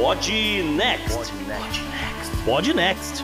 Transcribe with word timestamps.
Pod 0.00 0.32
Next. 0.78 1.34
Pod 2.46 2.72
Next. 2.72 3.22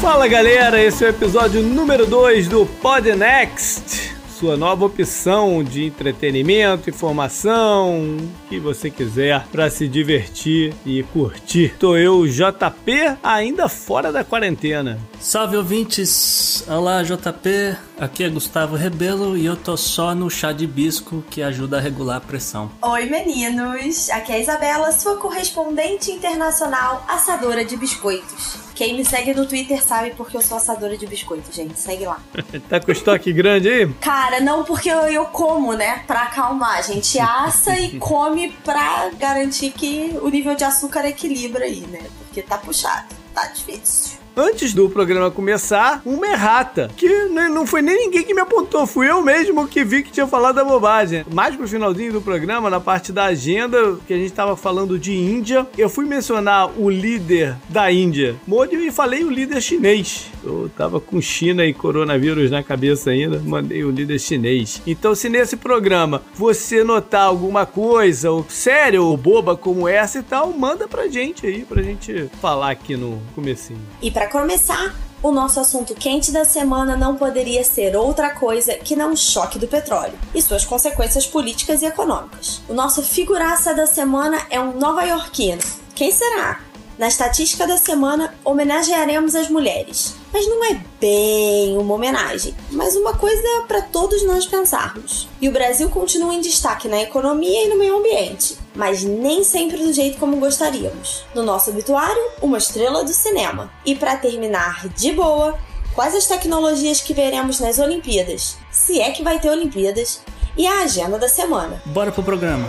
Fala 0.00 0.28
galera, 0.28 0.80
esse 0.80 1.04
é 1.04 1.08
o 1.08 1.10
episódio 1.10 1.64
número 1.64 2.06
2 2.06 2.46
do 2.46 2.64
Pod 2.64 3.12
Next 3.12 4.14
sua 4.38 4.54
nova 4.54 4.84
opção 4.84 5.64
de 5.64 5.86
entretenimento, 5.86 6.90
informação, 6.90 8.18
o 8.18 8.48
que 8.50 8.60
você 8.60 8.90
quiser 8.90 9.46
para 9.50 9.70
se 9.70 9.88
divertir 9.88 10.74
e 10.84 11.02
curtir. 11.04 11.74
Tô 11.78 11.96
eu, 11.96 12.26
JP, 12.26 13.16
ainda 13.22 13.66
fora 13.66 14.12
da 14.12 14.22
quarentena. 14.22 14.98
Salve 15.28 15.56
ouvintes! 15.56 16.62
Olá, 16.68 17.02
JP. 17.02 17.76
Aqui 17.98 18.22
é 18.22 18.28
Gustavo 18.28 18.76
Rebelo 18.76 19.36
e 19.36 19.44
eu 19.44 19.56
tô 19.56 19.76
só 19.76 20.14
no 20.14 20.30
chá 20.30 20.52
de 20.52 20.68
bisco 20.68 21.20
que 21.28 21.42
ajuda 21.42 21.78
a 21.78 21.80
regular 21.80 22.18
a 22.18 22.20
pressão. 22.20 22.70
Oi, 22.80 23.06
meninos! 23.06 24.08
Aqui 24.10 24.30
é 24.30 24.36
a 24.36 24.38
Isabela, 24.38 24.92
sua 24.92 25.16
correspondente 25.16 26.12
internacional 26.12 27.04
assadora 27.08 27.64
de 27.64 27.76
biscoitos. 27.76 28.56
Quem 28.76 28.94
me 28.96 29.04
segue 29.04 29.34
no 29.34 29.44
Twitter 29.46 29.82
sabe 29.82 30.12
porque 30.16 30.36
eu 30.36 30.42
sou 30.42 30.58
assadora 30.58 30.96
de 30.96 31.08
biscoito, 31.08 31.52
gente. 31.52 31.76
Segue 31.76 32.06
lá. 32.06 32.20
tá 32.70 32.78
com 32.78 32.92
estoque 32.92 33.32
grande 33.32 33.68
aí? 33.68 33.92
Cara, 33.94 34.40
não 34.40 34.62
porque 34.62 34.88
eu, 34.88 35.08
eu 35.08 35.24
como, 35.24 35.72
né? 35.72 36.04
Pra 36.06 36.22
acalmar. 36.22 36.78
A 36.78 36.82
gente 36.82 37.18
assa 37.18 37.76
e 37.76 37.98
come 37.98 38.52
pra 38.64 39.10
garantir 39.18 39.72
que 39.72 40.16
o 40.22 40.28
nível 40.28 40.54
de 40.54 40.62
açúcar 40.62 41.04
equilibra 41.04 41.64
aí, 41.64 41.80
né? 41.80 42.04
Porque 42.20 42.42
tá 42.42 42.56
puxado, 42.58 43.08
tá 43.34 43.48
difícil 43.48 44.24
antes 44.36 44.74
do 44.74 44.90
programa 44.90 45.30
começar, 45.30 46.02
uma 46.04 46.26
errata. 46.26 46.90
Que 46.96 47.08
não 47.26 47.66
foi 47.66 47.80
nem 47.80 47.96
ninguém 47.96 48.22
que 48.22 48.34
me 48.34 48.40
apontou, 48.40 48.86
fui 48.86 49.10
eu 49.10 49.22
mesmo 49.22 49.66
que 49.66 49.84
vi 49.84 50.02
que 50.02 50.12
tinha 50.12 50.26
falado 50.26 50.58
a 50.58 50.64
bobagem. 50.64 51.24
Mais 51.32 51.56
pro 51.56 51.66
finalzinho 51.66 52.12
do 52.12 52.20
programa, 52.20 52.68
na 52.68 52.78
parte 52.78 53.12
da 53.12 53.24
agenda, 53.24 53.96
que 54.06 54.12
a 54.12 54.16
gente 54.16 54.32
tava 54.32 54.56
falando 54.56 54.98
de 54.98 55.14
Índia, 55.14 55.66
eu 55.78 55.88
fui 55.88 56.04
mencionar 56.04 56.70
o 56.78 56.90
líder 56.90 57.56
da 57.68 57.90
Índia, 57.90 58.36
Modi, 58.46 58.76
e 58.76 58.90
falei 58.90 59.24
o 59.24 59.30
líder 59.30 59.60
chinês. 59.60 60.30
Eu 60.44 60.70
tava 60.76 61.00
com 61.00 61.20
China 61.20 61.64
e 61.64 61.72
coronavírus 61.72 62.50
na 62.50 62.62
cabeça 62.62 63.10
ainda, 63.10 63.40
mandei 63.44 63.84
o 63.84 63.90
líder 63.90 64.18
chinês. 64.18 64.82
Então, 64.86 65.14
se 65.14 65.28
nesse 65.28 65.56
programa 65.56 66.22
você 66.34 66.84
notar 66.84 67.22
alguma 67.22 67.64
coisa, 67.64 68.30
ou 68.30 68.44
séria 68.48 69.00
ou 69.00 69.16
boba 69.16 69.56
como 69.56 69.88
essa 69.88 70.18
e 70.18 70.22
tal, 70.22 70.52
manda 70.52 70.86
pra 70.86 71.08
gente 71.08 71.46
aí, 71.46 71.64
pra 71.64 71.82
gente 71.82 72.28
falar 72.40 72.70
aqui 72.70 72.96
no 72.96 73.20
comecinho. 73.34 73.80
E 74.02 74.10
pra 74.10 74.25
para 74.26 74.40
começar, 74.40 74.92
o 75.22 75.30
nosso 75.30 75.60
assunto 75.60 75.94
quente 75.94 76.32
da 76.32 76.44
semana 76.44 76.96
não 76.96 77.16
poderia 77.16 77.62
ser 77.62 77.96
outra 77.96 78.30
coisa 78.30 78.74
que 78.74 78.96
não 78.96 79.12
o 79.12 79.16
choque 79.16 79.58
do 79.58 79.68
petróleo 79.68 80.18
e 80.34 80.42
suas 80.42 80.64
consequências 80.64 81.26
políticas 81.26 81.80
e 81.82 81.86
econômicas. 81.86 82.60
O 82.68 82.74
nosso 82.74 83.02
figuraça 83.02 83.72
da 83.72 83.86
semana 83.86 84.40
é 84.50 84.60
um 84.60 84.72
nova-iorquino. 84.78 85.62
Quem 85.94 86.10
será? 86.10 86.60
Na 86.98 87.08
estatística 87.08 87.66
da 87.66 87.76
semana, 87.76 88.34
homenagearemos 88.42 89.34
as 89.34 89.50
mulheres. 89.50 90.14
Mas 90.32 90.46
não 90.46 90.64
é 90.64 90.80
bem 90.98 91.76
uma 91.76 91.94
homenagem, 91.94 92.54
mas 92.70 92.96
uma 92.96 93.12
coisa 93.12 93.42
para 93.68 93.82
todos 93.82 94.24
nós 94.24 94.46
pensarmos. 94.46 95.28
E 95.38 95.48
o 95.48 95.52
Brasil 95.52 95.90
continua 95.90 96.32
em 96.32 96.40
destaque 96.40 96.88
na 96.88 97.02
economia 97.02 97.66
e 97.66 97.68
no 97.68 97.78
meio 97.78 97.98
ambiente, 97.98 98.56
mas 98.74 99.04
nem 99.04 99.44
sempre 99.44 99.76
do 99.76 99.92
jeito 99.92 100.18
como 100.18 100.38
gostaríamos. 100.38 101.22
No 101.34 101.42
nosso 101.42 101.70
obituário, 101.70 102.30
uma 102.40 102.56
estrela 102.56 103.04
do 103.04 103.12
cinema. 103.12 103.70
E 103.84 103.94
para 103.94 104.16
terminar 104.16 104.88
de 104.88 105.12
boa, 105.12 105.58
quais 105.94 106.14
as 106.14 106.26
tecnologias 106.26 107.02
que 107.02 107.12
veremos 107.12 107.60
nas 107.60 107.78
Olimpíadas? 107.78 108.56
Se 108.70 109.00
é 109.00 109.10
que 109.10 109.22
vai 109.22 109.38
ter 109.38 109.50
Olimpíadas, 109.50 110.20
e 110.56 110.66
a 110.66 110.80
agenda 110.80 111.18
da 111.18 111.28
semana. 111.28 111.82
Bora 111.84 112.10
pro 112.10 112.22
programa. 112.22 112.66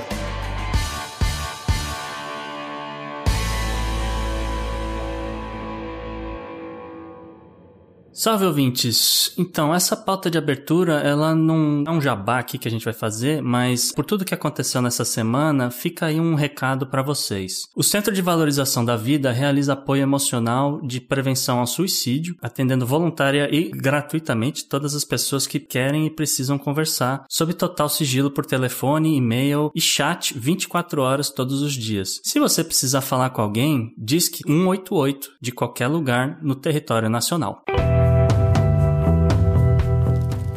Salve 8.17 8.45
ouvintes! 8.45 9.31
Então, 9.37 9.71
essa 9.71 9.95
pauta 9.95 10.27
de 10.27 10.39
abertura, 10.39 11.01
ela 11.01 11.35
não 11.35 11.83
é 11.85 11.91
um 11.91 12.01
jabá 12.01 12.39
aqui 12.39 12.57
que 12.57 12.67
a 12.67 12.71
gente 12.71 12.83
vai 12.83 12.93
fazer, 12.93 13.43
mas 13.43 13.91
por 13.91 14.03
tudo 14.03 14.25
que 14.25 14.33
aconteceu 14.33 14.81
nessa 14.81 15.05
semana, 15.05 15.69
fica 15.69 16.07
aí 16.07 16.19
um 16.19 16.33
recado 16.33 16.87
para 16.87 17.03
vocês. 17.03 17.67
O 17.75 17.83
Centro 17.83 18.11
de 18.11 18.23
Valorização 18.23 18.83
da 18.83 18.97
Vida 18.97 19.31
realiza 19.31 19.73
apoio 19.73 20.01
emocional 20.01 20.81
de 20.81 20.99
prevenção 20.99 21.59
ao 21.59 21.67
suicídio, 21.67 22.35
atendendo 22.41 22.87
voluntária 22.87 23.55
e 23.55 23.69
gratuitamente 23.69 24.67
todas 24.67 24.95
as 24.95 25.05
pessoas 25.05 25.45
que 25.45 25.59
querem 25.59 26.07
e 26.07 26.09
precisam 26.09 26.57
conversar, 26.57 27.23
sob 27.29 27.53
total 27.53 27.87
sigilo 27.87 28.31
por 28.31 28.47
telefone, 28.47 29.15
e-mail 29.15 29.69
e 29.75 29.79
chat 29.79 30.33
24 30.35 31.03
horas 31.03 31.29
todos 31.29 31.61
os 31.61 31.73
dias. 31.73 32.19
Se 32.23 32.39
você 32.39 32.63
precisar 32.63 33.01
falar 33.01 33.29
com 33.29 33.43
alguém, 33.43 33.93
diz 33.95 34.27
que 34.27 34.41
188 34.41 35.33
de 35.39 35.51
qualquer 35.51 35.85
lugar 35.85 36.39
no 36.41 36.55
território 36.55 37.11
nacional. 37.11 37.63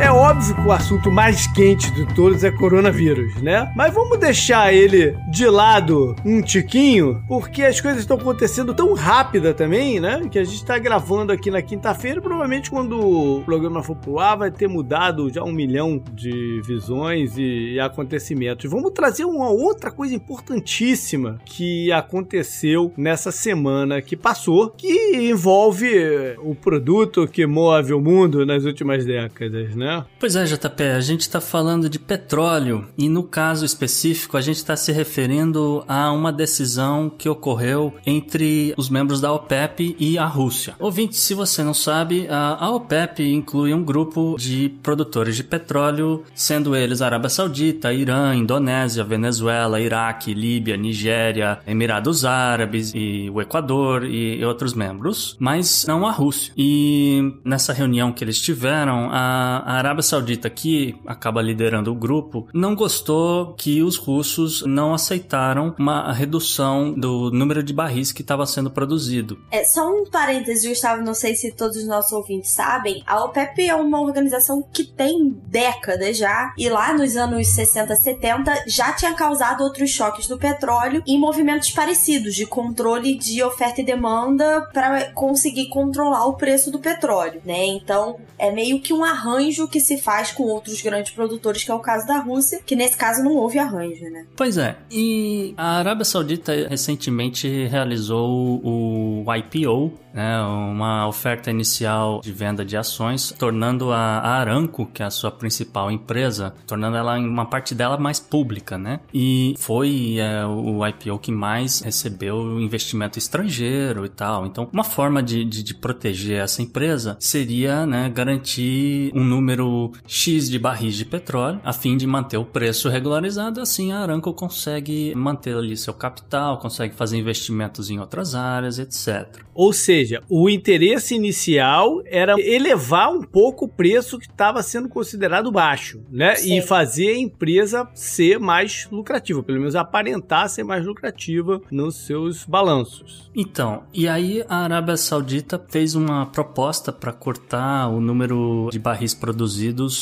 É 0.00 0.10
óbvio 0.10 0.56
que 0.56 0.60
o 0.62 0.72
assunto 0.72 1.08
mais 1.08 1.46
quente 1.46 1.88
de 1.92 2.04
todos 2.14 2.42
é 2.42 2.50
coronavírus, 2.50 3.40
né? 3.40 3.72
Mas 3.76 3.94
vamos 3.94 4.18
deixar 4.18 4.74
ele 4.74 5.16
de 5.30 5.46
lado 5.46 6.16
um 6.24 6.42
tiquinho, 6.42 7.22
porque 7.28 7.62
as 7.62 7.80
coisas 7.80 8.00
estão 8.00 8.16
acontecendo 8.16 8.74
tão 8.74 8.92
rápida 8.92 9.54
também, 9.54 10.00
né? 10.00 10.28
Que 10.28 10.40
a 10.40 10.44
gente 10.44 10.64
tá 10.64 10.76
gravando 10.78 11.32
aqui 11.32 11.48
na 11.48 11.62
quinta-feira. 11.62 12.20
Provavelmente 12.20 12.70
quando 12.70 12.98
o 12.98 13.42
programa 13.44 13.84
for 13.84 13.94
pro 13.94 14.18
ar 14.18 14.36
vai 14.36 14.50
ter 14.50 14.68
mudado 14.68 15.32
já 15.32 15.44
um 15.44 15.52
milhão 15.52 16.02
de 16.12 16.60
visões 16.66 17.34
e 17.36 17.78
acontecimentos. 17.78 18.68
Vamos 18.68 18.90
trazer 18.90 19.24
uma 19.24 19.48
outra 19.48 19.92
coisa 19.92 20.14
importantíssima 20.14 21.38
que 21.44 21.92
aconteceu 21.92 22.92
nessa 22.96 23.30
semana 23.30 24.02
que 24.02 24.16
passou, 24.16 24.70
que 24.70 25.30
envolve 25.30 26.34
o 26.42 26.52
produto 26.52 27.28
que 27.28 27.46
move 27.46 27.94
o 27.94 28.00
mundo 28.00 28.44
nas 28.44 28.64
últimas 28.64 29.06
décadas, 29.06 29.76
né? 29.76 29.83
Né? 29.84 30.04
Pois 30.18 30.34
é, 30.36 30.44
JP, 30.44 30.82
a 30.82 31.00
gente 31.00 31.20
está 31.20 31.40
falando 31.40 31.88
de 31.88 31.98
petróleo 31.98 32.88
e 32.96 33.08
no 33.08 33.22
caso 33.22 33.64
específico 33.64 34.36
a 34.36 34.40
gente 34.40 34.56
está 34.56 34.76
se 34.76 34.90
referindo 34.92 35.84
a 35.86 36.10
uma 36.10 36.32
decisão 36.32 37.10
que 37.10 37.28
ocorreu 37.28 37.94
entre 38.06 38.74
os 38.76 38.88
membros 38.88 39.20
da 39.20 39.32
OPEP 39.32 39.96
e 39.98 40.18
a 40.18 40.24
Rússia. 40.24 40.74
Ouvinte, 40.78 41.16
se 41.16 41.34
você 41.34 41.62
não 41.62 41.74
sabe, 41.74 42.26
a 42.30 42.70
OPEP 42.70 43.22
inclui 43.32 43.74
um 43.74 43.84
grupo 43.84 44.36
de 44.38 44.70
produtores 44.82 45.36
de 45.36 45.44
petróleo, 45.44 46.24
sendo 46.34 46.74
eles 46.74 47.02
Arábia 47.02 47.28
Saudita, 47.28 47.92
Irã, 47.92 48.34
Indonésia, 48.34 49.04
Venezuela, 49.04 49.80
Iraque, 49.80 50.32
Líbia, 50.32 50.76
Nigéria, 50.76 51.58
Emirados 51.66 52.24
Árabes 52.24 52.92
e 52.94 53.28
o 53.30 53.40
Equador 53.40 54.04
e 54.04 54.44
outros 54.44 54.72
membros, 54.74 55.36
mas 55.38 55.84
não 55.86 56.06
a 56.06 56.10
Rússia. 56.10 56.52
E 56.56 57.34
nessa 57.44 57.72
reunião 57.72 58.12
que 58.12 58.24
eles 58.24 58.40
tiveram, 58.40 59.10
a 59.12 59.73
a 59.73 59.73
Arábia 59.76 60.02
Saudita, 60.02 60.48
que 60.50 60.96
acaba 61.06 61.42
liderando 61.42 61.90
o 61.90 61.94
grupo, 61.94 62.46
não 62.52 62.74
gostou 62.74 63.54
que 63.54 63.82
os 63.82 63.96
russos 63.96 64.62
não 64.66 64.94
aceitaram 64.94 65.74
uma 65.78 66.12
redução 66.12 66.92
do 66.92 67.30
número 67.30 67.62
de 67.62 67.72
barris 67.72 68.12
que 68.12 68.22
estava 68.22 68.46
sendo 68.46 68.70
produzido. 68.70 69.38
É, 69.50 69.64
só 69.64 69.88
um 69.88 70.04
parênteses, 70.04 70.68
Gustavo, 70.68 71.02
não 71.02 71.14
sei 71.14 71.34
se 71.34 71.52
todos 71.52 71.76
os 71.76 71.86
nossos 71.86 72.12
ouvintes 72.12 72.50
sabem, 72.50 73.02
a 73.06 73.24
OPEP 73.24 73.68
é 73.68 73.74
uma 73.74 74.00
organização 74.00 74.62
que 74.72 74.84
tem 74.84 75.36
décadas 75.46 76.16
já, 76.16 76.52
e 76.56 76.68
lá 76.68 76.92
nos 76.92 77.16
anos 77.16 77.48
60, 77.48 77.94
70 77.94 78.64
já 78.66 78.92
tinha 78.92 79.14
causado 79.14 79.62
outros 79.62 79.90
choques 79.90 80.26
do 80.26 80.38
petróleo 80.38 81.02
em 81.06 81.18
movimentos 81.18 81.70
parecidos 81.70 82.34
de 82.34 82.46
controle 82.46 83.16
de 83.16 83.42
oferta 83.42 83.80
e 83.80 83.84
demanda 83.84 84.68
para 84.72 85.12
conseguir 85.12 85.68
controlar 85.68 86.26
o 86.26 86.34
preço 86.34 86.70
do 86.70 86.78
petróleo, 86.78 87.40
né? 87.44 87.64
Então, 87.66 88.16
é 88.38 88.50
meio 88.50 88.80
que 88.80 88.92
um 88.92 89.04
arranjo 89.04 89.63
que 89.68 89.80
se 89.80 89.98
faz 89.98 90.32
com 90.32 90.44
outros 90.44 90.80
grandes 90.82 91.12
produtores, 91.12 91.64
que 91.64 91.70
é 91.70 91.74
o 91.74 91.80
caso 91.80 92.06
da 92.06 92.18
Rússia, 92.18 92.60
que 92.64 92.76
nesse 92.76 92.96
caso 92.96 93.22
não 93.22 93.32
houve 93.32 93.58
arranjo, 93.58 94.04
né? 94.10 94.26
Pois 94.36 94.58
é. 94.58 94.76
E 94.90 95.54
a 95.56 95.78
Arábia 95.78 96.04
Saudita 96.04 96.52
recentemente 96.68 97.66
realizou 97.66 98.60
o 98.62 99.24
IPO, 99.34 99.92
né, 100.14 100.40
uma 100.42 101.08
oferta 101.08 101.50
inicial 101.50 102.20
de 102.20 102.32
venda 102.32 102.64
de 102.64 102.76
ações, 102.76 103.34
tornando 103.36 103.90
a 103.90 104.20
Aramco, 104.20 104.86
que 104.86 105.02
é 105.02 105.06
a 105.06 105.10
sua 105.10 105.30
principal 105.30 105.90
empresa, 105.90 106.54
tornando 106.66 106.96
ela 106.96 107.18
uma 107.18 107.46
parte 107.46 107.74
dela 107.74 107.98
mais 107.98 108.20
pública, 108.20 108.78
né? 108.78 109.00
E 109.12 109.54
foi 109.58 110.16
é, 110.18 110.46
o 110.46 110.86
IPO 110.86 111.18
que 111.18 111.32
mais 111.32 111.80
recebeu 111.80 112.60
investimento 112.60 113.18
estrangeiro 113.18 114.06
e 114.06 114.08
tal. 114.08 114.46
Então, 114.46 114.68
uma 114.72 114.84
forma 114.84 115.22
de, 115.22 115.44
de, 115.44 115.62
de 115.62 115.74
proteger 115.74 116.42
essa 116.42 116.62
empresa 116.62 117.16
seria 117.18 117.84
né, 117.84 118.08
garantir 118.08 119.10
um 119.14 119.24
número 119.24 119.53
número 119.54 119.92
X 120.06 120.50
de 120.50 120.58
barris 120.58 120.96
de 120.96 121.04
petróleo, 121.04 121.60
a 121.64 121.72
fim 121.72 121.96
de 121.96 122.06
manter 122.06 122.36
o 122.36 122.44
preço 122.44 122.88
regularizado. 122.88 123.60
Assim, 123.60 123.92
a 123.92 124.00
Aramco 124.00 124.32
consegue 124.32 125.14
manter 125.14 125.56
ali 125.56 125.76
seu 125.76 125.94
capital, 125.94 126.58
consegue 126.58 126.94
fazer 126.94 127.16
investimentos 127.16 127.90
em 127.90 127.98
outras 127.98 128.34
áreas, 128.34 128.78
etc. 128.78 129.42
Ou 129.54 129.72
seja, 129.72 130.22
o 130.28 130.50
interesse 130.50 131.14
inicial 131.14 132.02
era 132.06 132.34
elevar 132.40 133.10
um 133.10 133.22
pouco 133.22 133.66
o 133.66 133.68
preço 133.68 134.18
que 134.18 134.26
estava 134.26 134.62
sendo 134.62 134.88
considerado 134.88 135.50
baixo, 135.52 136.00
né? 136.10 136.34
Sim. 136.34 136.58
E 136.58 136.62
fazer 136.62 137.10
a 137.10 137.18
empresa 137.18 137.88
ser 137.94 138.38
mais 138.40 138.88
lucrativa, 138.90 139.42
pelo 139.42 139.58
menos 139.58 139.76
aparentar 139.76 140.48
ser 140.48 140.64
mais 140.64 140.84
lucrativa 140.84 141.60
nos 141.70 142.06
seus 142.06 142.44
balanços. 142.44 143.30
Então, 143.34 143.84
e 143.92 144.08
aí 144.08 144.44
a 144.48 144.58
Arábia 144.58 144.96
Saudita 144.96 145.62
fez 145.68 145.94
uma 145.94 146.26
proposta 146.26 146.92
para 146.92 147.12
cortar 147.12 147.88
o 147.88 148.00
número 148.00 148.68
de 148.72 148.78
barris 148.78 149.14
produzidos 149.14 149.43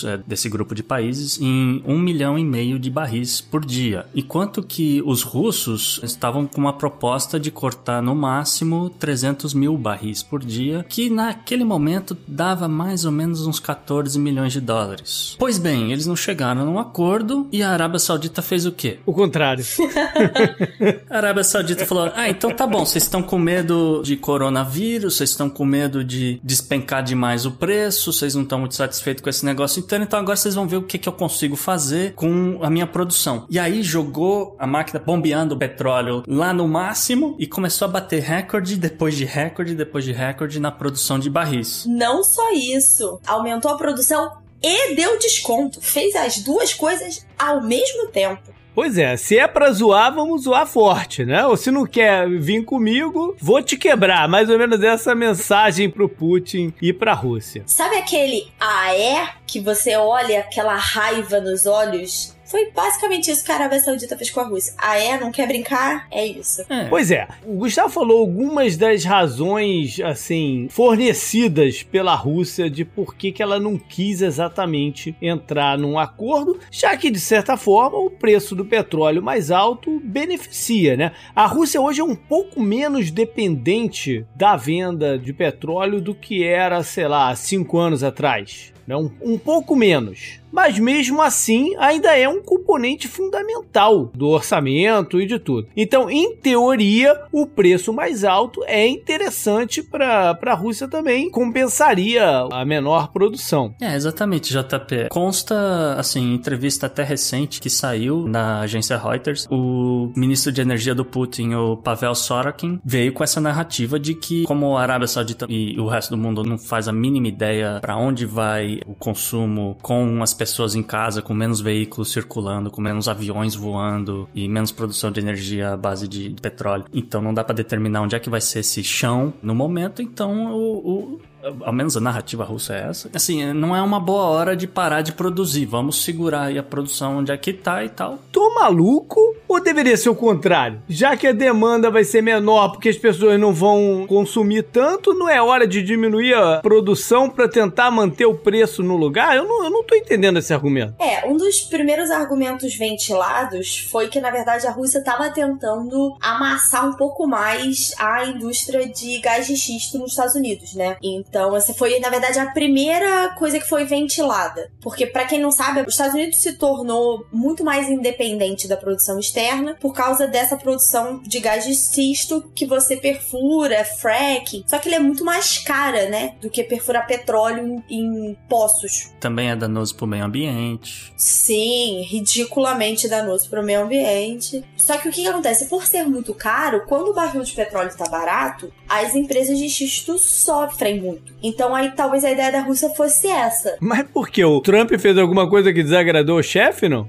é, 0.04 0.18
desse 0.26 0.48
grupo 0.48 0.74
de 0.74 0.82
países 0.82 1.40
em 1.40 1.82
um 1.86 1.98
milhão 1.98 2.38
e 2.38 2.44
meio 2.44 2.78
de 2.78 2.90
barris 2.90 3.40
por 3.40 3.64
dia. 3.64 4.06
Enquanto 4.14 4.62
que 4.62 5.02
os 5.04 5.22
russos 5.22 6.00
estavam 6.02 6.46
com 6.46 6.60
uma 6.60 6.72
proposta 6.72 7.38
de 7.38 7.50
cortar 7.50 8.02
no 8.02 8.14
máximo 8.14 8.90
300 8.90 9.54
mil 9.54 9.76
barris 9.76 10.22
por 10.22 10.44
dia, 10.44 10.84
que 10.88 11.10
naquele 11.10 11.64
momento 11.64 12.16
dava 12.26 12.68
mais 12.68 13.04
ou 13.04 13.12
menos 13.12 13.46
uns 13.46 13.58
14 13.58 14.18
milhões 14.18 14.52
de 14.52 14.60
dólares. 14.60 15.36
Pois 15.38 15.58
bem, 15.58 15.92
eles 15.92 16.06
não 16.06 16.16
chegaram 16.16 16.64
num 16.64 16.78
acordo 16.78 17.48
e 17.52 17.62
a 17.62 17.70
Arábia 17.70 17.98
Saudita 17.98 18.42
fez 18.42 18.66
o 18.66 18.72
quê? 18.72 18.98
O 19.04 19.12
contrário. 19.12 19.64
A 21.08 21.16
Arábia 21.16 21.44
Saudita 21.44 21.86
falou: 21.86 22.10
Ah, 22.14 22.28
então 22.28 22.50
tá 22.50 22.66
bom, 22.66 22.84
vocês 22.84 23.04
estão 23.04 23.22
com 23.22 23.38
medo 23.38 24.02
de 24.04 24.16
coronavírus, 24.16 25.16
vocês 25.16 25.30
estão 25.30 25.48
com 25.48 25.64
medo 25.64 26.04
de 26.04 26.40
despencar 26.42 27.02
demais 27.02 27.46
o 27.46 27.52
preço, 27.52 28.12
vocês 28.12 28.34
não 28.34 28.42
estão 28.42 28.58
muito 28.58 28.74
satisfeitos 28.74 29.22
com 29.22 29.28
esse 29.32 29.44
negócio 29.44 29.80
inteiro, 29.80 30.04
então 30.04 30.18
agora 30.18 30.36
vocês 30.36 30.54
vão 30.54 30.66
ver 30.66 30.76
o 30.76 30.82
que, 30.82 30.98
que 30.98 31.08
eu 31.08 31.12
consigo 31.12 31.56
fazer 31.56 32.14
com 32.14 32.58
a 32.62 32.70
minha 32.70 32.86
produção. 32.86 33.46
E 33.50 33.58
aí 33.58 33.82
jogou 33.82 34.54
a 34.58 34.66
máquina 34.66 35.00
bombeando 35.00 35.54
o 35.54 35.58
petróleo 35.58 36.22
lá 36.26 36.52
no 36.52 36.68
máximo 36.68 37.34
e 37.38 37.46
começou 37.46 37.86
a 37.86 37.90
bater 37.90 38.22
recorde 38.22 38.76
depois 38.76 39.16
de 39.16 39.24
recorde 39.24 39.74
depois 39.74 40.04
de 40.04 40.12
recorde 40.12 40.60
na 40.60 40.70
produção 40.70 41.18
de 41.18 41.28
barris. 41.28 41.84
Não 41.86 42.22
só 42.22 42.52
isso, 42.52 43.20
aumentou 43.26 43.70
a 43.70 43.76
produção 43.76 44.42
e 44.62 44.94
deu 44.94 45.18
desconto. 45.18 45.80
Fez 45.80 46.14
as 46.14 46.38
duas 46.38 46.72
coisas 46.72 47.26
ao 47.38 47.62
mesmo 47.62 48.06
tempo. 48.08 48.51
Pois 48.74 48.96
é, 48.96 49.16
se 49.16 49.38
é 49.38 49.46
pra 49.46 49.70
zoar, 49.70 50.14
vamos 50.14 50.44
zoar 50.44 50.66
forte, 50.66 51.24
né? 51.24 51.46
Ou 51.46 51.56
se 51.56 51.70
não 51.70 51.84
quer 51.86 52.28
vir 52.28 52.64
comigo, 52.64 53.36
vou 53.38 53.62
te 53.62 53.76
quebrar. 53.76 54.26
Mais 54.28 54.48
ou 54.48 54.58
menos 54.58 54.82
essa 54.82 55.14
mensagem 55.14 55.90
pro 55.90 56.08
Putin 56.08 56.72
e 56.80 56.92
pra 56.92 57.12
Rússia. 57.12 57.62
Sabe 57.66 57.96
aquele 57.96 58.50
ah 58.58 58.96
é? 58.96 59.28
Que 59.46 59.60
você 59.60 59.94
olha 59.96 60.40
aquela 60.40 60.74
raiva 60.74 61.40
nos 61.40 61.66
olhos? 61.66 62.34
Foi 62.52 62.70
basicamente 62.70 63.30
isso 63.30 63.42
que 63.42 63.50
a 63.50 63.54
Arábia 63.54 63.80
Saudita 63.80 64.14
fez 64.14 64.30
com 64.30 64.40
a 64.40 64.46
Rússia. 64.46 64.74
Ah 64.76 64.98
é? 64.98 65.18
Não 65.18 65.32
quer 65.32 65.48
brincar? 65.48 66.06
É 66.10 66.26
isso. 66.26 66.62
É. 66.68 66.84
Pois 66.84 67.10
é, 67.10 67.26
o 67.46 67.54
Gustavo 67.54 67.88
falou 67.88 68.20
algumas 68.20 68.76
das 68.76 69.04
razões, 69.04 69.98
assim, 70.00 70.66
fornecidas 70.68 71.82
pela 71.82 72.14
Rússia 72.14 72.68
de 72.68 72.84
por 72.84 73.14
que, 73.14 73.32
que 73.32 73.42
ela 73.42 73.58
não 73.58 73.78
quis 73.78 74.20
exatamente 74.20 75.16
entrar 75.22 75.78
num 75.78 75.98
acordo, 75.98 76.60
já 76.70 76.94
que, 76.94 77.10
de 77.10 77.20
certa 77.20 77.56
forma, 77.56 77.96
o 77.96 78.10
preço 78.10 78.54
do 78.54 78.66
petróleo 78.66 79.22
mais 79.22 79.50
alto 79.50 79.98
beneficia, 80.04 80.94
né? 80.94 81.12
A 81.34 81.46
Rússia 81.46 81.80
hoje 81.80 82.02
é 82.02 82.04
um 82.04 82.14
pouco 82.14 82.60
menos 82.60 83.10
dependente 83.10 84.26
da 84.36 84.56
venda 84.56 85.18
de 85.18 85.32
petróleo 85.32 86.02
do 86.02 86.14
que 86.14 86.44
era, 86.44 86.82
sei 86.82 87.08
lá, 87.08 87.34
cinco 87.34 87.78
anos 87.78 88.04
atrás. 88.04 88.74
Né? 88.86 88.94
Um, 88.94 89.10
um 89.22 89.38
pouco 89.38 89.74
menos. 89.74 90.41
Mas 90.52 90.78
mesmo 90.78 91.22
assim, 91.22 91.74
ainda 91.78 92.16
é 92.16 92.28
um 92.28 92.42
componente 92.42 93.08
fundamental 93.08 94.10
do 94.14 94.28
orçamento 94.28 95.20
e 95.20 95.26
de 95.26 95.38
tudo. 95.38 95.66
Então, 95.76 96.10
em 96.10 96.36
teoria, 96.36 97.18
o 97.32 97.46
preço 97.46 97.92
mais 97.92 98.22
alto 98.24 98.62
é 98.66 98.86
interessante 98.86 99.82
para 99.82 100.38
a 100.40 100.54
Rússia 100.54 100.86
também, 100.86 101.30
compensaria 101.30 102.22
a 102.50 102.64
menor 102.64 103.08
produção. 103.12 103.74
É, 103.80 103.94
exatamente, 103.96 104.52
JP. 104.52 105.08
Consta, 105.10 105.94
assim, 105.98 106.34
entrevista 106.34 106.86
até 106.86 107.02
recente 107.02 107.60
que 107.60 107.70
saiu 107.70 108.26
na 108.28 108.60
agência 108.60 108.96
Reuters, 108.98 109.46
o 109.50 110.12
ministro 110.14 110.52
de 110.52 110.60
energia 110.60 110.94
do 110.94 111.04
Putin, 111.04 111.54
o 111.54 111.76
Pavel 111.76 112.14
Sorokin, 112.14 112.80
veio 112.84 113.12
com 113.12 113.24
essa 113.24 113.40
narrativa 113.40 113.98
de 113.98 114.14
que, 114.14 114.44
como 114.44 114.76
a 114.76 114.82
Arábia 114.82 115.08
Saudita 115.08 115.46
e 115.48 115.78
o 115.78 115.86
resto 115.86 116.10
do 116.10 116.18
mundo 116.18 116.42
não 116.42 116.58
faz 116.58 116.88
a 116.88 116.92
mínima 116.92 117.28
ideia 117.28 117.78
para 117.80 117.96
onde 117.96 118.26
vai 118.26 118.80
o 118.86 118.94
consumo 118.94 119.76
com 119.80 120.22
as 120.22 120.34
pessoas 120.42 120.74
em 120.74 120.82
casa, 120.82 121.22
com 121.22 121.32
menos 121.32 121.60
veículos 121.60 122.10
circulando, 122.10 122.68
com 122.68 122.80
menos 122.80 123.06
aviões 123.06 123.54
voando 123.54 124.28
e 124.34 124.48
menos 124.48 124.72
produção 124.72 125.12
de 125.12 125.20
energia 125.20 125.70
à 125.70 125.76
base 125.76 126.08
de 126.08 126.34
petróleo. 126.42 126.84
Então 126.92 127.22
não 127.22 127.32
dá 127.32 127.44
para 127.44 127.54
determinar 127.54 128.02
onde 128.02 128.16
é 128.16 128.18
que 128.18 128.28
vai 128.28 128.40
ser 128.40 128.58
esse 128.58 128.82
chão 128.82 129.32
no 129.40 129.54
momento, 129.54 130.02
então 130.02 130.52
o, 130.52 131.18
o 131.18 131.20
ao 131.64 131.72
menos 131.72 131.96
a 131.96 132.00
narrativa 132.00 132.44
russa 132.44 132.74
é 132.74 132.88
essa. 132.88 133.10
Assim, 133.14 133.52
não 133.52 133.74
é 133.74 133.82
uma 133.82 133.98
boa 133.98 134.24
hora 134.24 134.56
de 134.56 134.66
parar 134.66 135.02
de 135.02 135.12
produzir. 135.12 135.66
Vamos 135.66 136.02
segurar 136.02 136.42
aí 136.42 136.58
a 136.58 136.62
produção 136.62 137.18
onde 137.18 137.32
é 137.32 137.36
que 137.36 137.52
tá 137.52 137.84
e 137.84 137.88
tal. 137.88 138.18
Tô 138.30 138.54
maluco? 138.54 139.36
Ou 139.52 139.60
deveria 139.60 139.98
ser 139.98 140.08
o 140.08 140.14
contrário? 140.14 140.80
Já 140.88 141.14
que 141.14 141.26
a 141.26 141.32
demanda 141.32 141.90
vai 141.90 142.04
ser 142.04 142.22
menor 142.22 142.70
porque 142.70 142.88
as 142.88 142.96
pessoas 142.96 143.38
não 143.38 143.52
vão 143.52 144.06
consumir 144.08 144.62
tanto, 144.62 145.12
não 145.12 145.28
é 145.28 145.42
hora 145.42 145.66
de 145.68 145.82
diminuir 145.82 146.32
a 146.32 146.62
produção 146.62 147.28
para 147.28 147.46
tentar 147.46 147.90
manter 147.90 148.24
o 148.24 148.34
preço 148.34 148.82
no 148.82 148.96
lugar? 148.96 149.36
Eu 149.36 149.46
não, 149.46 149.64
eu 149.64 149.70
não 149.70 149.84
tô 149.84 149.94
entendendo 149.94 150.38
esse 150.38 150.54
argumento. 150.54 150.94
É, 150.98 151.28
um 151.28 151.36
dos 151.36 151.60
primeiros 151.60 152.10
argumentos 152.10 152.74
ventilados 152.74 153.86
foi 153.90 154.08
que, 154.08 154.22
na 154.22 154.30
verdade, 154.30 154.66
a 154.66 154.70
Rússia 154.70 155.00
estava 155.00 155.28
tentando 155.28 156.16
amassar 156.18 156.88
um 156.88 156.94
pouco 156.94 157.26
mais 157.26 157.92
a 157.98 158.24
indústria 158.24 158.88
de 158.88 159.18
gás 159.18 159.46
de 159.46 159.54
xisto 159.54 159.98
nos 159.98 160.12
Estados 160.12 160.34
Unidos, 160.34 160.72
né? 160.72 160.96
Então, 161.02 161.54
essa 161.54 161.74
foi, 161.74 162.00
na 162.00 162.08
verdade, 162.08 162.38
a 162.38 162.50
primeira 162.52 163.34
coisa 163.36 163.58
que 163.58 163.68
foi 163.68 163.84
ventilada. 163.84 164.70
Porque, 164.80 165.06
para 165.06 165.26
quem 165.26 165.38
não 165.38 165.52
sabe, 165.52 165.82
os 165.82 165.92
Estados 165.92 166.14
Unidos 166.14 166.40
se 166.40 166.54
tornou 166.54 167.26
muito 167.30 167.62
mais 167.62 167.90
independente 167.90 168.66
da 168.66 168.78
produção 168.78 169.18
externa 169.18 169.41
por 169.80 169.94
causa 169.94 170.26
dessa 170.26 170.56
produção 170.56 171.20
de 171.22 171.40
gás 171.40 171.64
de 171.64 171.74
xisto 171.74 172.50
que 172.54 172.66
você 172.66 172.96
perfura, 172.96 173.74
é 173.74 173.84
fracking. 173.84 174.64
Só 174.66 174.78
que 174.78 174.88
ele 174.88 174.96
é 174.96 175.00
muito 175.00 175.24
mais 175.24 175.58
cara, 175.58 176.08
né? 176.08 176.34
Do 176.40 176.50
que 176.50 176.62
perfurar 176.62 177.06
petróleo 177.06 177.82
em, 177.88 177.98
em 177.98 178.36
poços. 178.48 179.12
Também 179.20 179.50
é 179.50 179.56
danoso 179.56 179.94
pro 179.94 180.06
meio 180.06 180.24
ambiente. 180.24 181.12
Sim, 181.16 182.02
ridiculamente 182.02 183.08
danoso 183.08 183.48
para 183.48 183.60
o 183.60 183.64
meio 183.64 183.82
ambiente. 183.82 184.64
Só 184.76 184.98
que 184.98 185.08
o 185.08 185.12
que, 185.12 185.22
que 185.22 185.28
acontece? 185.28 185.66
Por 185.66 185.86
ser 185.86 186.04
muito 186.04 186.34
caro, 186.34 186.84
quando 186.86 187.08
o 187.08 187.14
barril 187.14 187.42
de 187.42 187.52
petróleo 187.52 187.90
tá 187.96 188.08
barato, 188.08 188.72
as 188.88 189.14
empresas 189.14 189.58
de 189.58 189.68
xisto 189.68 190.18
sofrem 190.18 191.00
muito. 191.00 191.34
Então 191.42 191.74
aí 191.74 191.92
talvez 191.92 192.24
a 192.24 192.30
ideia 192.30 192.52
da 192.52 192.60
Rússia 192.60 192.90
fosse 192.90 193.26
essa. 193.26 193.76
Mas 193.80 194.06
por 194.08 194.28
que? 194.28 194.44
O 194.44 194.60
Trump 194.60 194.92
fez 194.98 195.16
alguma 195.16 195.48
coisa 195.48 195.72
que 195.72 195.82
desagradou 195.82 196.38
o 196.38 196.42
chefe, 196.42 196.88
não? 196.88 197.08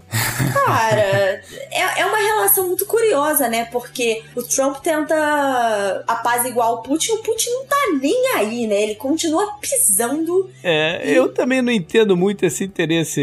Cara, 0.53 1.01
é, 1.71 2.01
é 2.01 2.05
uma 2.05 2.22
relação 2.23 2.67
muito 2.67 2.85
curiosa, 2.85 3.47
né? 3.47 3.65
Porque 3.65 4.23
o 4.35 4.43
Trump 4.43 4.77
tenta 4.77 6.03
apaziguar 6.07 6.71
o 6.73 6.81
Putin, 6.81 7.13
o 7.13 7.23
Putin 7.23 7.49
não 7.49 7.65
tá 7.65 7.77
nem 7.99 8.27
aí, 8.35 8.67
né? 8.67 8.81
Ele 8.83 8.95
continua 8.95 9.53
pisando. 9.59 10.49
É, 10.63 11.01
eu 11.05 11.29
também 11.29 11.61
não 11.61 11.71
entendo 11.71 12.15
muito 12.15 12.45
esse 12.45 12.63
interesse 12.63 13.21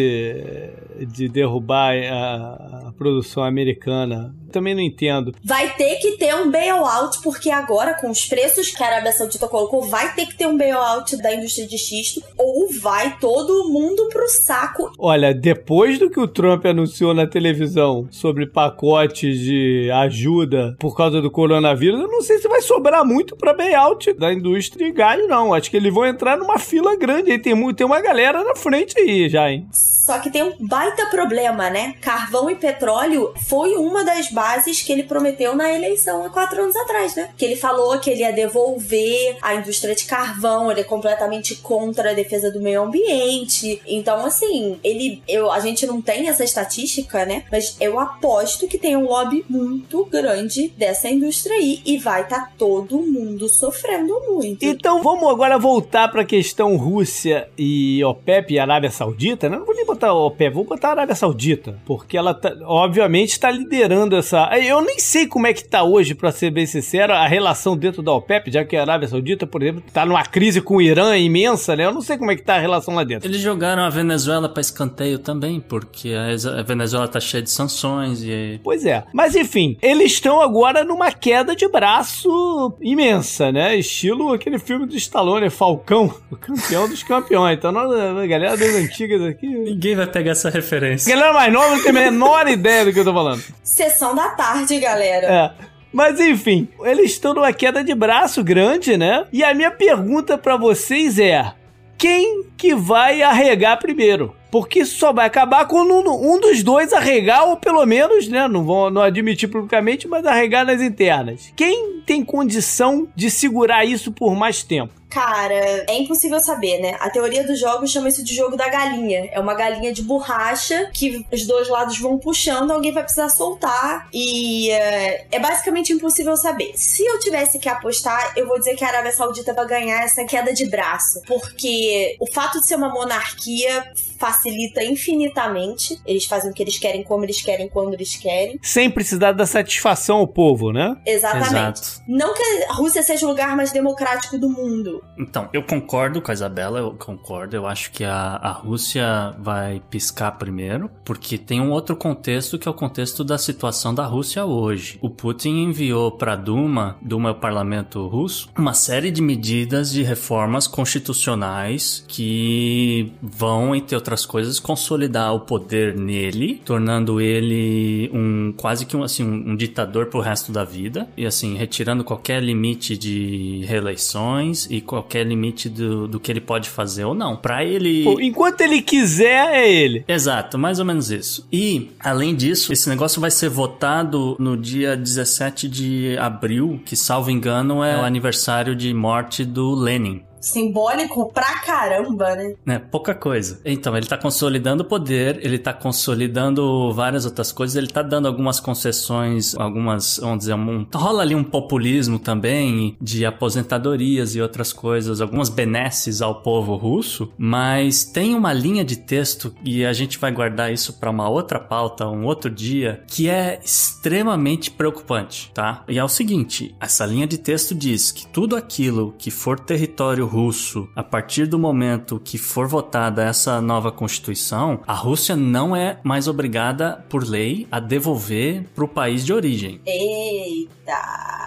de 1.07 1.29
derrubar 1.29 1.95
a, 1.95 2.89
a 2.89 2.93
produção 2.97 3.43
americana. 3.43 4.35
Também 4.51 4.75
não 4.75 4.83
entendo. 4.83 5.35
Vai 5.45 5.75
ter 5.75 5.97
que 5.97 6.13
ter 6.13 6.35
um 6.35 6.51
bailout, 6.51 7.21
porque 7.23 7.51
agora, 7.51 7.95
com 7.95 8.11
os 8.11 8.27
preços 8.27 8.71
que 8.71 8.83
a 8.83 8.87
Arábia 8.87 9.13
Saudita 9.13 9.49
colocou, 9.49 9.83
vai 9.83 10.15
ter 10.15 10.27
que 10.27 10.37
ter 10.37 10.47
um 10.47 10.57
bailout 10.57 11.17
da 11.19 11.35
indústria 11.35 11.67
de 11.67 11.79
xisto, 11.79 12.23
ou 12.37 12.69
vai 12.81 13.17
todo 13.19 13.69
mundo 13.69 14.09
pro 14.09 14.29
saco. 14.29 14.93
Olha, 14.99 15.33
depois 15.33 15.99
do 15.99 16.11
que 16.11 16.21
o 16.21 16.29
Trump 16.29 16.67
anunciou 16.67 17.15
na 17.15 17.27
televisão 17.27 18.09
sobre 18.11 18.47
pacotes 18.47 19.39
de 19.39 19.91
ajuda 19.93 20.77
por 20.79 20.97
causa 20.97 21.21
do 21.21 21.31
coronavírus, 21.31 22.01
eu 22.01 22.09
não 22.09 22.23
sei 22.23 22.39
se 22.39 22.49
vai 22.49 22.61
sobrar 22.61 23.05
muito 23.05 23.37
pra 23.37 23.55
bailout 23.55 24.13
da 24.15 24.33
indústria 24.33 24.87
de 24.87 24.93
galho, 24.93 25.29
não. 25.29 25.55
Acho 25.55 25.71
que 25.71 25.77
eles 25.77 25.93
vão 25.93 26.07
entrar 26.07 26.37
numa 26.37 26.59
fila 26.59 26.97
grande 26.97 27.31
aí. 27.31 27.39
Tem, 27.39 27.75
tem 27.75 27.87
uma 27.87 28.01
galera 28.01 28.43
na 28.45 28.55
frente 28.55 28.99
aí 28.99 29.29
já, 29.29 29.51
hein? 29.51 29.67
Só 29.73 30.19
que 30.19 30.31
tem 30.31 30.43
um 30.43 30.55
baita 30.59 31.07
problema, 31.07 31.71
né? 31.71 31.95
Carvão 32.01 32.51
e 32.51 32.57
petróleo 32.57 33.33
foi 33.49 33.77
uma 33.77 34.05
das 34.05 34.31
bases 34.41 34.81
que 34.81 34.91
ele 34.91 35.03
prometeu 35.03 35.55
na 35.55 35.71
eleição 35.71 36.25
há 36.25 36.31
quatro 36.31 36.63
anos 36.63 36.75
atrás, 36.75 37.15
né? 37.15 37.29
Que 37.37 37.45
ele 37.45 37.57
falou 37.57 37.99
que 37.99 38.09
ele 38.09 38.21
ia 38.21 38.33
devolver 38.33 39.37
a 39.43 39.55
indústria 39.55 39.95
de 39.95 40.07
carvão, 40.07 40.71
ele 40.71 40.81
é 40.81 40.85
completamente 40.85 41.57
contra 41.57 42.13
a 42.13 42.15
defesa 42.15 42.51
do 42.51 42.59
meio 42.59 42.81
ambiente. 42.83 43.83
Então, 43.87 44.25
assim, 44.25 44.81
ele. 44.83 45.23
Eu, 45.29 45.53
a 45.53 45.61
gente 45.61 45.87
não 45.87 46.01
tem 46.01 46.27
essa 46.27 46.43
estatística, 46.43 47.27
né? 47.27 47.45
Mas 47.53 47.77
eu 47.79 48.01
aposto 48.01 48.67
que 48.67 48.79
tem 48.79 48.97
um 48.97 49.05
lobby 49.05 49.45
muito 49.47 50.07
grande 50.07 50.69
dessa 50.69 51.11
indústria 51.11 51.57
aí 51.57 51.83
e 51.85 51.99
vai 51.99 52.23
estar 52.23 52.47
tá 52.47 52.53
todo 52.57 53.03
mundo 53.03 53.47
sofrendo 53.47 54.19
muito. 54.27 54.65
Então 54.65 55.03
vamos 55.03 55.29
agora 55.29 55.59
voltar 55.59 56.09
para 56.09 56.23
a 56.23 56.25
questão 56.25 56.77
Rússia 56.77 57.49
e 57.59 58.03
OPEP 58.05 58.55
e 58.55 58.59
Arábia 58.59 58.91
Saudita, 58.91 59.51
né? 59.51 59.59
Não 59.59 59.67
vou 59.67 59.75
nem 59.75 59.85
botar 59.85 60.15
OPEP, 60.15 60.55
vou 60.55 60.65
botar 60.65 60.89
a 60.89 60.93
Arábia 60.93 61.15
Saudita, 61.15 61.79
porque 61.85 62.17
ela 62.17 62.33
tá, 62.33 62.57
obviamente 62.65 63.33
está 63.33 63.51
liderando 63.51 64.17
essa. 64.17 64.30
Eu 64.67 64.81
nem 64.83 64.99
sei 64.99 65.27
como 65.27 65.47
é 65.47 65.53
que 65.53 65.65
tá 65.65 65.83
hoje, 65.83 66.15
para 66.15 66.33
ser 66.33 66.51
bem 66.51 66.67
sincero, 66.67 67.13
a 67.13 67.27
relação 67.27 67.77
dentro 67.77 68.03
da 68.03 68.13
OPEP, 68.13 68.51
já 68.51 68.65
que 68.65 68.77
a 68.77 68.83
Arábia 68.83 69.09
Saudita, 69.09 69.47
por 69.47 69.63
exemplo, 69.63 69.83
tá 69.93 70.05
numa 70.05 70.25
crise 70.25 70.61
com 70.61 70.77
o 70.77 70.83
Irã 70.83 71.17
imensa, 71.17 71.77
né? 71.77 71.85
Eu 71.85 71.93
não 71.93 72.01
sei 72.01 72.19
como 72.19 72.31
é 72.31 72.37
que 72.37 72.43
tá 72.43 72.57
a 72.57 72.61
relação 72.61 72.95
lá 72.95 73.05
dentro. 73.05 73.29
Eles 73.29 73.41
jogaram 73.41 73.83
a 73.83 73.91
Venezuela 73.91 74.49
para 74.49 74.61
escanteio 74.61 75.19
também, 75.19 75.61
porque 75.61 76.13
a 76.15 76.63
Venezuela 76.63 77.09
tá 77.09 77.21
cheia 77.21 77.43
de 77.43 77.51
sanções 77.51 78.23
e. 78.23 78.61
Pois 78.63 78.85
é. 78.85 79.05
Mas 79.13 79.35
enfim, 79.35 79.77
eles 79.83 80.13
estão 80.13 80.41
agora 80.41 80.85
numa 80.85 81.13
queda 81.13 81.55
de 81.55 81.69
braço 81.69 82.75
imensa, 82.81 83.53
né? 83.53 83.77
Estilo 83.77 84.33
aquele 84.33 84.59
filme 84.59 84.87
do 84.87 84.97
Stallone, 84.97 85.51
Falcão, 85.51 86.15
o 86.31 86.37
campeão 86.37 86.89
dos 86.89 87.03
campeões. 87.03 87.57
Então, 87.57 87.71
a 87.77 88.27
galera 88.27 88.57
das 88.57 88.75
antigas 88.75 89.23
aqui. 89.23 89.47
Ninguém 89.47 89.97
vai 89.97 90.07
pegar 90.07 90.33
essa 90.33 90.51
referência. 90.51 91.13
A 91.13 91.17
galera 91.17 91.35
mais 91.35 91.53
nova 91.53 91.77
não 91.77 91.83
tem 91.83 91.91
a 91.91 91.93
menor 91.93 92.49
ideia 92.49 92.85
do 92.85 92.93
que 92.93 92.99
eu 92.99 93.05
tô 93.05 93.13
falando. 93.13 93.43
Sessão 93.63 94.15
da 94.15 94.20
tarde, 94.29 94.79
galera. 94.79 95.27
É. 95.27 95.71
Mas 95.93 96.21
enfim, 96.21 96.69
eles 96.85 97.13
estão 97.13 97.35
numa 97.35 97.53
queda 97.53 97.83
de 97.83 97.95
braço 97.95 98.45
grande, 98.45 98.97
né? 98.97 99.27
E 99.33 99.43
a 99.43 99.53
minha 99.53 99.71
pergunta 99.71 100.39
para 100.39 100.57
vocês 100.57 101.19
é: 101.19 101.53
quem 101.99 102.45
que 102.57 102.75
vai 102.75 103.23
arregar 103.23 103.79
primeiro? 103.79 104.35
Porque 104.51 104.81
isso 104.81 104.99
só 104.99 105.13
vai 105.13 105.27
acabar 105.27 105.67
quando 105.67 105.93
um, 105.93 106.35
um, 106.35 106.41
dos 106.41 106.63
dois 106.63 106.93
arregar, 106.93 107.45
ou 107.45 107.57
pelo 107.57 107.85
menos, 107.87 108.29
né? 108.29 108.49
Não 108.49 108.65
vão 108.65 108.91
não 108.91 109.03
admitir 109.03 109.49
publicamente, 109.49 110.09
mas 110.09 110.27
arregar 110.27 110.65
nas 110.65 110.81
internas. 110.81 111.53
Quem 111.57 112.03
tem 112.05 112.25
condição 112.25 113.09
de 113.15 113.31
segurar 113.31 113.85
isso 113.85 114.11
por 114.11 114.35
mais 114.35 114.63
tempo? 114.63 115.00
Cara, 115.11 115.85
é 115.89 115.95
impossível 115.99 116.39
saber, 116.39 116.79
né? 116.79 116.97
A 117.01 117.11
teoria 117.11 117.45
dos 117.45 117.59
jogos 117.59 117.91
chama 117.91 118.09
isso 118.09 118.25
de 118.25 118.35
jogo 118.35 118.57
da 118.57 118.69
galinha. 118.69 119.29
É 119.33 119.41
uma 119.41 119.55
galinha 119.55 119.93
de 119.93 120.03
borracha 120.03 120.89
que 120.93 121.27
os 121.33 121.47
dois 121.47 121.69
lados 121.69 121.99
vão 121.99 122.17
puxando, 122.17 122.71
alguém 122.71 122.93
vai 122.93 123.03
precisar 123.03 123.29
soltar. 123.29 124.09
E 124.13 124.71
é, 124.71 125.27
é 125.33 125.39
basicamente 125.41 125.93
impossível 125.93 126.37
saber. 126.37 126.73
Se 126.77 127.05
eu 127.05 127.19
tivesse 127.19 127.59
que 127.59 127.69
apostar, 127.69 128.35
eu 128.37 128.47
vou 128.47 128.59
dizer 128.59 128.77
que 128.77 128.85
a 128.85 128.89
Arábia 128.89 129.13
Saudita 129.13 129.53
vai 129.53 129.67
ganhar 129.67 130.05
essa 130.05 130.25
queda 130.25 130.53
de 130.53 130.67
braço. 130.67 131.21
Porque 131.27 132.17
o 132.21 132.33
fato 132.33 132.61
de 132.61 132.67
ser 132.67 132.77
uma 132.77 132.89
monarquia 132.89 133.93
facilita 134.21 134.85
infinitamente. 134.85 135.99
Eles 136.07 136.27
fazem 136.27 136.51
o 136.51 136.55
que 136.55 136.63
eles 136.63 136.79
querem, 136.79 137.03
como 137.03 137.25
eles 137.25 137.41
querem, 137.41 137.69
quando 137.69 137.95
eles 137.95 138.15
querem. 138.15 138.61
Sem 138.63 138.91
precisar 138.91 139.33
dar 139.33 139.47
satisfação 139.47 140.19
ao 140.19 140.29
povo, 140.29 140.71
né? 140.73 140.95
Exatamente. 141.07 141.49
Exato. 141.49 142.03
Não 142.07 142.35
que 142.35 142.43
a 142.69 142.75
Rússia 142.75 143.03
seja 143.03 143.25
o 143.25 143.31
lugar 143.31 143.57
mais 143.57 143.73
democrático 143.73 144.39
do 144.39 144.51
mundo. 144.51 145.00
Então, 145.19 145.49
eu 145.53 145.63
concordo 145.63 146.23
com 146.23 146.31
a 146.31 146.35
Isabela, 146.35 146.79
eu 146.79 146.93
concordo. 146.93 147.55
Eu 147.55 147.67
acho 147.67 147.91
que 147.91 148.05
a, 148.05 148.37
a 148.37 148.51
Rússia 148.51 149.35
vai 149.39 149.83
piscar 149.91 150.33
primeiro, 150.33 150.91
porque 151.05 151.37
tem 151.37 151.61
um 151.61 151.71
outro 151.71 151.95
contexto 151.95 152.59
que 152.59 152.67
é 152.67 152.71
o 152.71 152.75
contexto 152.75 153.23
da 153.23 153.37
situação 153.37 153.95
da 153.95 154.07
Rússia 154.07 154.45
hoje. 154.45 154.99
O 155.03 155.11
Putin 155.11 155.65
enviou 155.65 156.11
para 156.13 156.33
a 156.33 156.37
Duma, 156.37 156.97
Duma 157.03 157.29
é 157.29 157.33
o 157.33 157.37
parlamento 157.37 158.07
russo, 158.07 158.49
uma 158.57 158.73
série 158.73 159.11
de 159.11 159.21
medidas 159.21 159.93
de 159.93 160.03
reformas 160.03 160.67
constitucionais 160.67 162.05
que 162.09 163.13
vão, 163.21 163.75
entre 163.75 163.95
outras 163.95 164.25
coisas, 164.25 164.59
consolidar 164.59 165.35
o 165.35 165.41
poder 165.41 165.97
nele, 165.97 166.63
tornando 166.65 167.21
ele 167.21 168.11
um 168.13 168.53
quase 168.57 168.87
que 168.87 168.97
um, 168.97 169.03
assim, 169.03 169.25
um, 169.25 169.57
ditador 169.57 170.07
pro 170.07 170.21
resto 170.21 170.53
da 170.53 170.65
vida 170.65 171.09
e 171.17 171.27
assim 171.27 171.57
retirando 171.57 172.05
qualquer 172.05 172.43
limite 172.43 172.97
de 172.97 173.65
reeleições 173.67 174.67
e 174.71 174.81
qualquer 174.91 175.25
limite 175.25 175.69
do, 175.69 176.09
do 176.09 176.19
que 176.19 176.33
ele 176.33 176.41
pode 176.41 176.69
fazer 176.69 177.05
ou 177.05 177.15
não. 177.15 177.37
Para 177.37 177.65
ele. 177.65 178.03
Pô, 178.03 178.21
enquanto 178.21 178.61
ele 178.61 178.83
quiser, 178.83 179.55
é 179.55 179.73
ele. 179.73 180.05
Exato, 180.09 180.59
mais 180.59 180.81
ou 180.81 180.85
menos 180.85 181.13
isso. 181.13 181.47
E, 181.53 181.93
além 182.01 182.35
disso, 182.35 182.73
esse 182.73 182.89
negócio 182.89 183.21
vai 183.21 183.31
ser 183.31 183.49
votado 183.49 184.37
no 184.41 184.57
dia 184.57 184.97
17 184.97 185.69
de 185.69 186.17
abril, 186.19 186.81
que, 186.85 186.97
salvo 186.97 187.31
engano, 187.31 187.85
é 187.85 187.97
o 187.97 188.05
aniversário 188.05 188.75
de 188.75 188.93
morte 188.93 189.45
do 189.45 189.75
Lenin 189.75 190.23
simbólico 190.41 191.33
pra 191.33 191.61
caramba, 191.61 192.35
né? 192.35 192.55
É, 192.67 192.79
pouca 192.79 193.15
coisa. 193.15 193.61
Então, 193.65 193.97
ele 193.97 194.07
tá 194.07 194.17
consolidando 194.17 194.83
o 194.83 194.87
poder, 194.87 195.39
ele 195.45 195.59
tá 195.59 195.73
consolidando 195.73 196.93
várias 196.93 197.25
outras 197.25 197.53
coisas, 197.53 197.77
ele 197.77 197.89
tá 197.89 198.03
dando 198.03 198.27
algumas 198.27 198.59
concessões, 198.59 199.55
algumas, 199.55 200.19
vamos 200.19 200.39
dizer, 200.41 200.55
um, 200.55 200.87
rola 200.95 201.23
ali 201.23 201.35
um 201.35 201.45
populismo 201.45 202.19
também 202.19 202.97
de 203.01 203.25
aposentadorias 203.27 204.35
e 204.35 204.41
outras 204.41 204.73
coisas, 204.73 205.21
algumas 205.21 205.49
benesses 205.49 206.23
ao 206.23 206.43
povo 206.43 206.77
russo, 206.77 207.33
mas 207.37 208.05
tem 208.05 208.35
uma 208.35 208.53
linha 208.53 208.85
de 208.85 208.97
texto 208.97 209.55
e 209.65 209.85
a 209.85 209.93
gente 209.93 210.19
vai 210.19 210.33
guardar 210.33 210.73
isso 210.73 210.95
para 210.95 211.11
uma 211.11 211.29
outra 211.29 211.59
pauta, 211.59 212.07
um 212.09 212.25
outro 212.25 212.51
dia, 212.51 213.03
que 213.07 213.29
é 213.29 213.61
extremamente 213.63 214.71
preocupante, 214.71 215.51
tá? 215.53 215.85
E 215.89 215.99
é 215.99 216.05
o 216.05 216.09
seguinte, 216.09 216.75
essa 216.81 217.05
linha 217.05 217.27
de 217.27 217.39
texto 217.39 217.75
diz 217.75 218.11
que 218.11 218.27
tudo 218.27 218.57
aquilo 218.57 219.15
que 219.19 219.31
for 219.31 219.59
território 219.59 220.30
russo, 220.31 220.89
a 220.95 221.03
partir 221.03 221.47
do 221.47 221.59
momento 221.59 222.21
que 222.23 222.39
for 222.39 222.69
votada 222.69 223.25
essa 223.25 223.61
nova 223.61 223.91
constituição, 223.91 224.81
a 224.87 224.95
Rússia 224.95 225.35
não 225.35 225.75
é 225.75 225.99
mais 226.05 226.29
obrigada 226.29 227.05
por 227.09 227.29
lei 227.29 227.67
a 227.71 227.81
devolver 227.81 228.65
para 228.75 228.85
o 228.85 228.89
país 228.89 229.27
de 229.27 229.33
origem. 229.33 229.81
Eita! 229.85 231.41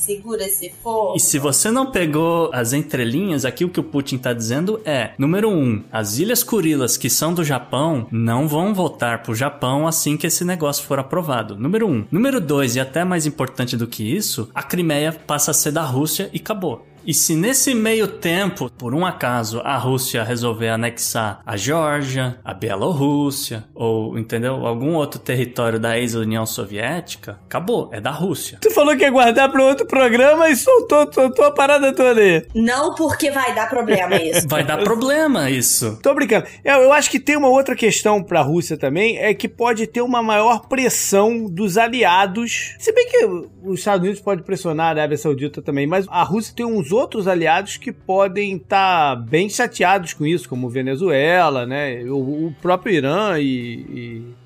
segura 0.00 0.44
esse 0.44 0.72
fogo. 0.82 1.14
E 1.16 1.20
se 1.20 1.38
você 1.38 1.70
não 1.70 1.90
pegou 1.90 2.50
as 2.52 2.72
entrelinhas, 2.72 3.44
aqui 3.44 3.64
o 3.64 3.68
que 3.68 3.80
o 3.80 3.84
Putin 3.84 4.18
tá 4.18 4.32
dizendo 4.32 4.80
é: 4.84 5.12
número 5.18 5.50
um, 5.50 5.82
as 5.92 6.18
Ilhas 6.18 6.42
Kurilas, 6.42 6.96
que 6.96 7.10
são 7.10 7.34
do 7.34 7.44
Japão, 7.44 8.06
não 8.10 8.48
vão 8.48 8.74
voltar 8.74 9.22
pro 9.22 9.34
Japão 9.34 9.86
assim 9.86 10.16
que 10.16 10.26
esse 10.26 10.44
negócio 10.44 10.84
for 10.84 10.98
aprovado. 10.98 11.56
Número 11.56 11.86
um. 11.86 12.04
Número 12.10 12.40
dois, 12.40 12.76
e 12.76 12.80
até 12.80 13.04
mais 13.04 13.26
importante 13.26 13.76
do 13.76 13.86
que 13.86 14.02
isso, 14.02 14.48
a 14.54 14.62
Crimeia 14.62 15.12
passa 15.12 15.50
a 15.50 15.54
ser 15.54 15.72
da 15.72 15.82
Rússia 15.82 16.30
e 16.32 16.38
acabou. 16.38 16.86
E 17.10 17.12
se 17.12 17.34
nesse 17.34 17.74
meio 17.74 18.06
tempo, 18.06 18.70
por 18.70 18.94
um 18.94 19.04
acaso, 19.04 19.60
a 19.64 19.76
Rússia 19.76 20.22
resolver 20.22 20.68
anexar 20.68 21.40
a 21.44 21.56
Geórgia, 21.56 22.38
a 22.44 22.54
Bielorrússia, 22.54 23.64
ou, 23.74 24.16
entendeu? 24.16 24.64
Algum 24.64 24.94
outro 24.94 25.18
território 25.18 25.80
da 25.80 25.98
ex-União 25.98 26.46
Soviética, 26.46 27.40
acabou, 27.46 27.88
é 27.90 28.00
da 28.00 28.12
Rússia. 28.12 28.58
Tu 28.62 28.70
falou 28.70 28.96
que 28.96 29.02
ia 29.02 29.10
guardar 29.10 29.50
para 29.50 29.60
outro 29.60 29.86
programa 29.86 30.48
e 30.50 30.54
soltou, 30.54 31.12
soltou 31.12 31.46
a 31.46 31.50
parada 31.50 31.92
toda 31.92 32.20
aí. 32.20 32.46
Não 32.54 32.94
porque 32.94 33.28
vai 33.32 33.56
dar 33.56 33.68
problema 33.68 34.14
isso. 34.14 34.46
vai 34.46 34.62
dar 34.62 34.78
problema 34.78 35.50
isso. 35.50 35.98
Tô 36.00 36.14
brincando. 36.14 36.46
Eu, 36.64 36.76
eu 36.82 36.92
acho 36.92 37.10
que 37.10 37.18
tem 37.18 37.36
uma 37.36 37.48
outra 37.48 37.74
questão 37.74 38.22
para 38.22 38.38
a 38.38 38.44
Rússia 38.44 38.76
também, 38.76 39.18
é 39.18 39.34
que 39.34 39.48
pode 39.48 39.84
ter 39.88 40.00
uma 40.00 40.22
maior 40.22 40.68
pressão 40.68 41.44
dos 41.44 41.76
aliados. 41.76 42.76
Se 42.78 42.92
bem 42.92 43.08
que 43.08 43.26
os 43.64 43.80
Estados 43.80 44.04
Unidos 44.04 44.20
pode 44.22 44.44
pressionar 44.44 44.86
a 44.86 44.90
Arábia 44.90 45.18
Saudita 45.18 45.60
também, 45.60 45.88
mas 45.88 46.06
a 46.08 46.22
Rússia 46.22 46.54
tem 46.54 46.64
uns 46.64 46.92
outros 46.92 46.99
aliados 47.26 47.76
que 47.76 47.92
podem 47.92 48.56
estar 48.56 49.16
tá 49.16 49.16
bem 49.16 49.48
chateados 49.48 50.12
com 50.12 50.26
isso, 50.26 50.48
como 50.48 50.68
Venezuela, 50.68 51.66
né? 51.66 52.02
O, 52.04 52.46
o 52.46 52.54
próprio 52.60 52.94
Irã 52.94 53.38
e, 53.38 53.44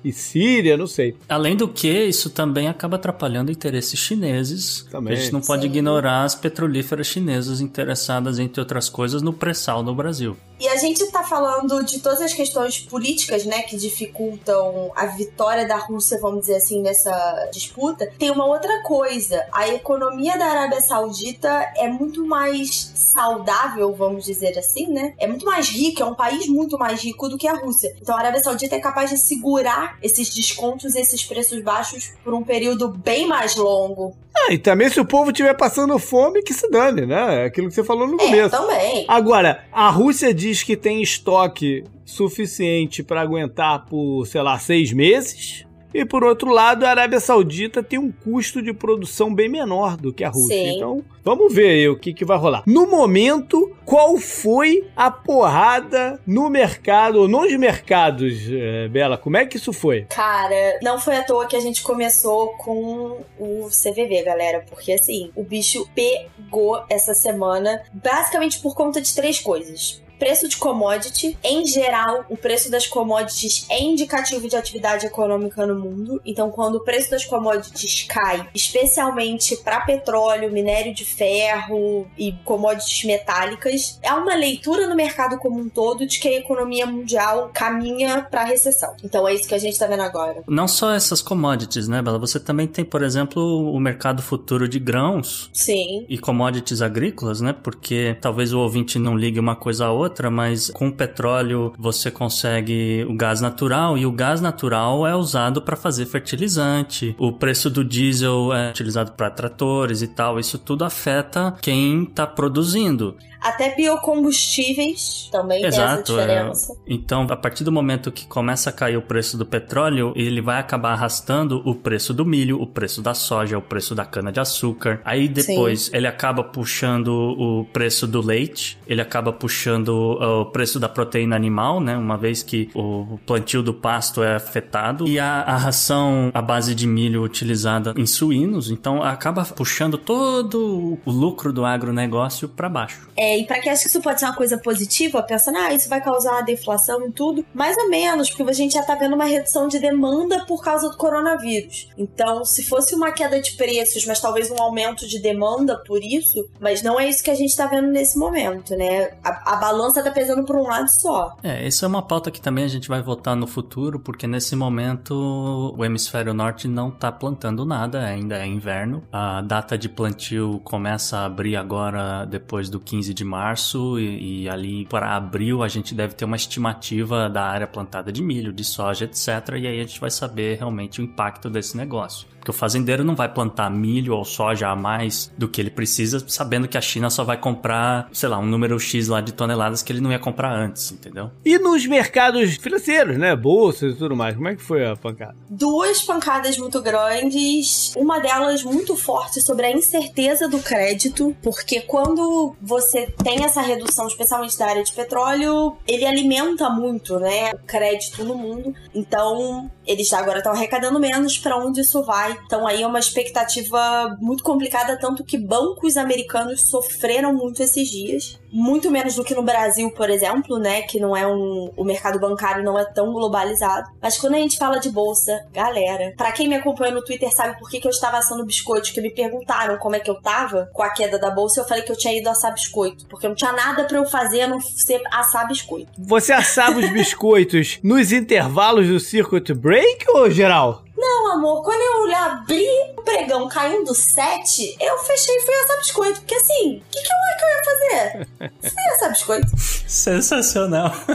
e, 0.03 0.09
e, 0.09 0.11
Síria, 0.11 0.77
não 0.77 0.87
sei. 0.87 1.15
Além 1.27 1.55
do 1.55 1.67
que, 1.67 2.05
isso 2.05 2.29
também 2.29 2.67
acaba 2.67 2.95
atrapalhando 2.95 3.51
interesses 3.51 3.99
chineses. 3.99 4.87
Também. 4.89 5.13
A 5.13 5.15
gente 5.15 5.33
não 5.33 5.41
pode 5.41 5.63
Sim. 5.63 5.67
ignorar 5.69 6.23
as 6.23 6.35
petrolíferas 6.35 7.07
chinesas 7.07 7.61
interessadas, 7.61 8.39
entre 8.39 8.59
outras 8.59 8.89
coisas, 8.89 9.21
no 9.21 9.33
pré-sal 9.33 9.83
no 9.83 9.93
Brasil. 9.93 10.37
E 10.59 10.67
a 10.69 10.77
gente 10.77 11.01
está 11.03 11.23
falando 11.23 11.83
de 11.83 11.99
todas 11.99 12.21
as 12.21 12.33
questões 12.33 12.79
políticas, 12.79 13.45
né, 13.45 13.61
que 13.63 13.75
dificultam 13.75 14.91
a 14.95 15.05
vitória 15.05 15.67
da 15.67 15.75
Rússia, 15.75 16.17
vamos 16.21 16.41
dizer 16.41 16.55
assim, 16.55 16.81
nessa 16.81 17.49
disputa. 17.51 18.09
Tem 18.17 18.31
uma 18.31 18.45
outra 18.45 18.81
coisa. 18.83 19.45
A 19.51 19.67
economia 19.67 20.37
da 20.37 20.45
Arábia 20.45 20.79
Saudita 20.81 21.49
é 21.75 21.87
muito 21.87 22.25
mais 22.25 22.91
saudável, 22.95 23.93
vamos 23.93 24.25
dizer 24.25 24.57
assim, 24.57 24.87
né? 24.87 25.13
É 25.17 25.27
muito 25.27 25.45
mais 25.45 25.69
rica, 25.69 26.03
é 26.03 26.05
um 26.05 26.15
país 26.15 26.47
muito 26.47 26.77
mais 26.77 27.01
rico 27.01 27.27
do 27.27 27.37
que 27.37 27.47
a 27.47 27.53
Rússia. 27.53 27.95
Então 28.01 28.15
a 28.15 28.19
Arábia 28.19 28.41
Saudita 28.41 28.75
é 28.75 28.79
capaz 28.79 29.09
de 29.09 29.17
segurar 29.17 29.97
esses 30.01 30.33
descontos, 30.33 30.95
esses 30.95 31.23
preços 31.23 31.61
baixos 31.61 32.13
por 32.23 32.33
um 32.33 32.43
período 32.43 32.89
bem 32.89 33.27
mais 33.27 33.55
longo. 33.55 34.15
Ah, 34.37 34.51
e 34.51 34.57
também 34.57 34.89
se 34.89 34.99
o 34.99 35.05
povo 35.05 35.31
estiver 35.31 35.53
passando 35.55 35.97
fome, 35.97 36.43
que 36.43 36.53
se 36.53 36.69
dane, 36.69 37.05
né? 37.05 37.43
É 37.43 37.45
aquilo 37.45 37.69
que 37.69 37.73
você 37.73 37.83
falou 37.83 38.05
no 38.05 38.15
é, 38.15 38.25
começo. 38.25 38.49
também. 38.49 39.05
Agora, 39.07 39.63
a 39.71 39.89
Rússia 39.89 40.33
diz 40.33 40.44
que 40.63 40.75
tem 40.75 41.01
estoque 41.01 41.83
suficiente 42.05 43.03
para 43.03 43.21
aguentar 43.21 43.85
por, 43.85 44.25
sei 44.25 44.41
lá, 44.41 44.57
seis 44.59 44.91
meses. 44.91 45.65
E 45.95 46.03
por 46.03 46.25
outro 46.25 46.51
lado, 46.51 46.85
a 46.85 46.89
Arábia 46.89 47.21
Saudita 47.21 47.81
tem 47.81 47.97
um 47.97 48.11
custo 48.11 48.61
de 48.61 48.73
produção 48.73 49.33
bem 49.33 49.47
menor 49.47 49.95
do 49.95 50.11
que 50.11 50.25
a 50.25 50.29
Rússia. 50.29 50.53
Sim. 50.53 50.75
Então, 50.75 51.05
vamos 51.23 51.53
ver 51.53 51.69
aí 51.69 51.87
o 51.87 51.97
que, 51.97 52.13
que 52.13 52.25
vai 52.25 52.37
rolar. 52.37 52.63
No 52.67 52.85
momento, 52.85 53.73
qual 53.85 54.17
foi 54.17 54.85
a 54.93 55.09
porrada 55.09 56.19
no 56.27 56.49
mercado, 56.49 57.21
ou 57.21 57.29
nos 57.29 57.57
mercados, 57.57 58.33
eh, 58.51 58.89
Bela? 58.89 59.17
Como 59.17 59.37
é 59.37 59.45
que 59.45 59.55
isso 59.55 59.71
foi? 59.71 60.01
Cara, 60.09 60.79
não 60.83 60.99
foi 60.99 61.15
à 61.15 61.23
toa 61.23 61.47
que 61.47 61.55
a 61.55 61.61
gente 61.61 61.81
começou 61.81 62.49
com 62.57 63.21
o 63.39 63.69
CVV, 63.69 64.21
galera, 64.23 64.65
porque 64.69 64.91
assim, 64.91 65.31
o 65.33 65.45
bicho 65.45 65.87
pegou 65.95 66.83
essa 66.89 67.13
semana 67.13 67.81
basicamente 67.93 68.59
por 68.59 68.75
conta 68.75 68.99
de 68.99 69.15
três 69.15 69.39
coisas. 69.39 70.03
Preço 70.19 70.47
de 70.47 70.57
commodity, 70.57 71.37
em 71.43 71.65
geral, 71.65 72.25
o 72.29 72.37
preço 72.37 72.71
das 72.71 72.87
commodities 72.87 73.65
é 73.69 73.81
indicativo 73.81 74.47
de 74.47 74.55
atividade 74.55 75.05
econômica 75.05 75.65
no 75.65 75.75
mundo. 75.75 76.21
Então, 76.25 76.49
quando 76.49 76.75
o 76.75 76.83
preço 76.83 77.11
das 77.11 77.25
commodities 77.25 78.05
cai, 78.07 78.47
especialmente 78.53 79.57
para 79.57 79.81
petróleo, 79.81 80.51
minério 80.51 80.93
de 80.93 81.05
ferro 81.05 82.07
e 82.17 82.31
commodities 82.43 83.03
metálicas, 83.03 83.99
há 84.05 84.15
uma 84.15 84.35
leitura 84.35 84.87
no 84.87 84.95
mercado 84.95 85.37
como 85.37 85.59
um 85.59 85.69
todo 85.69 86.05
de 86.05 86.19
que 86.19 86.27
a 86.27 86.37
economia 86.37 86.85
mundial 86.85 87.51
caminha 87.53 88.25
para 88.29 88.43
recessão. 88.43 88.95
Então, 89.03 89.27
é 89.27 89.33
isso 89.33 89.47
que 89.47 89.55
a 89.55 89.59
gente 89.59 89.77
tá 89.77 89.87
vendo 89.87 90.03
agora. 90.03 90.43
Não 90.47 90.67
só 90.67 90.93
essas 90.93 91.21
commodities, 91.21 91.87
né, 91.87 92.01
Bela? 92.01 92.19
Você 92.19 92.39
também 92.39 92.67
tem, 92.67 92.85
por 92.85 93.03
exemplo, 93.03 93.71
o 93.71 93.79
mercado 93.79 94.21
futuro 94.21 94.67
de 94.67 94.79
grãos 94.79 95.49
Sim. 95.53 96.05
e 96.07 96.17
commodities 96.17 96.81
agrícolas, 96.81 97.41
né? 97.41 97.53
Porque 97.53 98.17
talvez 98.21 98.53
o 98.53 98.59
ouvinte 98.59 98.97
não 98.97 99.17
ligue 99.17 99.39
uma 99.39 99.55
coisa 99.55 99.85
a 99.85 99.91
outra, 99.91 100.04
mas 100.31 100.69
com 100.69 100.87
o 100.87 100.91
petróleo 100.91 101.73
você 101.77 102.11
consegue 102.11 103.05
o 103.09 103.15
gás 103.15 103.41
natural 103.41 103.97
e 103.97 104.05
o 104.05 104.11
gás 104.11 104.41
natural 104.41 105.05
é 105.05 105.15
usado 105.15 105.61
para 105.61 105.75
fazer 105.75 106.05
fertilizante. 106.05 107.15
O 107.17 107.31
preço 107.31 107.69
do 107.69 107.83
diesel 107.83 108.53
é 108.53 108.69
utilizado 108.69 109.11
para 109.13 109.29
tratores 109.29 110.01
e 110.01 110.07
tal. 110.07 110.39
Isso 110.39 110.57
tudo 110.57 110.83
afeta 110.83 111.53
quem 111.61 112.03
está 112.03 112.25
produzindo. 112.27 113.15
Até 113.45 113.75
biocombustíveis 113.75 115.29
também 115.31 115.59
tem 115.59 115.67
essa 115.67 115.83
Exato. 115.83 116.19
é. 116.19 116.25
diferença. 116.25 116.77
Então, 116.87 117.27
a 117.29 117.35
partir 117.35 117.63
do 117.63 117.71
momento 117.71 118.11
que 118.11 118.25
começa 118.25 118.71
a 118.71 118.73
cair 118.73 118.97
o 118.97 119.03
preço 119.03 119.37
do 119.37 119.45
petróleo, 119.45 120.13
ele 120.15 120.41
vai 120.41 120.59
acabar 120.59 120.93
arrastando 120.93 121.61
o 121.63 121.75
preço 121.75 122.11
do 122.11 122.25
milho, 122.25 122.59
o 122.59 122.65
preço 122.65 123.03
da 123.03 123.13
soja, 123.13 123.55
o 123.55 123.61
preço 123.61 123.93
da 123.93 124.03
cana 124.03 124.31
de 124.31 124.39
açúcar. 124.39 124.99
Aí 125.05 125.27
depois 125.27 125.91
ele 125.93 126.07
acaba 126.07 126.43
puxando 126.43 127.09
o 127.09 127.65
preço 127.65 128.07
do 128.07 128.19
leite, 128.19 128.79
ele 128.87 128.99
acaba 128.99 129.31
puxando 129.31 129.89
uh, 129.89 130.41
o 130.41 130.45
preço 130.47 130.79
da 130.79 130.89
proteína 130.89 131.35
animal, 131.35 131.79
né? 131.79 131.95
Uma 131.95 132.17
vez 132.17 132.41
que 132.41 132.71
o 132.73 133.19
plantio 133.27 133.61
do 133.61 133.75
pasto 133.75 134.23
é 134.23 134.35
afetado 134.35 135.07
e 135.07 135.19
a, 135.19 135.41
a 135.41 135.55
ração 135.55 136.31
à 136.33 136.41
base 136.41 136.73
de 136.73 136.87
milho 136.87 137.21
utilizada 137.21 137.93
em 137.95 138.07
suínos, 138.07 138.71
então 138.71 139.03
acaba 139.03 139.45
puxando 139.45 139.99
todo 139.99 140.97
o 141.05 141.11
lucro 141.11 141.53
do 141.53 141.63
agronegócio 141.63 142.49
para 142.49 142.67
baixo. 142.67 143.07
É, 143.15 143.34
e 143.39 143.45
pra 143.45 143.59
quem 143.59 143.71
acha 143.71 143.83
que 143.83 143.89
isso 143.89 144.01
pode 144.01 144.19
ser 144.19 144.25
uma 144.25 144.35
coisa 144.35 144.57
positiva, 144.57 145.21
pensando, 145.23 145.57
ah, 145.57 145.73
isso 145.73 145.89
vai 145.89 146.01
causar 146.01 146.41
deflação 146.41 147.07
e 147.07 147.11
tudo, 147.11 147.45
mais 147.53 147.77
ou 147.77 147.89
menos, 147.89 148.29
porque 148.29 148.49
a 148.49 148.53
gente 148.53 148.73
já 148.73 148.83
tá 148.83 148.95
vendo 148.95 149.15
uma 149.15 149.25
redução 149.25 149.67
de 149.67 149.79
demanda 149.79 150.45
por 150.45 150.63
causa 150.63 150.89
do 150.89 150.97
coronavírus. 150.97 151.89
Então, 151.97 152.45
se 152.45 152.63
fosse 152.63 152.95
uma 152.95 153.11
queda 153.11 153.41
de 153.41 153.53
preços, 153.53 154.05
mas 154.05 154.19
talvez 154.19 154.49
um 154.49 154.61
aumento 154.61 155.07
de 155.07 155.19
demanda 155.19 155.77
por 155.85 156.03
isso, 156.03 156.47
mas 156.59 156.81
não 156.81 156.99
é 156.99 157.09
isso 157.09 157.23
que 157.23 157.31
a 157.31 157.35
gente 157.35 157.55
tá 157.55 157.65
vendo 157.67 157.87
nesse 157.87 158.17
momento, 158.17 158.75
né? 158.75 159.11
A, 159.23 159.53
a 159.53 159.55
balança 159.57 160.03
tá 160.03 160.11
pesando 160.11 160.43
por 160.45 160.55
um 160.55 160.63
lado 160.63 160.89
só. 160.89 161.35
É, 161.43 161.67
isso 161.67 161.83
é 161.83 161.87
uma 161.87 162.01
pauta 162.01 162.31
que 162.31 162.41
também 162.41 162.63
a 162.63 162.69
gente 162.69 162.87
vai 162.87 163.01
votar 163.01 163.35
no 163.35 163.47
futuro, 163.47 163.99
porque 163.99 164.27
nesse 164.27 164.55
momento 164.55 165.73
o 165.77 165.83
hemisfério 165.83 166.33
norte 166.33 166.67
não 166.67 166.91
tá 166.91 167.11
plantando 167.11 167.65
nada, 167.65 168.03
ainda 168.03 168.37
é 168.37 168.45
inverno. 168.45 169.03
A 169.11 169.41
data 169.41 169.77
de 169.77 169.89
plantio 169.89 170.61
começa 170.63 171.17
a 171.17 171.25
abrir 171.25 171.55
agora 171.55 172.25
depois 172.25 172.69
do 172.69 172.79
15 172.79 173.13
de 173.13 173.24
março 173.25 173.99
e, 173.99 174.43
e 174.43 174.49
ali 174.49 174.85
para 174.85 175.15
abril 175.15 175.63
a 175.63 175.67
gente 175.67 175.93
deve 175.93 176.13
ter 176.13 176.25
uma 176.25 176.35
estimativa 176.35 177.29
da 177.29 177.43
área 177.43 177.67
plantada 177.67 178.11
de 178.11 178.21
milho, 178.21 178.53
de 178.53 178.63
soja, 178.63 179.05
etc. 179.05 179.27
E 179.57 179.67
aí 179.67 179.79
a 179.79 179.83
gente 179.83 179.99
vai 179.99 180.11
saber 180.11 180.57
realmente 180.57 181.01
o 181.01 181.03
impacto 181.03 181.49
desse 181.49 181.75
negócio. 181.75 182.27
Porque 182.45 182.51
o 182.51 182.53
fazendeiro 182.53 183.03
não 183.03 183.15
vai 183.15 183.27
plantar 183.27 183.71
milho 183.71 184.15
ou 184.15 184.23
soja 184.23 184.69
a 184.69 184.75
mais 184.75 185.31
do 185.35 185.47
que 185.47 185.59
ele 185.59 185.71
precisa, 185.71 186.23
sabendo 186.27 186.67
que 186.67 186.77
a 186.77 186.81
China 186.81 187.09
só 187.09 187.23
vai 187.23 187.37
comprar, 187.37 188.07
sei 188.13 188.29
lá, 188.29 188.37
um 188.37 188.45
número 188.45 188.79
X 188.79 189.07
lá 189.07 189.19
de 189.19 189.31
toneladas 189.31 189.81
que 189.81 189.91
ele 189.91 189.99
não 189.99 190.11
ia 190.11 190.19
comprar 190.19 190.53
antes, 190.53 190.91
entendeu? 190.91 191.31
E 191.43 191.57
nos 191.57 191.87
mercados 191.87 192.55
financeiros, 192.57 193.17
né? 193.17 193.35
Bolsas 193.35 193.95
e 193.95 193.97
tudo 193.97 194.15
mais, 194.15 194.35
como 194.35 194.47
é 194.47 194.55
que 194.55 194.61
foi 194.61 194.85
a 194.85 194.95
pancada? 194.95 195.35
Duas 195.49 196.03
pancadas 196.03 196.55
muito 196.59 196.79
grandes, 196.83 197.91
uma 197.97 198.19
delas 198.19 198.61
muito 198.61 198.95
forte 198.95 199.41
sobre 199.41 199.65
a 199.65 199.71
incerteza 199.71 200.47
do 200.47 200.59
crédito, 200.59 201.35
porque 201.41 201.81
quando 201.81 202.55
você 202.61 203.07
tem 203.23 203.43
essa 203.43 203.61
redução, 203.61 204.05
especialmente 204.05 204.55
da 204.55 204.67
área 204.67 204.83
de 204.83 204.93
petróleo, 204.93 205.77
ele 205.87 206.05
alimenta 206.05 206.69
muito, 206.69 207.19
né, 207.19 207.53
o 207.55 207.65
crédito 207.65 208.23
no 208.23 208.35
mundo. 208.35 208.71
Então, 208.93 209.71
eles 209.85 210.11
agora 210.13 210.37
estão 210.37 210.51
arrecadando 210.51 210.99
menos 210.99 211.39
para 211.39 211.57
onde 211.57 211.81
isso 211.81 212.03
vai. 212.03 212.34
Então, 212.45 212.67
aí 212.67 212.81
é 212.81 212.87
uma 212.87 212.99
expectativa 212.99 214.15
muito 214.19 214.43
complicada, 214.43 214.97
tanto 214.99 215.23
que 215.23 215.37
bancos 215.37 215.97
americanos 215.97 216.69
sofreram 216.69 217.33
muito 217.33 217.61
esses 217.61 217.89
dias. 217.89 218.39
Muito 218.51 218.89
menos 218.89 219.15
do 219.15 219.23
que 219.23 219.35
no 219.35 219.43
Brasil, 219.43 219.91
por 219.91 220.09
exemplo, 220.09 220.57
né? 220.57 220.83
Que 220.83 220.99
não 220.99 221.15
é 221.15 221.27
um. 221.27 221.71
O 221.75 221.83
mercado 221.83 222.19
bancário 222.19 222.63
não 222.63 222.79
é 222.79 222.85
tão 222.85 223.11
globalizado. 223.11 223.89
Mas 224.01 224.17
quando 224.17 224.35
a 224.35 224.39
gente 224.39 224.57
fala 224.57 224.79
de 224.79 224.89
bolsa, 224.89 225.45
galera, 225.51 226.13
para 226.15 226.31
quem 226.31 226.47
me 226.47 226.55
acompanha 226.55 226.93
no 226.93 227.03
Twitter 227.03 227.29
sabe 227.35 227.59
por 227.59 227.69
que, 227.69 227.81
que 227.81 227.87
eu 227.87 227.91
estava 227.91 228.17
assando 228.17 228.45
biscoito, 228.45 228.93
que 228.93 229.01
me 229.01 229.11
perguntaram 229.11 229.77
como 229.77 229.95
é 229.95 229.99
que 229.99 230.09
eu 230.09 230.21
tava 230.21 230.69
com 230.73 230.81
a 230.81 230.89
queda 230.89 231.19
da 231.19 231.29
bolsa, 231.29 231.59
eu 231.59 231.65
falei 231.65 231.83
que 231.83 231.91
eu 231.91 231.97
tinha 231.97 232.17
ido 232.17 232.29
assar 232.29 232.53
biscoito. 232.53 233.05
Porque 233.07 233.27
não 233.27 233.35
tinha 233.35 233.51
nada 233.51 233.83
para 233.83 233.97
eu 233.97 234.05
fazer 234.05 234.41
a 234.41 234.47
não 234.47 234.61
ser 234.61 235.01
assar 235.11 235.47
biscoito. 235.47 235.91
Você 235.97 236.31
assava 236.31 236.79
os 236.79 236.89
biscoitos 236.93 237.79
nos 237.83 238.13
intervalos 238.13 238.87
do 238.87 238.99
circuit 238.99 239.53
break 239.53 240.05
ou 240.09 240.29
geral? 240.31 240.84
Não, 240.97 241.33
amor, 241.33 241.61
quando 241.63 241.81
eu 241.81 242.15
abri 242.15 242.65
o 242.97 243.01
pregão 243.01 243.49
caindo 243.49 243.93
7, 243.93 244.77
eu 244.79 244.97
fechei 244.99 245.35
e 245.35 245.41
fui 245.41 245.53
assar 245.55 245.77
biscoito. 245.77 246.19
Porque 246.21 246.35
assim, 246.35 246.77
o 246.77 246.83
que, 246.89 247.01
que 247.01 247.07
eu, 247.07 247.37
que 247.37 247.45
eu 247.45 247.49
ia 247.49 247.63
fazer? 247.63 248.27
Fui 248.61 248.93
assar 248.93 249.09
biscoito. 249.09 249.47
Sensacional. 249.87 250.91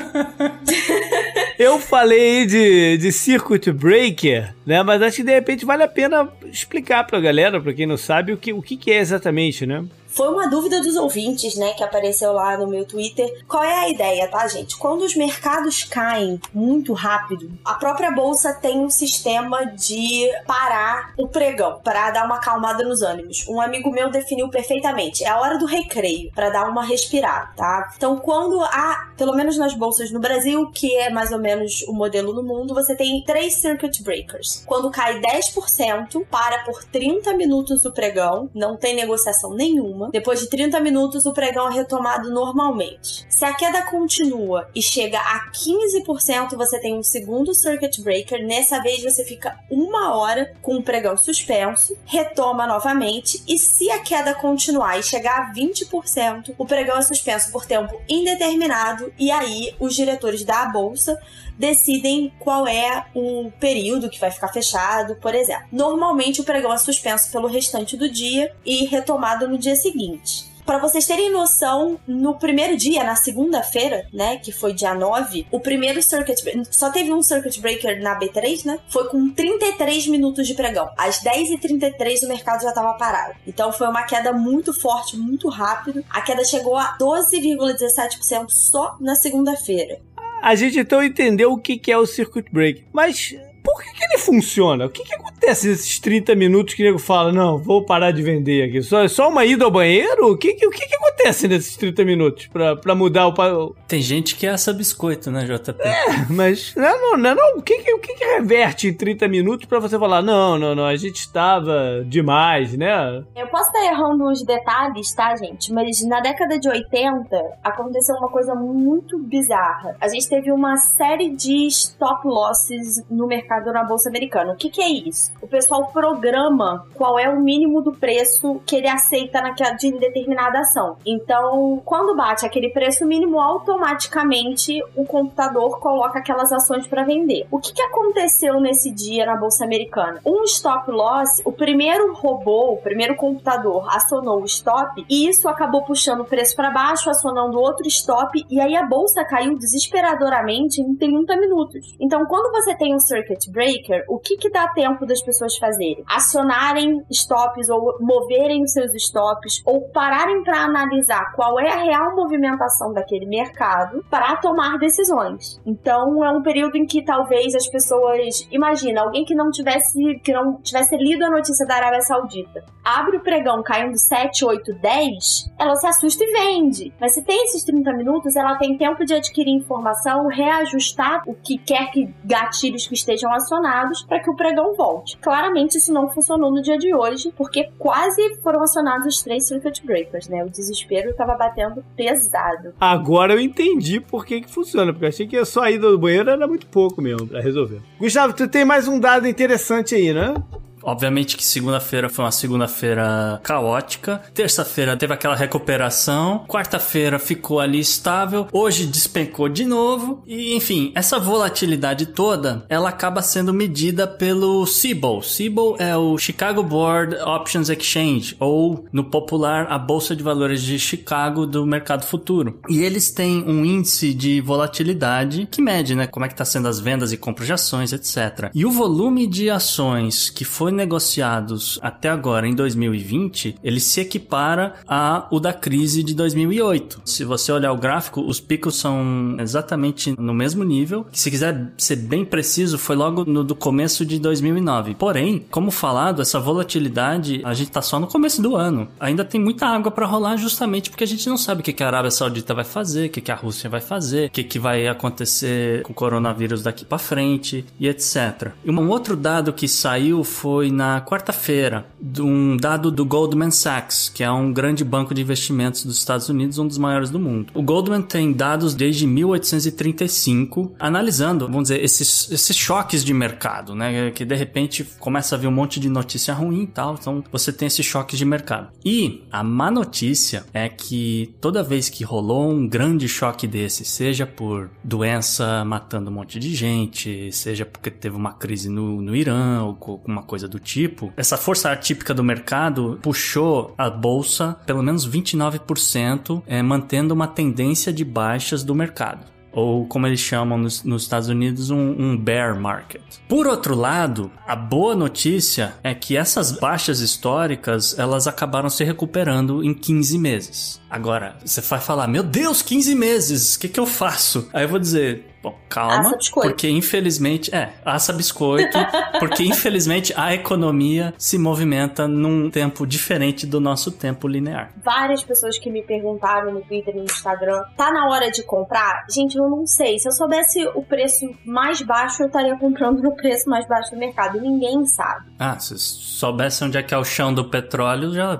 Eu 1.58 1.78
falei 1.78 2.46
de, 2.46 2.96
de 2.96 3.12
circuit 3.12 3.70
breaker, 3.70 4.54
né? 4.64 4.82
Mas 4.82 5.02
acho 5.02 5.16
que 5.16 5.22
de 5.22 5.32
repente 5.32 5.66
vale 5.66 5.82
a 5.82 5.88
pena 5.88 6.26
explicar 6.50 7.06
pra 7.06 7.20
galera, 7.20 7.60
pra 7.60 7.74
quem 7.74 7.86
não 7.86 7.98
sabe, 7.98 8.32
o 8.32 8.38
que, 8.38 8.50
o 8.50 8.62
que, 8.62 8.78
que 8.78 8.90
é 8.90 8.98
exatamente, 8.98 9.66
né? 9.66 9.84
Foi 10.10 10.28
uma 10.28 10.48
dúvida 10.48 10.80
dos 10.80 10.96
ouvintes, 10.96 11.54
né, 11.56 11.72
que 11.72 11.84
apareceu 11.84 12.32
lá 12.32 12.56
no 12.56 12.66
meu 12.66 12.84
Twitter. 12.84 13.44
Qual 13.46 13.62
é 13.62 13.84
a 13.84 13.88
ideia, 13.88 14.28
tá, 14.28 14.46
gente? 14.48 14.76
Quando 14.76 15.02
os 15.02 15.14
mercados 15.14 15.84
caem 15.84 16.40
muito 16.52 16.92
rápido, 16.92 17.50
a 17.64 17.74
própria 17.74 18.10
bolsa 18.10 18.52
tem 18.52 18.78
um 18.80 18.90
sistema 18.90 19.64
de 19.66 20.28
parar 20.46 21.12
o 21.16 21.28
pregão, 21.28 21.80
para 21.82 22.10
dar 22.10 22.26
uma 22.26 22.36
acalmada 22.36 22.84
nos 22.84 23.02
ânimos. 23.02 23.46
Um 23.48 23.60
amigo 23.60 23.90
meu 23.90 24.10
definiu 24.10 24.48
perfeitamente. 24.48 25.24
É 25.24 25.28
a 25.28 25.40
hora 25.40 25.58
do 25.58 25.66
recreio, 25.66 26.30
para 26.32 26.50
dar 26.50 26.68
uma 26.68 26.84
respirada, 26.84 27.52
tá? 27.56 27.92
Então, 27.96 28.16
quando 28.18 28.60
há, 28.62 29.12
pelo 29.16 29.34
menos 29.34 29.56
nas 29.56 29.74
bolsas 29.74 30.10
no 30.10 30.20
Brasil, 30.20 30.70
que 30.72 30.96
é 30.96 31.10
mais 31.10 31.30
ou 31.30 31.38
menos 31.38 31.82
o 31.82 31.92
modelo 31.92 32.32
no 32.32 32.42
mundo, 32.42 32.74
você 32.74 32.96
tem 32.96 33.22
três 33.24 33.54
circuit 33.54 34.02
breakers. 34.02 34.64
Quando 34.66 34.90
cai 34.90 35.20
10%, 35.20 36.26
para 36.30 36.64
por 36.64 36.84
30 36.84 37.32
minutos 37.34 37.84
o 37.84 37.92
pregão, 37.92 38.50
não 38.54 38.76
tem 38.76 38.94
negociação 38.94 39.54
nenhuma. 39.54 39.99
Depois 40.08 40.40
de 40.40 40.48
30 40.48 40.80
minutos, 40.80 41.26
o 41.26 41.32
pregão 41.32 41.68
é 41.68 41.74
retomado 41.74 42.30
normalmente. 42.30 43.26
Se 43.28 43.44
a 43.44 43.54
queda 43.54 43.82
continua 43.82 44.68
e 44.74 44.82
chega 44.82 45.18
a 45.18 45.50
15%, 45.50 46.56
você 46.56 46.80
tem 46.80 46.94
um 46.94 47.02
segundo 47.02 47.54
circuit 47.54 48.00
breaker. 48.02 48.46
Nessa 48.46 48.80
vez, 48.80 49.02
você 49.02 49.24
fica 49.24 49.58
uma 49.70 50.14
hora 50.14 50.54
com 50.62 50.76
o 50.76 50.82
pregão 50.82 51.16
suspenso, 51.16 51.96
retoma 52.04 52.66
novamente. 52.66 53.42
E 53.48 53.58
se 53.58 53.90
a 53.90 53.98
queda 54.00 54.34
continuar 54.34 54.98
e 54.98 55.02
chegar 55.02 55.40
a 55.40 55.52
20%, 55.52 56.54
o 56.56 56.66
pregão 56.66 56.96
é 56.96 57.02
suspenso 57.02 57.50
por 57.50 57.66
tempo 57.66 58.00
indeterminado. 58.08 59.12
E 59.18 59.30
aí, 59.30 59.74
os 59.78 59.94
diretores 59.94 60.44
da 60.44 60.66
bolsa 60.66 61.18
decidem 61.60 62.32
qual 62.38 62.66
é 62.66 63.04
o 63.14 63.52
período 63.60 64.08
que 64.08 64.18
vai 64.18 64.30
ficar 64.30 64.48
fechado, 64.48 65.16
por 65.16 65.34
exemplo. 65.34 65.66
Normalmente 65.70 66.40
o 66.40 66.44
pregão 66.44 66.72
é 66.72 66.78
suspenso 66.78 67.30
pelo 67.30 67.46
restante 67.46 67.98
do 67.98 68.08
dia 68.08 68.50
e 68.64 68.86
retomado 68.86 69.46
no 69.46 69.58
dia 69.58 69.76
seguinte. 69.76 70.48
Para 70.64 70.78
vocês 70.78 71.04
terem 71.04 71.30
noção, 71.30 71.98
no 72.06 72.38
primeiro 72.38 72.76
dia, 72.76 73.02
na 73.02 73.16
segunda-feira, 73.16 74.06
né, 74.12 74.36
que 74.36 74.52
foi 74.52 74.72
dia 74.72 74.94
9, 74.94 75.46
o 75.50 75.58
primeiro 75.58 76.00
circuit 76.00 76.36
só 76.70 76.90
teve 76.90 77.12
um 77.12 77.22
circuit 77.22 77.60
breaker 77.60 78.00
na 78.00 78.18
B3, 78.18 78.64
né? 78.64 78.78
Foi 78.88 79.08
com 79.08 79.30
33 79.30 80.06
minutos 80.06 80.46
de 80.46 80.54
pregão. 80.54 80.88
Às 80.96 81.22
10h33 81.22 82.22
o 82.22 82.28
mercado 82.28 82.62
já 82.62 82.68
estava 82.68 82.94
parado. 82.94 83.34
Então 83.46 83.72
foi 83.72 83.88
uma 83.88 84.04
queda 84.04 84.32
muito 84.32 84.72
forte, 84.72 85.16
muito 85.16 85.48
rápido. 85.48 86.04
A 86.08 86.20
queda 86.20 86.44
chegou 86.44 86.76
a 86.76 86.96
12,17% 86.98 88.50
só 88.50 88.96
na 89.00 89.16
segunda-feira. 89.16 90.00
A 90.42 90.54
gente 90.54 90.78
então 90.78 91.02
entendeu 91.02 91.52
o 91.52 91.58
que 91.58 91.90
é 91.90 91.98
o 91.98 92.06
circuit 92.06 92.50
break, 92.50 92.84
mas 92.92 93.36
por 93.62 93.82
que, 93.82 93.92
que 93.92 94.04
ele 94.04 94.18
funciona? 94.18 94.86
O 94.86 94.90
que, 94.90 95.04
que 95.04 95.14
acontece 95.14 95.68
nesses 95.68 95.98
30 95.98 96.34
minutos 96.34 96.74
que 96.74 96.82
o 96.82 96.86
nego 96.86 96.98
fala, 96.98 97.32
não, 97.32 97.58
vou 97.58 97.84
parar 97.84 98.10
de 98.10 98.22
vender 98.22 98.68
aqui? 98.68 98.82
Só, 98.82 99.06
só 99.06 99.28
uma 99.28 99.44
ida 99.44 99.64
ao 99.64 99.70
banheiro? 99.70 100.32
O 100.32 100.36
que, 100.36 100.54
que, 100.54 100.66
o 100.66 100.70
que, 100.70 100.86
que 100.86 100.94
acontece 100.94 101.46
nesses 101.46 101.76
30 101.76 102.04
minutos 102.04 102.46
pra, 102.46 102.76
pra 102.76 102.94
mudar 102.94 103.28
o... 103.28 103.74
Tem 103.86 104.00
gente 104.00 104.36
que 104.36 104.46
assa 104.46 104.72
biscoito, 104.72 105.30
né, 105.30 105.44
JP? 105.44 105.82
É, 105.82 106.26
mas 106.30 106.74
não, 106.74 107.16
não, 107.16 107.34
não, 107.34 107.58
o, 107.58 107.62
que, 107.62 107.78
que, 107.78 107.92
o 107.92 107.98
que, 107.98 108.14
que 108.14 108.24
reverte 108.24 108.88
em 108.88 108.94
30 108.94 109.28
minutos 109.28 109.66
pra 109.66 109.78
você 109.78 109.98
falar, 109.98 110.22
não, 110.22 110.58
não, 110.58 110.74
não, 110.74 110.84
a 110.84 110.96
gente 110.96 111.16
estava 111.16 112.04
demais, 112.06 112.76
né? 112.76 113.22
Eu 113.36 113.48
posso 113.48 113.66
estar 113.66 113.84
errando 113.84 114.28
uns 114.28 114.42
detalhes, 114.42 115.12
tá, 115.14 115.36
gente? 115.36 115.72
Mas 115.72 116.02
na 116.06 116.20
década 116.20 116.58
de 116.58 116.68
80 116.68 117.36
aconteceu 117.62 118.16
uma 118.16 118.28
coisa 118.28 118.54
muito 118.54 119.18
bizarra. 119.18 119.96
A 120.00 120.08
gente 120.08 120.28
teve 120.28 120.50
uma 120.50 120.76
série 120.76 121.30
de 121.30 121.66
stop 121.66 122.26
losses 122.26 123.04
no 123.10 123.26
mercado 123.26 123.49
na 123.72 123.84
Bolsa 123.84 124.08
Americana. 124.08 124.52
O 124.52 124.56
que, 124.56 124.70
que 124.70 124.80
é 124.80 124.88
isso? 124.88 125.32
O 125.42 125.48
pessoal 125.48 125.86
programa 125.88 126.86
qual 126.94 127.18
é 127.18 127.28
o 127.28 127.40
mínimo 127.40 127.82
do 127.82 127.92
preço 127.92 128.60
que 128.64 128.76
ele 128.76 128.88
aceita 128.88 129.40
naquela, 129.40 129.72
de 129.72 129.90
determinada 129.98 130.60
ação. 130.60 130.96
Então, 131.04 131.82
quando 131.84 132.14
bate 132.14 132.46
aquele 132.46 132.70
preço 132.70 133.04
mínimo, 133.04 133.40
automaticamente 133.40 134.80
o 134.94 135.04
computador 135.04 135.80
coloca 135.80 136.18
aquelas 136.18 136.52
ações 136.52 136.86
para 136.86 137.04
vender. 137.04 137.46
O 137.50 137.58
que, 137.58 137.72
que 137.72 137.82
aconteceu 137.82 138.60
nesse 138.60 138.90
dia 138.90 139.26
na 139.26 139.36
Bolsa 139.36 139.64
Americana? 139.64 140.20
Um 140.24 140.44
stop 140.44 140.90
loss, 140.90 141.42
o 141.44 141.52
primeiro 141.52 142.14
robô, 142.14 142.72
o 142.72 142.76
primeiro 142.76 143.16
computador 143.16 143.86
acionou 143.90 144.42
o 144.42 144.44
stop 144.44 145.04
e 145.08 145.28
isso 145.28 145.48
acabou 145.48 145.82
puxando 145.82 146.20
o 146.20 146.24
preço 146.24 146.54
para 146.54 146.70
baixo, 146.70 147.10
acionando 147.10 147.58
outro 147.58 147.86
stop 147.88 148.44
e 148.48 148.60
aí 148.60 148.76
a 148.76 148.84
bolsa 148.84 149.24
caiu 149.24 149.56
desesperadoramente 149.56 150.80
em 150.80 150.94
30 150.94 151.36
minutos. 151.36 151.96
Então, 151.98 152.24
quando 152.26 152.52
você 152.52 152.74
tem 152.74 152.94
um 152.94 153.00
circuit 153.00 153.39
breaker, 153.48 154.04
o 154.08 154.18
que 154.18 154.36
que 154.36 154.50
dá 154.50 154.68
tempo 154.68 155.06
das 155.06 155.22
pessoas 155.22 155.56
fazerem? 155.56 156.02
Acionarem 156.06 157.04
stops 157.10 157.68
ou 157.68 157.96
moverem 158.00 158.62
os 158.62 158.72
seus 158.72 158.92
stops 158.94 159.62
ou 159.64 159.88
pararem 159.88 160.42
para 160.42 160.64
analisar 160.64 161.32
qual 161.34 161.58
é 161.60 161.70
a 161.70 161.82
real 161.82 162.16
movimentação 162.16 162.92
daquele 162.92 163.26
mercado 163.26 164.04
para 164.10 164.36
tomar 164.36 164.78
decisões. 164.78 165.60
Então, 165.64 166.24
é 166.24 166.30
um 166.30 166.42
período 166.42 166.76
em 166.76 166.86
que 166.86 167.04
talvez 167.04 167.54
as 167.54 167.68
pessoas, 167.68 168.46
imagina, 168.50 169.02
alguém 169.02 169.24
que 169.24 169.34
não 169.34 169.50
tivesse 169.50 170.20
que 170.24 170.32
não 170.32 170.60
tivesse 170.60 170.96
lido 170.96 171.24
a 171.24 171.30
notícia 171.30 171.66
da 171.66 171.76
Arábia 171.76 172.00
Saudita, 172.00 172.64
abre 172.84 173.16
o 173.16 173.20
pregão 173.20 173.62
caindo 173.62 173.96
7, 173.96 174.44
8, 174.44 174.74
10, 174.74 175.52
ela 175.58 175.76
se 175.76 175.86
assusta 175.86 176.24
e 176.24 176.32
vende. 176.32 176.92
Mas 177.00 177.14
se 177.14 177.22
tem 177.22 177.44
esses 177.44 177.64
30 177.64 177.92
minutos, 177.92 178.36
ela 178.36 178.56
tem 178.56 178.76
tempo 178.76 179.04
de 179.04 179.14
adquirir 179.14 179.54
informação, 179.54 180.26
reajustar 180.26 181.22
o 181.26 181.34
que 181.34 181.58
quer 181.58 181.90
que 181.90 182.12
gatilhos 182.24 182.86
que 182.86 182.94
estejam 182.94 183.29
acionados 183.32 184.02
para 184.02 184.20
que 184.20 184.30
o 184.30 184.36
pregão 184.36 184.74
volte. 184.74 185.16
Claramente 185.18 185.78
isso 185.78 185.92
não 185.92 186.08
funcionou 186.08 186.50
no 186.50 186.62
dia 186.62 186.78
de 186.78 186.94
hoje, 186.94 187.32
porque 187.36 187.70
quase 187.78 188.36
foram 188.42 188.62
acionados 188.62 189.06
os 189.06 189.22
três 189.22 189.46
circuit 189.46 189.84
breakers, 189.84 190.28
né? 190.28 190.44
O 190.44 190.50
desespero 190.50 191.10
estava 191.10 191.34
batendo 191.34 191.84
pesado. 191.96 192.74
Agora 192.80 193.32
eu 193.34 193.40
entendi 193.40 194.00
por 194.00 194.24
que 194.24 194.40
que 194.40 194.50
funciona, 194.50 194.92
porque 194.92 195.04
eu 195.04 195.08
achei 195.08 195.26
que 195.26 195.44
só 195.44 195.62
a 195.62 195.70
ida 195.70 195.90
do 195.90 195.98
banheiro 195.98 196.30
era 196.30 196.46
muito 196.46 196.66
pouco 196.66 197.00
mesmo 197.00 197.26
para 197.26 197.40
resolver. 197.40 197.80
Gustavo, 197.98 198.32
tu 198.32 198.48
tem 198.48 198.64
mais 198.64 198.88
um 198.88 198.98
dado 198.98 199.26
interessante 199.26 199.94
aí, 199.94 200.12
né? 200.12 200.34
Obviamente 200.82 201.36
que 201.36 201.44
segunda-feira 201.44 202.08
foi 202.08 202.24
uma 202.24 202.32
segunda-feira 202.32 203.40
caótica. 203.42 204.22
Terça-feira 204.34 204.96
teve 204.96 205.12
aquela 205.12 205.34
recuperação. 205.34 206.44
Quarta-feira 206.48 207.18
ficou 207.18 207.60
ali 207.60 207.80
estável. 207.80 208.46
Hoje 208.52 208.86
despencou 208.86 209.48
de 209.48 209.64
novo. 209.64 210.22
E 210.26 210.54
enfim, 210.54 210.92
essa 210.94 211.18
volatilidade 211.18 212.06
toda, 212.06 212.64
ela 212.68 212.88
acaba 212.88 213.22
sendo 213.22 213.52
medida 213.52 214.06
pelo 214.06 214.64
CBOE. 214.64 215.22
CBOE 215.22 215.76
é 215.78 215.96
o 215.96 216.16
Chicago 216.18 216.62
Board 216.62 217.16
Options 217.16 217.68
Exchange, 217.68 218.36
ou 218.38 218.84
no 218.92 219.04
popular, 219.04 219.66
a 219.70 219.78
Bolsa 219.78 220.14
de 220.16 220.22
Valores 220.22 220.62
de 220.62 220.78
Chicago 220.78 221.46
do 221.46 221.66
mercado 221.66 222.04
futuro. 222.04 222.60
E 222.68 222.80
eles 222.80 223.10
têm 223.10 223.42
um 223.42 223.64
índice 223.64 224.14
de 224.14 224.40
volatilidade 224.40 225.48
que 225.50 225.62
mede, 225.62 225.94
né, 225.94 226.06
como 226.06 226.24
é 226.24 226.28
que 226.28 226.34
tá 226.34 226.44
sendo 226.44 226.68
as 226.68 226.80
vendas 226.80 227.12
e 227.12 227.16
compras 227.16 227.46
de 227.46 227.52
ações, 227.52 227.92
etc. 227.92 228.50
E 228.54 228.64
o 228.64 228.70
volume 228.70 229.26
de 229.26 229.50
ações 229.50 230.30
que 230.30 230.44
foi 230.44 230.69
negociados 230.72 231.78
até 231.82 232.08
agora 232.08 232.46
em 232.46 232.54
2020, 232.54 233.56
ele 233.62 233.80
se 233.80 234.00
equipara 234.00 234.74
a 234.86 235.26
o 235.30 235.40
da 235.40 235.52
crise 235.52 236.02
de 236.02 236.14
2008. 236.14 237.02
Se 237.04 237.24
você 237.24 237.52
olhar 237.52 237.72
o 237.72 237.76
gráfico, 237.76 238.20
os 238.20 238.40
picos 238.40 238.76
são 238.76 239.36
exatamente 239.38 240.14
no 240.18 240.34
mesmo 240.34 240.64
nível. 240.64 241.06
Se 241.12 241.30
quiser 241.30 241.72
ser 241.76 241.96
bem 241.96 242.24
preciso, 242.24 242.78
foi 242.78 242.96
logo 242.96 243.24
no 243.24 243.44
do 243.44 243.54
começo 243.54 244.04
de 244.04 244.18
2009. 244.18 244.94
Porém, 244.94 245.44
como 245.50 245.70
falado, 245.70 246.22
essa 246.22 246.38
volatilidade, 246.38 247.40
a 247.44 247.54
gente 247.54 247.70
tá 247.70 247.82
só 247.82 247.98
no 247.98 248.06
começo 248.06 248.42
do 248.42 248.56
ano. 248.56 248.88
Ainda 248.98 249.24
tem 249.24 249.40
muita 249.40 249.66
água 249.66 249.90
para 249.90 250.06
rolar 250.06 250.36
justamente 250.36 250.90
porque 250.90 251.04
a 251.04 251.06
gente 251.06 251.28
não 251.28 251.36
sabe 251.36 251.60
o 251.60 251.64
que 251.64 251.82
a 251.82 251.86
Arábia 251.86 252.10
Saudita 252.10 252.54
vai 252.54 252.64
fazer, 252.64 253.06
o 253.06 253.10
que 253.10 253.30
a 253.30 253.34
Rússia 253.34 253.70
vai 253.70 253.80
fazer, 253.80 254.28
o 254.28 254.30
que 254.30 254.58
vai 254.58 254.86
acontecer 254.86 255.82
com 255.82 255.92
o 255.92 255.94
coronavírus 255.94 256.62
daqui 256.62 256.84
para 256.84 256.98
frente 256.98 257.64
e 257.78 257.88
etc. 257.88 258.52
E 258.64 258.70
um 258.70 258.88
outro 258.88 259.16
dado 259.16 259.52
que 259.52 259.68
saiu 259.68 260.22
foi 260.24 260.59
foi 260.60 260.70
na 260.70 261.00
quarta-feira, 261.00 261.86
um 262.18 262.54
dado 262.54 262.90
do 262.90 263.02
Goldman 263.02 263.50
Sachs, 263.50 264.10
que 264.10 264.22
é 264.22 264.30
um 264.30 264.52
grande 264.52 264.84
banco 264.84 265.14
de 265.14 265.22
investimentos 265.22 265.86
dos 265.86 265.96
Estados 265.96 266.28
Unidos, 266.28 266.58
um 266.58 266.68
dos 266.68 266.76
maiores 266.76 267.08
do 267.08 267.18
mundo. 267.18 267.50
O 267.54 267.62
Goldman 267.62 268.02
tem 268.02 268.30
dados 268.30 268.74
desde 268.74 269.06
1835, 269.06 270.74
analisando, 270.78 271.46
vamos 271.46 271.62
dizer, 271.62 271.82
esses, 271.82 272.30
esses 272.30 272.54
choques 272.54 273.02
de 273.02 273.14
mercado, 273.14 273.74
né? 273.74 274.10
Que 274.10 274.22
de 274.22 274.34
repente 274.34 274.84
começa 274.98 275.34
a 275.34 275.38
vir 275.38 275.46
um 275.46 275.50
monte 275.50 275.80
de 275.80 275.88
notícia 275.88 276.34
ruim 276.34 276.64
e 276.64 276.66
tal, 276.66 276.94
então 277.00 277.24
você 277.32 277.50
tem 277.50 277.66
esses 277.66 277.86
choques 277.86 278.18
de 278.18 278.26
mercado. 278.26 278.68
E 278.84 279.24
a 279.32 279.42
má 279.42 279.70
notícia 279.70 280.44
é 280.52 280.68
que 280.68 281.34
toda 281.40 281.62
vez 281.62 281.88
que 281.88 282.04
rolou 282.04 282.50
um 282.50 282.68
grande 282.68 283.08
choque 283.08 283.46
desse, 283.46 283.82
seja 283.82 284.26
por 284.26 284.68
doença 284.84 285.64
matando 285.64 286.10
um 286.10 286.14
monte 286.14 286.38
de 286.38 286.54
gente, 286.54 287.32
seja 287.32 287.64
porque 287.64 287.90
teve 287.90 288.14
uma 288.14 288.34
crise 288.34 288.68
no, 288.68 289.00
no 289.00 289.16
Irã 289.16 289.62
ou 289.62 289.70
alguma 290.10 290.22
coisa 290.22 290.49
do 290.50 290.58
tipo, 290.58 291.12
essa 291.16 291.36
força 291.36 291.70
atípica 291.70 292.12
do 292.12 292.22
mercado 292.22 292.98
puxou 293.00 293.74
a 293.78 293.88
bolsa 293.88 294.56
pelo 294.66 294.82
menos 294.82 295.08
29%, 295.08 296.42
é, 296.46 296.62
mantendo 296.62 297.14
uma 297.14 297.26
tendência 297.26 297.92
de 297.92 298.04
baixas 298.04 298.62
do 298.62 298.74
mercado 298.74 299.30
ou 299.52 299.86
como 299.86 300.06
eles 300.06 300.20
chamam 300.20 300.58
nos, 300.58 300.82
nos 300.84 301.02
Estados 301.02 301.28
Unidos, 301.28 301.70
um, 301.70 301.76
um, 301.76 302.16
bear 302.16 302.58
market. 302.58 303.02
Por 303.28 303.46
outro 303.46 303.74
lado, 303.74 304.30
a 304.46 304.54
boa 304.54 304.94
notícia 304.94 305.74
é 305.82 305.94
que 305.94 306.16
essas 306.16 306.52
baixas 306.52 307.00
históricas 307.00 307.98
elas 307.98 308.26
acabaram 308.26 308.70
se 308.70 308.84
recuperando 308.84 309.64
em 309.64 309.74
15 309.74 310.18
meses. 310.18 310.80
Agora, 310.88 311.36
você 311.44 311.60
vai 311.60 311.80
falar, 311.80 312.06
meu 312.06 312.22
Deus, 312.22 312.62
15 312.62 312.94
meses, 312.94 313.54
o 313.54 313.60
que, 313.60 313.68
que 313.68 313.80
eu 313.80 313.86
faço? 313.86 314.48
Aí 314.52 314.64
eu 314.64 314.68
vou 314.68 314.78
dizer, 314.78 315.29
Bom, 315.42 315.58
calma, 315.70 316.18
porque 316.34 316.68
infelizmente, 316.68 317.54
é, 317.54 317.72
assa 317.82 318.12
biscoito, 318.12 318.76
porque 319.18 319.42
infelizmente 319.42 320.12
a 320.14 320.34
economia 320.34 321.14
se 321.16 321.38
movimenta 321.38 322.06
num 322.06 322.50
tempo 322.50 322.86
diferente 322.86 323.46
do 323.46 323.58
nosso 323.58 323.90
tempo 323.90 324.28
linear. 324.28 324.72
Várias 324.84 325.22
pessoas 325.22 325.58
que 325.58 325.70
me 325.70 325.82
perguntaram 325.82 326.52
no 326.52 326.60
Twitter 326.60 326.94
e 326.94 326.98
no 326.98 327.04
Instagram, 327.04 327.62
tá 327.74 327.90
na 327.90 328.06
hora 328.10 328.30
de 328.30 328.42
comprar? 328.42 329.06
Gente, 329.10 329.38
eu 329.38 329.48
não 329.48 329.66
sei. 329.66 329.98
Se 329.98 330.08
eu 330.08 330.12
soubesse 330.12 330.66
o 330.74 330.82
preço 330.82 331.26
mais 331.44 331.80
baixo, 331.80 332.22
eu 332.22 332.26
estaria 332.26 332.56
comprando 332.58 333.02
no 333.02 333.16
preço 333.16 333.48
mais 333.48 333.66
baixo 333.66 333.92
do 333.92 333.96
mercado. 333.96 334.36
E 334.36 334.40
ninguém 334.40 334.84
sabe. 334.86 335.30
Ah, 335.38 335.58
se 335.58 335.78
soubesse 335.78 336.62
onde 336.64 336.76
é 336.76 336.82
que 336.82 336.92
é 336.92 336.98
o 336.98 337.04
chão 337.04 337.32
do 337.32 337.46
petróleo, 337.46 338.12
já. 338.12 338.38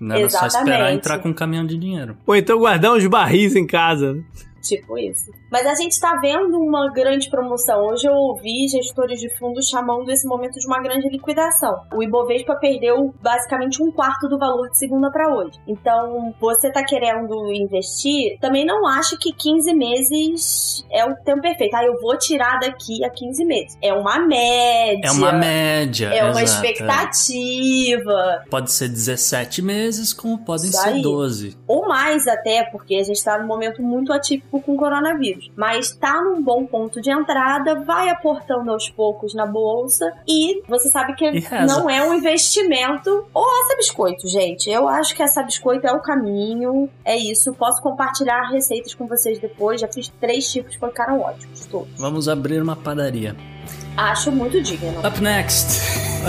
Não 0.00 0.16
era 0.16 0.28
só 0.28 0.46
esperar 0.46 0.92
entrar 0.92 1.18
com 1.18 1.28
um 1.28 1.34
caminhão 1.34 1.66
de 1.66 1.76
dinheiro. 1.76 2.16
Ou 2.26 2.34
então 2.34 2.58
guardar 2.58 2.92
uns 2.92 3.06
barris 3.06 3.54
em 3.54 3.66
casa. 3.66 4.16
Tipo 4.66 4.98
isso. 4.98 5.30
Mas 5.50 5.64
a 5.64 5.74
gente 5.74 5.92
está 5.92 6.16
vendo 6.16 6.58
uma 6.58 6.90
grande 6.92 7.30
promoção. 7.30 7.86
Hoje 7.86 8.06
eu 8.08 8.12
ouvi 8.12 8.66
gestores 8.68 9.20
de 9.20 9.28
fundos 9.38 9.68
chamando 9.68 10.10
esse 10.10 10.26
momento 10.26 10.58
de 10.58 10.66
uma 10.66 10.82
grande 10.82 11.08
liquidação. 11.08 11.82
O 11.94 12.02
Ibovespa 12.02 12.56
perdeu 12.56 13.14
basicamente 13.22 13.82
um 13.82 13.92
quarto 13.92 14.28
do 14.28 14.38
valor 14.38 14.68
de 14.68 14.78
segunda 14.78 15.10
para 15.10 15.32
hoje. 15.32 15.58
Então, 15.68 16.34
você 16.40 16.68
está 16.68 16.84
querendo 16.84 17.52
investir, 17.52 18.38
também 18.40 18.64
não 18.64 18.86
acha 18.86 19.16
que 19.20 19.32
15 19.32 19.72
meses 19.74 20.84
é 20.90 21.04
o 21.04 21.14
tempo 21.16 21.42
perfeito. 21.42 21.76
Ah, 21.76 21.84
eu 21.84 22.00
vou 22.00 22.16
tirar 22.18 22.58
daqui 22.58 23.04
a 23.04 23.10
15 23.10 23.44
meses. 23.44 23.78
É 23.80 23.92
uma 23.92 24.18
média. 24.18 25.06
É 25.06 25.10
uma 25.12 25.32
média. 25.32 26.08
É 26.08 26.24
uma 26.24 26.42
exato, 26.42 26.66
expectativa. 26.66 28.42
É. 28.44 28.48
Pode 28.48 28.72
ser 28.72 28.88
17 28.88 29.62
meses, 29.62 30.12
como 30.12 30.38
podem 30.38 30.70
Isso 30.70 30.80
ser 30.80 30.88
aí. 30.88 31.02
12. 31.02 31.56
Ou 31.68 31.86
mais 31.86 32.26
até, 32.26 32.64
porque 32.64 32.96
a 32.96 33.04
gente 33.04 33.16
está 33.16 33.38
num 33.38 33.46
momento 33.46 33.82
muito 33.82 34.12
atípico 34.12 34.55
com 34.60 34.74
o 34.74 34.76
coronavírus 34.76 35.50
mas 35.56 35.92
tá 35.92 36.20
num 36.22 36.42
bom 36.42 36.66
ponto 36.66 37.00
de 37.00 37.10
entrada, 37.10 37.82
vai 37.84 38.08
aportando 38.08 38.70
aos 38.70 38.88
poucos 38.88 39.34
na 39.34 39.46
bolsa 39.46 40.12
e 40.26 40.62
você 40.68 40.88
sabe 40.90 41.14
que 41.14 41.30
não 41.66 41.88
é 41.88 42.06
um 42.06 42.14
investimento 42.14 43.26
ou 43.32 43.46
essa 43.62 43.76
biscoito, 43.76 44.28
gente. 44.28 44.70
Eu 44.70 44.88
acho 44.88 45.14
que 45.14 45.22
essa 45.22 45.42
biscoito 45.42 45.86
é 45.86 45.92
o 45.92 46.00
caminho, 46.00 46.88
é 47.04 47.16
isso. 47.16 47.52
Posso 47.54 47.82
compartilhar 47.82 48.50
receitas 48.50 48.94
com 48.94 49.06
vocês 49.06 49.38
depois. 49.38 49.80
Já 49.80 49.88
fiz 49.88 50.08
três 50.20 50.50
tipos, 50.50 50.74
ficaram 50.74 51.20
ótimos 51.20 51.66
todos. 51.66 51.98
Vamos 51.98 52.28
abrir 52.28 52.62
uma 52.62 52.76
padaria. 52.76 53.34
Acho 53.96 54.30
muito 54.30 54.60
digno. 54.62 55.00
Up 55.06 55.20
next. 55.20 55.80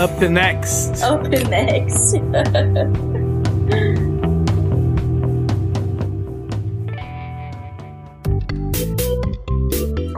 Up 0.02 0.28
next. 0.28 1.04
Up 1.04 1.28
next. 1.48 2.18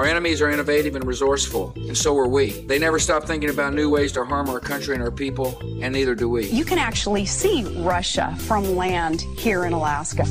Our 0.00 0.06
enemies 0.06 0.40
are 0.40 0.48
innovative 0.48 0.96
and 0.96 1.06
resourceful, 1.06 1.74
and 1.76 1.94
so 1.94 2.16
are 2.16 2.26
we. 2.26 2.52
They 2.66 2.78
never 2.78 2.98
stop 2.98 3.24
thinking 3.24 3.50
about 3.50 3.74
new 3.74 3.90
ways 3.90 4.12
to 4.12 4.24
harm 4.24 4.48
our 4.48 4.58
country 4.58 4.94
and 4.94 5.02
our 5.02 5.10
people, 5.10 5.58
and 5.82 5.92
neither 5.92 6.14
do 6.14 6.26
we. 6.26 6.46
You 6.46 6.64
can 6.64 6.78
actually 6.78 7.26
see 7.26 7.64
Russia 7.82 8.34
from 8.38 8.64
land 8.76 9.20
here 9.36 9.66
in 9.66 9.74
Alaska. 9.74 10.24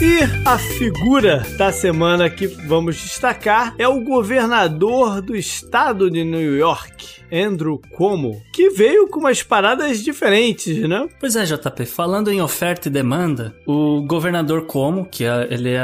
E 0.00 0.20
a 0.46 0.58
figura 0.58 1.44
da 1.58 1.70
semana 1.70 2.30
que 2.30 2.46
vamos 2.46 2.96
destacar 2.96 3.74
é 3.78 3.86
o 3.86 4.00
governador 4.00 5.20
do 5.20 5.36
estado 5.36 6.10
de 6.10 6.24
New 6.24 6.56
York, 6.56 7.20
Andrew 7.32 7.80
Cuomo, 7.92 8.42
que 8.52 8.70
veio 8.70 9.08
com 9.08 9.20
umas 9.20 9.42
paradas 9.42 10.02
diferentes, 10.02 10.76
né? 10.88 11.08
Pois 11.18 11.36
é, 11.36 11.44
JP, 11.44 11.86
falando 11.86 12.30
em 12.30 12.40
oferta 12.40 12.88
e 12.88 12.90
demanda, 12.90 13.54
o 13.66 14.02
governador 14.06 14.66
Cuomo, 14.66 15.06
que 15.06 15.24
é, 15.24 15.48
ele 15.50 15.72
é 15.72 15.82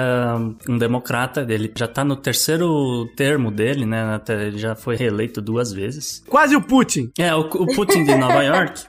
um 0.69 0.79
democrata, 0.79 1.47
ele 1.49 1.73
já 1.77 1.89
tá 1.89 2.05
no 2.05 2.17
terceiro 2.17 3.07
termo 3.17 3.51
dele, 3.51 3.87
né? 3.87 4.15
Até 4.15 4.47
ele 4.47 4.59
já 4.59 4.75
foi 4.75 4.97
reeleito 4.97 5.41
duas 5.41 5.73
vezes. 5.73 6.23
Quase 6.29 6.57
o 6.57 6.63
Putin. 6.63 7.11
É, 7.19 7.35
o, 7.35 7.41
o 7.41 7.67
Putin 7.75 8.05
de 8.05 8.15
Nova 8.15 8.43
York. 8.43 8.83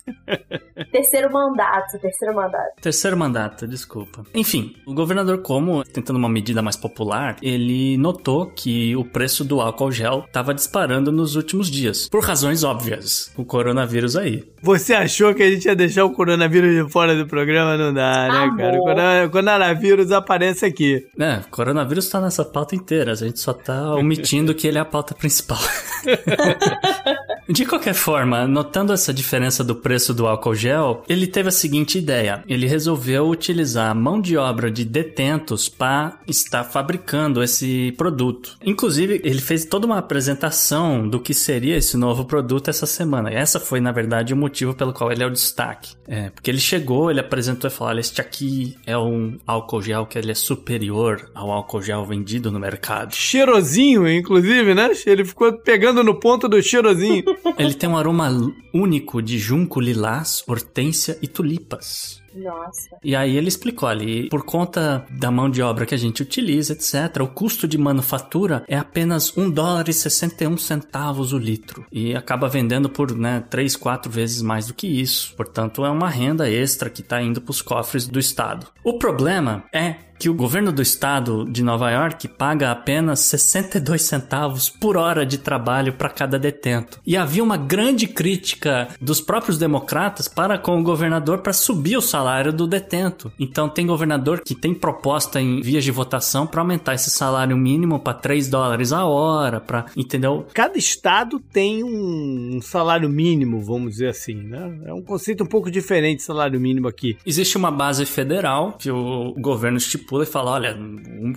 terceiro 0.92 1.32
mandato, 1.32 2.00
terceiro 2.00 2.36
mandato. 2.36 2.82
Terceiro 2.82 3.18
mandato, 3.18 3.68
desculpa. 3.68 4.24
Enfim, 4.34 4.76
o 4.86 4.94
governador 4.94 5.42
Como, 5.42 5.84
tentando 5.84 6.18
uma 6.18 6.30
medida 6.30 6.62
mais 6.62 6.76
popular, 6.76 7.38
ele 7.42 7.98
notou 7.98 8.48
que 8.48 8.96
o 8.96 9.06
preço 9.06 9.44
do 9.44 9.62
álcool 9.62 9.92
gel 9.92 10.24
estava 10.28 10.54
disparando 10.54 11.12
nos 11.12 11.36
últimos 11.36 11.70
dias, 11.70 12.08
por 12.10 12.24
razões 12.44 12.64
óbvias. 12.64 13.32
O 13.38 13.46
coronavírus 13.46 14.18
aí. 14.18 14.44
Você 14.62 14.94
achou 14.94 15.34
que 15.34 15.42
a 15.42 15.50
gente 15.50 15.66
ia 15.66 15.76
deixar 15.76 16.04
o 16.04 16.12
coronavírus 16.12 16.86
de 16.86 16.92
fora 16.92 17.16
do 17.16 17.26
programa? 17.26 17.78
Não 17.78 17.94
dá, 17.94 18.28
né, 18.28 18.44
Amor. 18.44 18.58
cara? 18.58 19.26
O 19.26 19.30
coronavírus 19.30 20.12
aparece 20.12 20.66
aqui. 20.66 21.06
É, 21.18 21.38
o 21.38 21.50
coronavírus 21.50 22.10
tá 22.10 22.20
nessa 22.20 22.44
pauta 22.44 22.76
inteira, 22.76 23.14
a 23.14 23.16
gente 23.16 23.40
só 23.40 23.54
tá 23.54 23.96
omitindo 23.96 24.54
que 24.54 24.68
ele 24.68 24.78
é 24.78 24.82
a 24.82 24.86
pauta 24.86 25.16
principal. 25.16 25.60
De 27.48 27.66
qualquer 27.66 27.94
forma, 27.94 28.48
notando 28.48 28.94
essa 28.94 29.14
diferença 29.14 29.64
do 29.66 29.76
preço 29.76 30.14
do 30.14 30.26
álcool 30.26 30.56
gel, 30.56 31.04
ele 31.10 31.28
teve 31.28 31.50
a 31.50 31.52
seguinte 31.52 31.98
ideia: 31.98 32.42
ele 32.48 32.66
resolveu 32.66 33.28
utilizar 33.28 33.92
a 33.92 33.94
mão 33.94 34.22
de 34.22 34.38
obra 34.38 34.72
de 34.72 34.86
detentos 34.86 35.68
para 35.68 36.18
estar 36.26 36.64
fabricando 36.64 37.44
esse 37.44 37.94
produto. 37.98 38.58
Inclusive, 38.66 39.20
ele 39.26 39.42
fez 39.42 39.66
toda 39.66 39.86
uma 39.86 39.98
apresentação 39.98 41.08
do 41.08 41.20
que 41.20 41.34
seria 41.34 41.76
esse 41.76 41.98
novo 41.98 42.24
produto 42.34 42.68
essa 42.68 42.88
semana. 42.88 43.32
E 43.32 43.36
essa 43.36 43.60
foi, 43.60 43.80
na 43.80 43.92
verdade, 43.92 44.34
o 44.34 44.38
motivo 44.38 44.74
pelo 44.74 44.92
qual 44.92 45.12
ele 45.12 45.22
é 45.22 45.28
o 45.28 45.30
destaque. 45.30 45.96
É, 46.08 46.32
porque 46.32 46.50
ele 46.50 46.60
chegou, 46.60 47.12
ele 47.12 47.20
apresentou 47.20 47.70
e 47.70 47.72
falou: 47.72 47.92
olha, 47.92 48.00
este 48.00 48.20
aqui 48.20 48.76
é 48.88 48.98
um 48.98 49.38
álcool 49.46 49.84
gel 49.84 50.08
que 50.08 50.18
ele 50.18 50.32
é 50.32 50.34
superior 50.34 51.30
ao 51.36 51.52
álcool 51.52 51.84
gel 51.84 52.04
vendido 52.04 52.52
no 52.52 52.60
mercado. 52.60 53.14
Cheirosinho, 53.14 54.10
inclusive, 54.10 54.74
né? 54.74 54.90
Ele 55.06 55.24
ficou 55.24 55.54
pegando 55.54 56.04
no 56.04 56.16
ponto 56.16 56.50
do 56.50 56.60
cheirosinho. 56.60 57.24
Ele 57.60 57.76
tem 57.76 57.88
um 57.88 57.96
aroma 57.96 58.32
único 58.74 59.22
de 59.22 59.38
junco, 59.38 59.80
lilás, 59.80 60.44
hortência 60.48 61.20
e 61.22 61.28
tulipas. 61.28 62.23
Nossa. 62.36 62.98
E 63.04 63.16
aí 63.16 63.36
ele 63.36 63.48
explicou 63.48 63.88
ali, 63.88 64.30
por 64.30 64.44
conta 64.44 65.06
da 65.10 65.32
mão 65.32 65.50
de 65.50 65.62
obra 65.62 65.86
que 65.86 65.96
a 65.96 65.98
gente 65.98 66.22
utiliza, 66.22 66.74
etc., 66.74 67.22
o 67.22 67.28
custo 67.28 67.68
de 67.68 67.78
manufatura 67.78 68.64
é 68.68 68.78
apenas 68.78 69.36
1 69.38 69.50
dólar 69.50 69.88
e 69.90 69.94
61 69.94 70.58
centavos 70.58 71.34
o 71.34 71.38
litro. 71.38 71.86
E 71.92 72.16
acaba 72.16 72.48
vendendo 72.48 72.90
por, 72.90 73.16
né, 73.16 73.44
3, 73.50 73.76
4 73.76 74.12
vezes 74.12 74.42
mais 74.42 74.68
do 74.68 74.74
que 74.74 74.88
isso. 74.88 75.34
Portanto, 75.36 75.86
é 75.86 75.90
uma 75.90 76.10
renda 76.10 76.50
extra 76.50 76.90
que 76.90 77.02
está 77.02 77.22
indo 77.22 77.42
para 77.42 77.52
os 77.52 77.62
cofres 77.62 78.08
do 78.08 78.20
Estado. 78.20 78.68
O 78.84 78.98
problema 78.98 79.64
é 79.74 79.96
que 80.18 80.30
o 80.30 80.34
governo 80.34 80.72
do 80.72 80.82
estado 80.82 81.46
de 81.46 81.64
Nova 81.64 81.92
York 81.92 82.28
paga 82.28 82.72
apenas 82.72 83.20
62 83.22 84.02
centavos 84.02 84.70
por 84.70 84.98
hora 84.98 85.26
de 85.26 85.38
trabalho 85.38 85.94
para 85.94 86.10
cada 86.10 86.40
detento. 86.40 87.00
E 87.06 87.18
havia 87.18 87.44
uma 87.44 87.58
grande 87.58 88.08
crítica 88.08 88.88
dos 89.02 89.20
próprios 89.20 89.58
democratas 89.58 90.28
para 90.28 90.58
com 90.58 90.80
o 90.80 90.84
governador 90.84 91.40
para 91.40 91.54
subir 91.54 91.98
o 91.98 92.02
salário 92.02 92.54
do 92.54 92.68
detento. 92.68 93.32
Então 93.40 93.68
tem 93.68 93.86
governador 93.86 94.42
que 94.42 94.56
tem 94.56 94.74
proposta 94.74 95.42
em 95.42 95.62
vias 95.62 95.84
de 95.84 95.92
votação 95.92 96.48
para 96.48 96.62
aumentar 96.62 96.94
esse 96.94 97.10
salário 97.10 97.58
mínimo 97.58 98.00
para 98.00 98.14
3 98.14 98.50
dólares 98.50 98.92
a 98.92 99.06
hora, 99.06 99.60
para, 99.60 99.86
entendeu? 99.96 100.46
Cada 100.54 100.78
estado 100.78 101.40
tem 101.40 101.84
um 101.84 102.60
salário 102.62 103.10
mínimo, 103.10 103.62
vamos 103.62 103.94
dizer 103.94 104.10
assim, 104.10 104.36
né? 104.36 104.80
É 104.86 104.94
um 104.94 105.02
conceito 105.02 105.44
um 105.44 105.48
pouco 105.48 105.70
diferente 105.70 106.24
salário 106.24 106.60
mínimo 106.60 106.88
aqui. 106.88 107.18
Existe 107.26 107.58
uma 107.58 107.72
base 107.72 108.06
federal 108.06 108.74
que 108.74 108.90
o 108.92 109.34
governo 109.38 109.78
estipula 109.78 110.03
e 110.24 110.26
fala: 110.26 110.52
olha, 110.52 110.76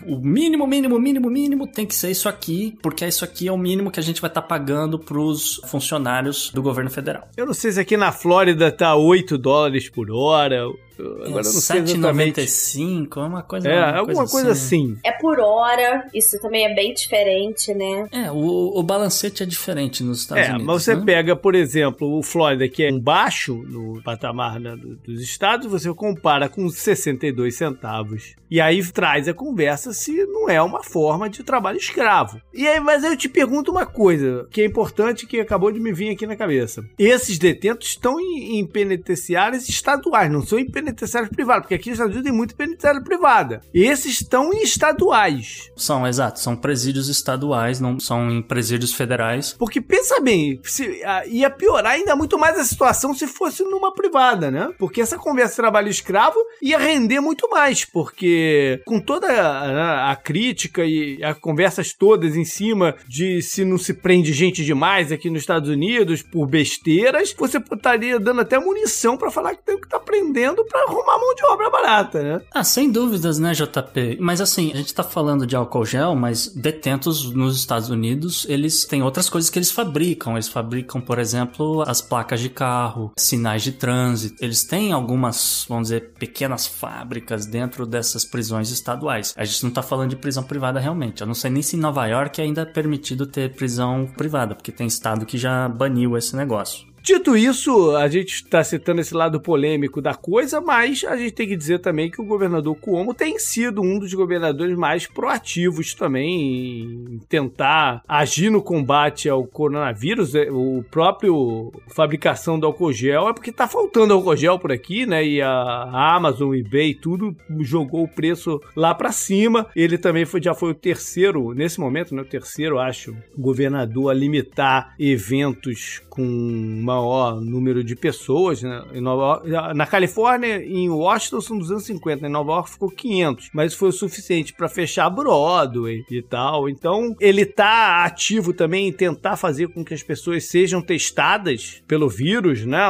o 0.07 0.19
mínimo, 0.19 0.67
mínimo, 0.67 0.99
mínimo, 0.99 1.31
mínimo 1.31 1.67
tem 1.67 1.87
que 1.87 1.95
ser 1.95 2.11
isso 2.11 2.29
aqui, 2.29 2.77
porque 2.83 3.07
isso 3.07 3.25
aqui 3.25 3.49
é 3.49 3.53
o 3.53 3.59
mínimo 3.59 3.91
que 3.91 4.01
a 4.01 4.03
gente 4.03 4.21
vai 4.21 4.31
estar 4.31 4.43
tá 4.43 4.47
pagando 4.47 4.99
pros 4.99 5.61
funcionários 5.67 6.51
do 6.51 6.63
governo 6.63 6.91
federal. 6.91 7.29
Eu 7.37 7.47
não 7.47 7.55
sei 7.55 7.73
se 7.73 7.81
aqui 7.81 7.97
na 7.97 8.13
Flórida 8.13 8.71
tá 8.71 8.95
8 8.95 9.39
dólares 9.39 9.89
por 9.89 10.11
hora. 10.11 10.65
Agora 10.99 11.25
é, 11.25 11.29
eu 11.29 11.35
não 11.35 11.43
sei 11.45 11.81
exatamente. 11.81 12.41
7,95, 12.41 13.17
é 13.17 13.27
uma 13.27 13.43
coisa 13.43 13.69
É, 13.69 13.77
uma 13.91 13.99
alguma 13.99 14.27
coisa 14.27 14.53
assim. 14.53 14.97
É 15.05 15.13
por 15.13 15.39
hora, 15.41 16.09
isso 16.15 16.39
também 16.41 16.65
é 16.67 16.75
bem 16.75 16.93
diferente, 16.95 17.73
né? 17.75 18.07
É, 18.13 18.31
o, 18.31 18.73
o 18.79 18.83
balancete 18.83 19.43
é 19.43 19.47
diferente 19.47 20.03
nos 20.03 20.21
Estados 20.21 20.45
É, 20.45 20.49
Unidos. 20.51 20.67
mas 20.67 20.83
você 20.83 20.95
né? 20.95 21.03
pega, 21.05 21.37
por 21.37 21.55
exemplo, 21.55 22.19
o 22.19 22.23
Flórida, 22.23 22.69
que 22.69 22.85
é 22.85 22.93
um 22.93 23.01
baixo 23.01 23.55
no 23.69 24.03
patamar 24.03 24.59
né, 24.61 24.77
do- 24.77 24.97
dos 24.97 25.21
estados, 25.23 25.67
você 25.71 25.93
compara 25.95 26.49
com 26.49 26.69
62 26.69 27.55
centavos. 27.57 28.35
E 28.51 28.61
aí 28.61 28.83
traz 28.93 29.27
a 29.29 29.35
conversa 29.35 29.93
se 29.93 30.13
não 30.27 30.49
é 30.49 30.63
uma 30.63 30.83
forma 30.83 31.29
de 31.29 31.43
trabalho 31.43 31.79
escravo. 31.79 32.41
E 32.55 32.67
aí, 32.67 32.79
mas 32.81 33.03
eu 33.03 33.17
te 33.17 33.29
pergunto 33.29 33.71
uma 33.73 33.85
coisa, 33.85 34.47
que 34.51 34.61
é 34.63 34.65
importante, 34.65 35.27
que 35.27 35.41
acabou 35.41 35.73
de 35.73 35.81
me 35.81 35.93
vir 35.93 36.11
aqui 36.11 36.27
na 36.27 36.37
cabeça. 36.37 36.85
Esses 36.99 37.39
detentos 37.39 37.89
estão 37.89 38.21
em, 38.21 38.61
em 38.61 38.67
penitenciárias 38.67 39.69
estaduais, 39.69 40.31
não 40.31 40.43
são 40.43 40.59
em 40.59 40.65
penitenciárias 40.65 40.86
privadas, 41.35 41.63
porque 41.63 41.75
aqui 41.75 41.91
nos 41.91 41.99
Estados 41.99 42.15
Unidos 42.15 42.31
tem 42.31 42.37
muito 42.37 42.55
penitenciária 42.57 43.01
privada. 43.03 43.61
Esses 43.75 44.21
estão 44.21 44.53
em 44.53 44.63
estaduais. 44.63 45.71
São, 45.77 46.07
exato, 46.07 46.41
são 46.41 46.57
presídios 46.57 47.09
estaduais, 47.09 47.81
não 47.81 47.99
são 48.01 48.31
em 48.31 48.43
presídios 48.43 48.93
federais. 48.93 49.53
Porque 49.59 49.81
pensa 49.81 50.21
bem, 50.21 50.61
se- 50.65 51.03
ah, 51.05 51.25
ia 51.27 51.51
piorar 51.51 51.93
ainda 51.93 52.15
muito 52.17 52.39
mais 52.39 52.59
a 52.59 52.65
situação 52.65 53.15
se 53.15 53.27
fosse 53.27 53.63
numa 53.65 53.93
privada, 53.93 54.51
né? 54.51 54.71
Porque 54.79 55.01
essa 55.01 55.19
conversa 55.19 55.53
de 55.53 55.57
trabalho 55.57 55.89
escravo 55.89 56.37
ia 56.63 56.79
render 56.79 57.21
muito 57.21 57.49
mais, 57.51 57.85
porque 57.85 58.81
com 58.85 59.01
toda 59.01 59.29
a, 59.29 60.11
a 60.13 60.17
crítica 60.17 60.85
e 60.85 61.23
as 61.23 61.39
conversas 61.39 61.93
todas 61.93 62.37
em 62.37 62.45
cima 62.45 62.95
de 63.09 63.43
se 63.43 63.65
não 63.65 63.79
se 63.79 63.95
prende 63.95 64.33
gente 64.33 64.65
demais 64.65 65.13
aqui 65.13 65.29
nos 65.31 65.41
Estados 65.43 65.69
Unidos 65.69 66.23
por 66.23 66.47
besteiras, 66.47 67.35
você 67.37 67.59
estaria 67.59 68.19
dando 68.19 68.41
até 68.41 68.59
munição 68.59 69.17
pra 69.17 69.31
falar 69.31 69.55
que 69.55 69.65
tem 69.65 69.79
que 69.79 69.87
estar 69.87 70.01
prendendo 70.01 70.65
pra 70.65 70.76
arrumar 70.81 71.19
mão 71.19 71.35
de 71.35 71.45
obra 71.47 71.71
barata, 71.71 72.23
né? 72.23 72.43
Ah, 72.53 72.65
sem 72.65 72.91
dúvidas, 72.91 73.39
né, 73.39 73.53
JP? 73.53 74.19
Mas 74.21 74.41
assim, 74.41 74.73
a 74.73 74.77
gente 74.77 74.95
tá 74.95 75.03
falando 75.03 75.47
de 75.47 75.57
álcool 75.57 75.85
gel, 75.85 76.15
mas 76.15 76.49
detentos 76.49 77.33
nos 77.33 77.59
Estados 77.59 77.91
Unidos, 77.91 78.47
eles 78.49 78.85
têm 78.85 79.03
outras 79.03 79.29
coisas 79.29 79.51
que 79.51 79.59
eles 79.59 79.71
fabricam. 79.71 80.35
Eles 80.35 80.49
fabricam, 80.49 81.01
por 81.01 81.19
exemplo, 81.19 81.83
as 81.87 82.01
placas 82.01 82.41
de 82.41 82.49
carro, 82.49 83.13
sinais 83.17 83.63
de 83.63 83.73
trânsito. 83.73 84.43
Eles 84.45 84.65
têm 84.65 84.93
algumas, 84.93 85.65
vamos 85.69 85.89
dizer, 85.89 86.13
pequenas 86.19 86.67
fábricas 86.67 87.47
dentro 87.47 87.87
dessas 87.87 88.25
prisões 88.25 88.71
estaduais. 88.71 89.35
A 89.37 89.45
gente 89.45 89.65
não 89.65 89.71
tá 89.71 89.83
falando 89.83 90.11
de 90.11 90.17
prisão 90.17 90.43
privada 90.43 90.81
realmente. 90.81 91.21
Eu 91.21 91.27
não 91.27 91.35
sei 91.35 91.51
nem 91.51 91.63
se 91.63 91.77
em 91.77 91.81
Nova 91.81 92.07
York 92.07 92.41
ainda 92.41 92.63
é 92.63 92.65
permitido 92.65 93.27
ter 93.27 93.55
prisão 93.55 94.07
privada, 94.17 94.55
porque 94.55 94.73
tem 94.73 94.87
estado 94.87 95.27
que 95.27 95.39
já 95.39 95.69
baniu 95.69 96.17
esse 96.17 96.35
negócio. 96.37 96.87
Dito 97.07 97.37
isso, 97.37 97.95
a 97.95 98.09
gente 98.09 98.35
está 98.35 98.65
citando 98.65 99.01
esse 99.01 99.15
lado 99.15 99.41
polêmico 99.41 100.03
da 100.03 100.13
coisa, 100.13 100.61
mas 100.61 101.05
a 101.05 101.17
gente 101.17 101.31
tem 101.31 101.47
que 101.47 101.55
dizer 101.55 101.79
também 101.79 102.11
que 102.11 102.21
o 102.21 102.25
governador 102.25 102.75
Cuomo 102.75 103.15
tem 103.15 103.39
sido 103.39 103.81
um 103.81 103.97
dos 103.97 104.13
governadores 104.13 104.77
mais 104.77 105.07
proativos 105.07 105.95
também 105.95 107.15
em 107.15 107.21
tentar 107.29 108.03
agir 108.09 108.51
no 108.51 108.61
combate 108.61 109.29
ao 109.29 109.47
coronavírus. 109.47 110.35
É, 110.35 110.51
O 110.51 110.85
próprio 110.91 111.73
fabricação 111.87 112.59
do 112.59 112.67
álcool 112.67 112.93
gel 112.93 113.29
é 113.29 113.33
porque 113.33 113.53
tá 113.53 113.69
faltando 113.69 114.13
álcool 114.13 114.37
gel 114.37 114.59
por 114.59 114.73
aqui, 114.73 115.07
né? 115.07 115.25
E 115.25 115.41
a 115.41 116.17
Amazon, 116.17 116.57
eBay, 116.57 116.93
tudo 116.93 117.37
jogou 117.61 118.03
o 118.03 118.09
preço 118.09 118.61
lá 118.75 118.93
para 118.93 119.13
cima. 119.13 119.69
Ele 119.77 119.97
também 119.97 120.25
foi, 120.25 120.43
já 120.43 120.55
foi 120.55 120.73
o 120.73 120.75
terceiro, 120.75 121.55
nesse 121.55 121.79
momento, 121.79 122.17
né? 122.17 122.23
O 122.23 122.27
terceiro, 122.29 122.81
acho, 122.81 123.17
governador 123.39 124.11
a 124.11 124.15
limitar 124.15 124.97
eventos 124.99 126.03
com 126.17 126.81
maior 126.83 127.39
número 127.41 127.85
de 127.85 127.95
pessoas, 127.95 128.63
né? 128.63 128.83
Em 128.95 129.01
Nova 129.03 129.47
York, 129.47 129.77
na 129.77 129.87
Califórnia, 129.87 130.65
em 130.65 130.89
Washington 130.89 131.41
são 131.43 131.59
250, 131.59 132.27
em 132.27 132.31
Nova 132.31 132.53
York 132.53 132.71
ficou 132.71 132.91
500, 132.91 133.51
mas 133.53 133.75
foi 133.75 133.91
o 133.91 133.93
suficiente 133.93 134.55
para 134.55 134.67
fechar 134.67 135.11
Broadway 135.11 136.03
e 136.11 136.23
tal. 136.23 136.71
Então, 136.71 137.15
ele 137.21 137.45
tá 137.45 138.05
ativo 138.05 138.55
também 138.55 138.89
em 138.89 138.93
tentar 138.93 139.37
fazer 139.37 139.69
com 139.69 139.85
que 139.85 139.93
as 139.93 140.03
pessoas 140.03 140.49
sejam 140.49 140.81
testadas 140.81 141.83
pelo 141.87 142.09
vírus, 142.09 142.65
né? 142.65 142.87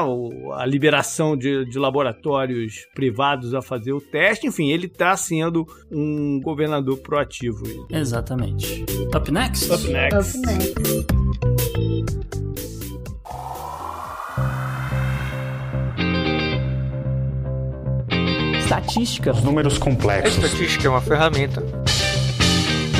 A 0.54 0.64
liberação 0.64 1.36
de, 1.36 1.64
de 1.64 1.78
laboratórios 1.78 2.86
privados 2.94 3.54
a 3.54 3.60
fazer 3.60 3.92
o 3.92 4.00
teste, 4.00 4.46
enfim, 4.46 4.70
ele 4.70 4.86
tá 4.86 5.16
sendo 5.16 5.66
um 5.90 6.40
governador 6.40 6.98
proativo. 6.98 7.64
Exatamente. 7.90 8.84
Up 9.14 9.32
next? 9.32 9.72
Up 9.72 9.88
next. 9.88 10.38
Up 10.38 10.46
next. 10.46 12.35
Estatística. 18.86 19.32
Os 19.32 19.42
números 19.42 19.76
A 19.76 19.80
complexos. 19.80 20.44
estatística 20.44 20.86
é 20.86 20.90
uma 20.90 21.00
ferramenta. 21.00 21.62